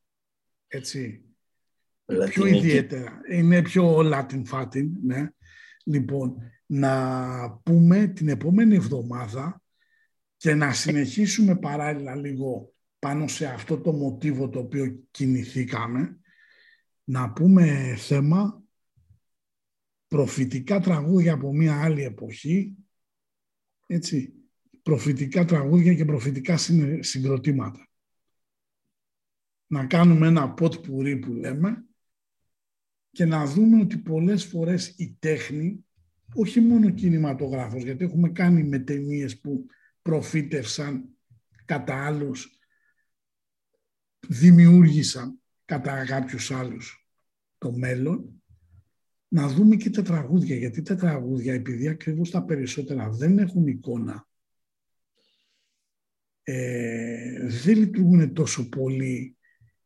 έτσι, 0.67 1.23
πιο 2.05 2.17
Λατινική. 2.17 2.57
ιδιαίτερα, 2.57 3.21
είναι 3.31 3.63
πιο 3.63 3.99
Latin 3.99 4.43
Fatin, 4.51 4.87
ναι. 5.03 5.29
Λοιπόν, 5.85 6.37
να 6.67 7.51
πούμε 7.63 8.07
την 8.07 8.29
επόμενη 8.29 8.75
εβδομάδα 8.75 9.63
και 10.39 10.55
να 10.55 10.73
συνεχίσουμε 10.73 11.57
παράλληλα 11.57 12.17
λίγο 12.17 12.75
πάνω 12.99 13.29
σε 13.29 13.47
αυτό 13.47 13.81
το 13.81 13.93
μοτίβο 13.93 14.49
το 14.49 14.59
οποίο 14.59 15.05
κινηθήκαμε, 15.11 16.21
να 17.05 17.33
πούμε 17.33 17.95
θέμα 17.97 18.63
προφητικά 20.07 20.81
τραγούδια 20.81 21.33
από 21.33 21.55
μια 21.55 21.83
άλλη 21.83 22.03
εποχή, 22.03 22.75
έτσι, 23.87 24.33
προφητικά 24.83 25.45
τραγούδια 25.45 25.95
και 25.95 26.05
προφητικά 26.05 26.57
συνε- 26.57 27.05
συγκροτήματα. 27.05 27.89
Να 29.67 29.87
κάνουμε 29.87 30.27
ένα 30.27 30.53
ποτ 30.53 30.87
πουρί 30.87 31.19
που 31.19 31.33
λέμε 31.33 31.85
και 33.11 33.25
να 33.25 33.47
δούμε 33.47 33.81
ότι 33.81 33.99
πολλές 33.99 34.45
φορές 34.45 34.89
η 34.89 35.17
τέχνη, 35.19 35.85
όχι 36.35 36.61
μόνο 36.61 36.91
κινηματογράφος, 36.91 37.83
γιατί 37.83 38.05
έχουμε 38.05 38.29
κάνει 38.29 38.65
με 38.65 38.79
ταινίες 38.79 39.41
που 39.41 39.67
προφήτευσαν 40.09 41.09
κατά 41.65 42.07
άλλους, 42.07 42.59
δημιούργησαν 44.29 45.41
κατά 45.65 46.05
κάποιους 46.05 46.51
άλλους 46.51 47.09
το 47.59 47.73
μέλλον, 47.73 48.43
να 49.29 49.49
δούμε 49.49 49.77
και 49.77 49.91
τα 49.91 50.03
τραγούδια, 50.03 50.57
γιατί 50.57 50.83
τα 50.83 50.95
τραγούδια, 50.95 51.55
επειδή 51.55 51.89
ακριβώς 51.89 52.31
τα 52.31 52.45
περισσότερα 52.45 53.11
δεν 53.11 53.39
έχουν 53.39 53.67
εικόνα, 53.67 54.29
ε, 56.43 57.47
δεν 57.49 57.77
λειτουργούν 57.77 58.33
τόσο 58.33 58.69
πολύ 58.69 59.37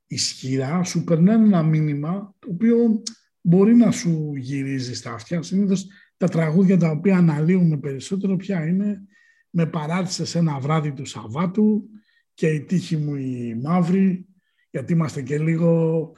ισχυρά, 0.06 0.84
σου 0.84 1.04
περνάνε 1.04 1.44
ένα 1.46 1.62
μήνυμα 1.62 2.34
το 2.38 2.48
οποίο 2.50 3.02
μπορεί 3.40 3.74
να 3.74 3.90
σου 3.90 4.32
γυρίζει 4.36 4.94
στα 4.94 5.12
αυτιά. 5.12 5.42
Συνήθως 5.42 5.86
τα 6.16 6.28
τραγούδια 6.28 6.76
τα 6.76 6.90
οποία 6.90 7.16
αναλύουμε 7.16 7.78
περισσότερο 7.78 8.36
πια 8.36 8.66
είναι 8.66 9.06
με 9.54 9.66
παράτησε 9.66 10.24
σε 10.24 10.38
ένα 10.38 10.58
βράδυ 10.58 10.92
του 10.92 11.04
Σαββάτου 11.04 11.88
και 12.34 12.48
η 12.48 12.64
τύχη 12.64 12.96
μου 12.96 13.14
η 13.14 13.60
μαύρη, 13.62 14.26
γιατί 14.70 14.92
είμαστε 14.92 15.22
και 15.22 15.38
λίγο 15.38 16.12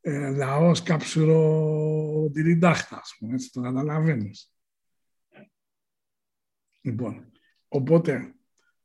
ε, 0.00 0.30
λαός 0.30 0.82
κάψουρο 0.82 2.30
τυριντάχτα, 2.32 2.96
ας 2.96 3.16
πούμε, 3.18 3.34
έτσι 3.34 3.52
το 3.52 3.60
καταλαβαίνεις. 3.60 4.52
Λοιπόν, 6.80 7.30
οπότε 7.68 8.34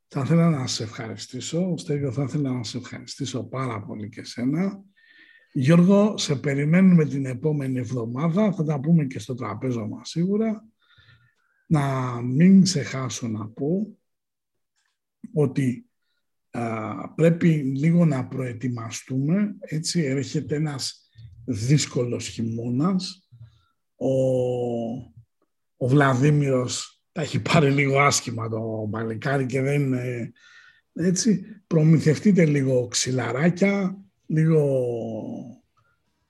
θα 0.08 0.20
ήθελα 0.20 0.50
να 0.50 0.66
σε 0.66 0.82
ευχαριστήσω. 0.82 1.76
Στέργιο, 1.76 2.12
θα 2.12 2.22
ήθελα 2.22 2.52
να 2.52 2.64
σε 2.64 2.78
ευχαριστήσω 2.78 3.44
πάρα 3.44 3.82
πολύ 3.82 4.08
και 4.08 4.24
σένα. 4.24 4.82
Γιώργο, 5.52 6.18
σε 6.18 6.36
περιμένουμε 6.36 7.04
την 7.04 7.26
επόμενη 7.26 7.78
εβδομάδα. 7.78 8.52
Θα 8.52 8.64
τα 8.64 8.80
πούμε 8.80 9.04
και 9.04 9.18
στο 9.18 9.34
τραπέζο 9.34 9.86
μας 9.86 10.08
σίγουρα. 10.08 10.64
Να 11.66 12.12
μην 12.22 12.62
ξεχάσω 12.62 13.28
να 13.28 13.48
πω 13.48 13.96
ότι 15.32 15.86
α, 16.50 17.14
πρέπει 17.14 17.48
λίγο 17.48 18.04
να 18.04 18.26
προετοιμαστούμε. 18.26 19.56
Έτσι, 19.60 20.02
έρχεται 20.02 20.54
ένας 20.54 21.08
δύσκολος 21.44 22.28
χειμώνας. 22.28 23.28
Ο, 23.96 24.10
ο 25.76 25.88
Βλαδίμηρος 25.88 27.00
τα 27.12 27.22
έχει 27.22 27.40
πάρει 27.40 27.70
λίγο 27.70 28.00
άσχημα 28.00 28.48
το 28.48 28.88
παλικάρι 28.90 29.46
και 29.46 29.60
δεν 29.60 29.82
είναι 29.82 30.32
έτσι. 30.92 31.44
Προμηθευτείτε 31.66 32.44
λίγο 32.44 32.86
ξυλαράκια, 32.86 33.98
λίγο 34.26 34.86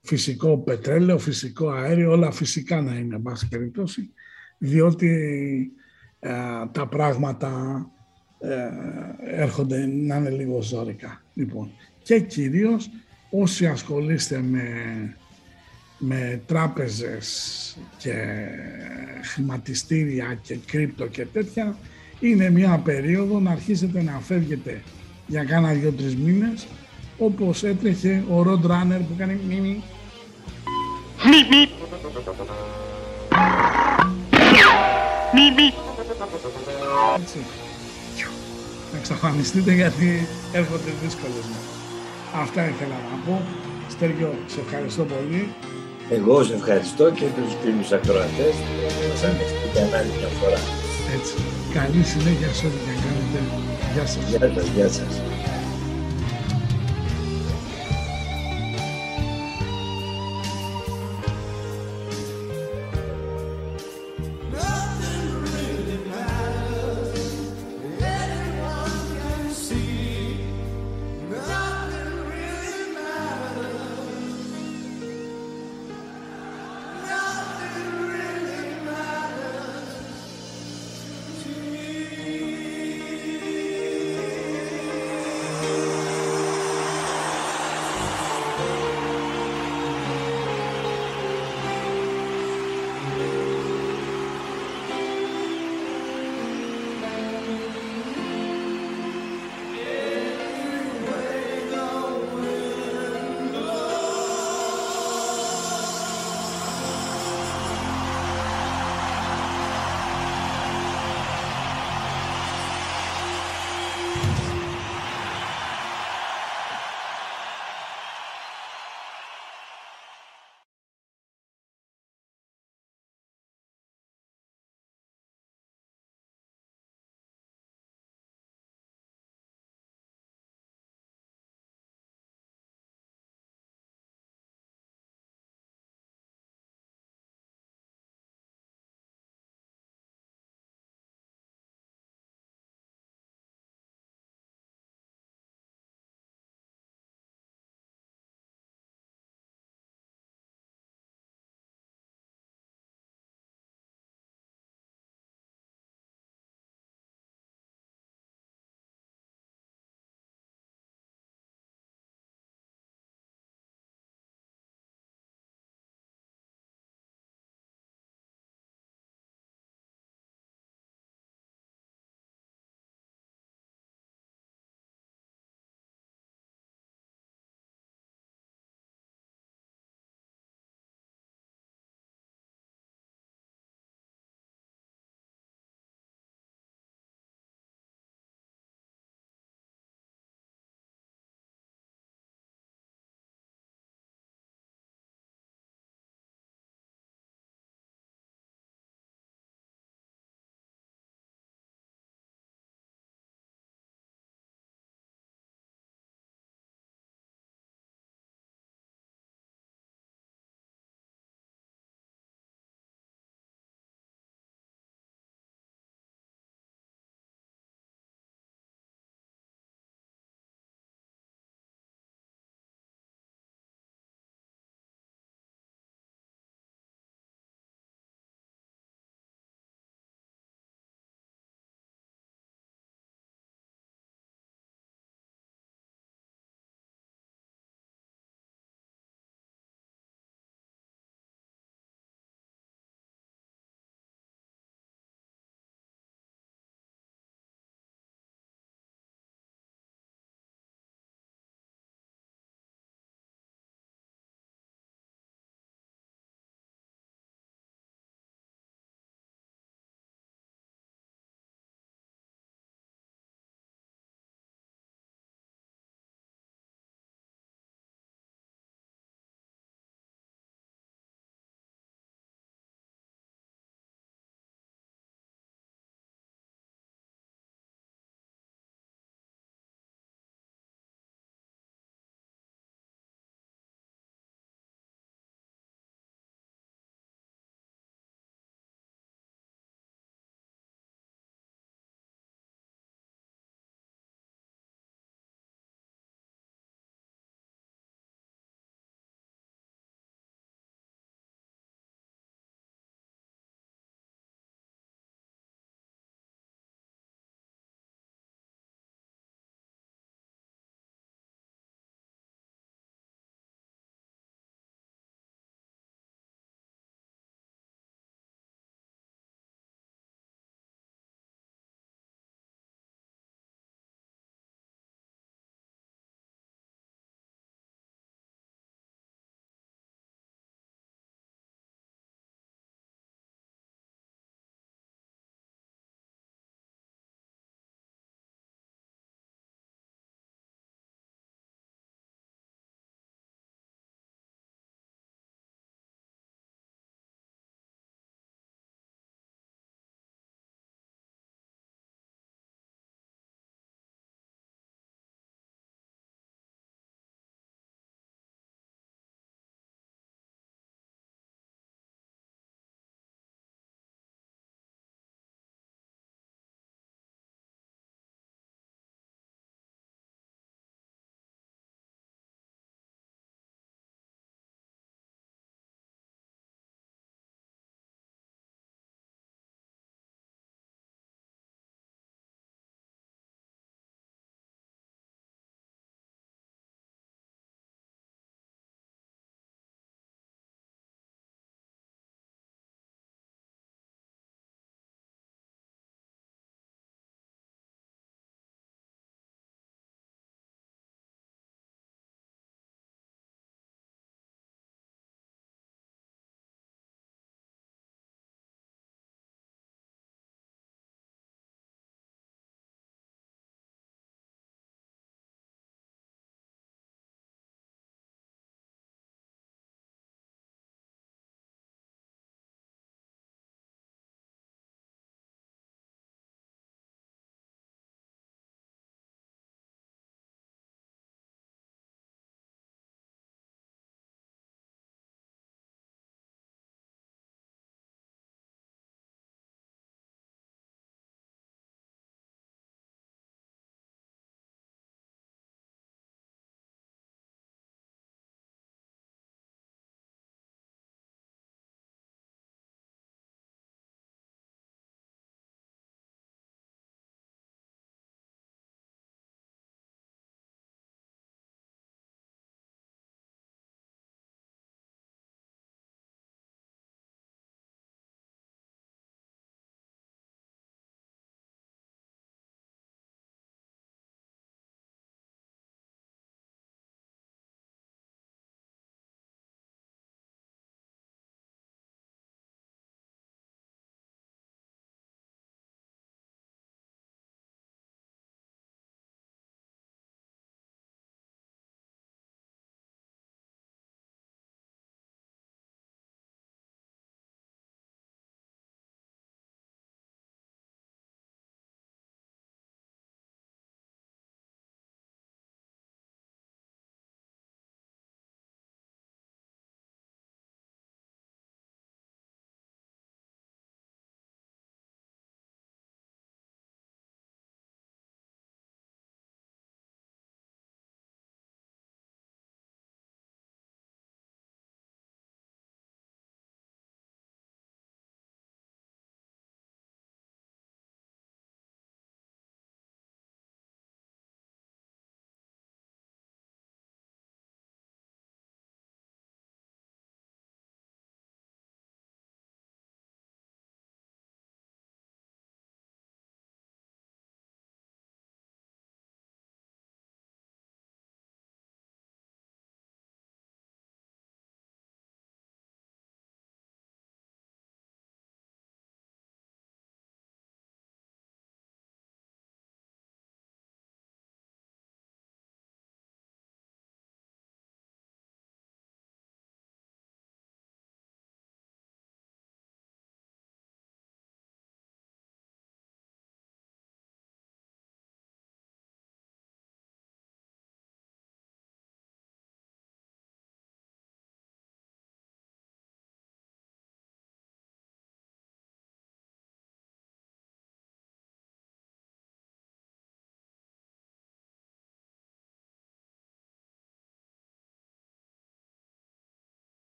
φυσικό 0.00 0.58
πετρέλαιο, 0.58 1.18
φυσικό 1.18 1.70
αέριο, 1.70 2.10
όλα 2.10 2.30
φυσικά 2.30 2.82
να 2.82 2.94
είναι, 2.94 3.14
εν 3.14 3.22
πάση 3.22 3.48
περιπτώσει, 3.48 4.12
διότι 4.58 5.72
ε, 6.20 6.30
τα 6.72 6.86
πράγματα 6.86 7.50
ε, 8.40 9.42
έρχονται 9.42 9.86
να 9.86 10.16
είναι 10.16 10.30
λίγο 10.30 10.62
ζώρικα. 10.62 11.22
Λοιπόν, 11.34 11.70
και 12.02 12.20
κυρίως 12.20 12.90
όσοι 13.30 13.66
ασχολείστε 13.66 14.38
με, 14.38 14.62
με 15.98 16.42
τράπεζες 16.46 17.76
και 17.98 18.14
χρηματιστήρια 19.22 20.38
και 20.42 20.58
κρύπτο 20.66 21.06
και 21.06 21.26
τέτοια, 21.26 21.76
είναι 22.20 22.50
μια 22.50 22.78
περίοδο 22.78 23.40
να 23.40 23.50
αρχίσετε 23.50 24.02
να 24.02 24.20
φεύγετε 24.20 24.82
για 25.26 25.44
κάνα 25.44 25.72
δύο-τρεις 25.72 26.16
μήνες, 26.16 26.66
όπως 27.18 27.64
έτρεχε 27.64 28.24
ο 28.30 28.42
Road 28.46 28.70
Runner 28.70 29.00
που 29.08 29.14
κάνει 29.16 29.40
μίμη. 29.48 29.82
Έτσι. 37.20 37.38
Να 38.92 38.98
εξαφανιστείτε 38.98 39.72
γιατί 39.72 40.28
έρχονται 40.52 40.90
δύσκολες 41.02 41.44
μέρες. 41.50 41.74
Αυτά 42.42 42.60
ήθελα 42.72 42.98
να 43.10 43.16
πω. 43.24 43.42
Στέργιο, 43.88 44.34
σε 44.46 44.60
ευχαριστώ 44.60 45.04
πολύ. 45.04 45.52
Εγώ 46.10 46.44
σε 46.44 46.54
ευχαριστώ 46.54 47.10
και 47.10 47.24
τους 47.36 47.50
φίλους 47.62 47.92
ακροατές 47.92 48.54
που 48.64 49.02
μας 49.08 49.22
ανεχτήκαν 49.28 49.88
άλλη 49.98 50.12
μια 50.18 50.30
φορά. 50.40 50.60
Έτσι. 51.16 51.34
Καλή 51.78 52.02
συνέχεια 52.12 52.50
σε 52.58 52.66
ό,τι 52.66 52.78
και 52.84 52.90
αν 52.92 52.98
κάνετε. 53.04 53.40
Γεια 53.94 54.06
σας. 54.06 54.22
Γεια 54.30 54.52
σας, 54.54 54.66
γεια 54.74 54.88
σας. 54.88 55.27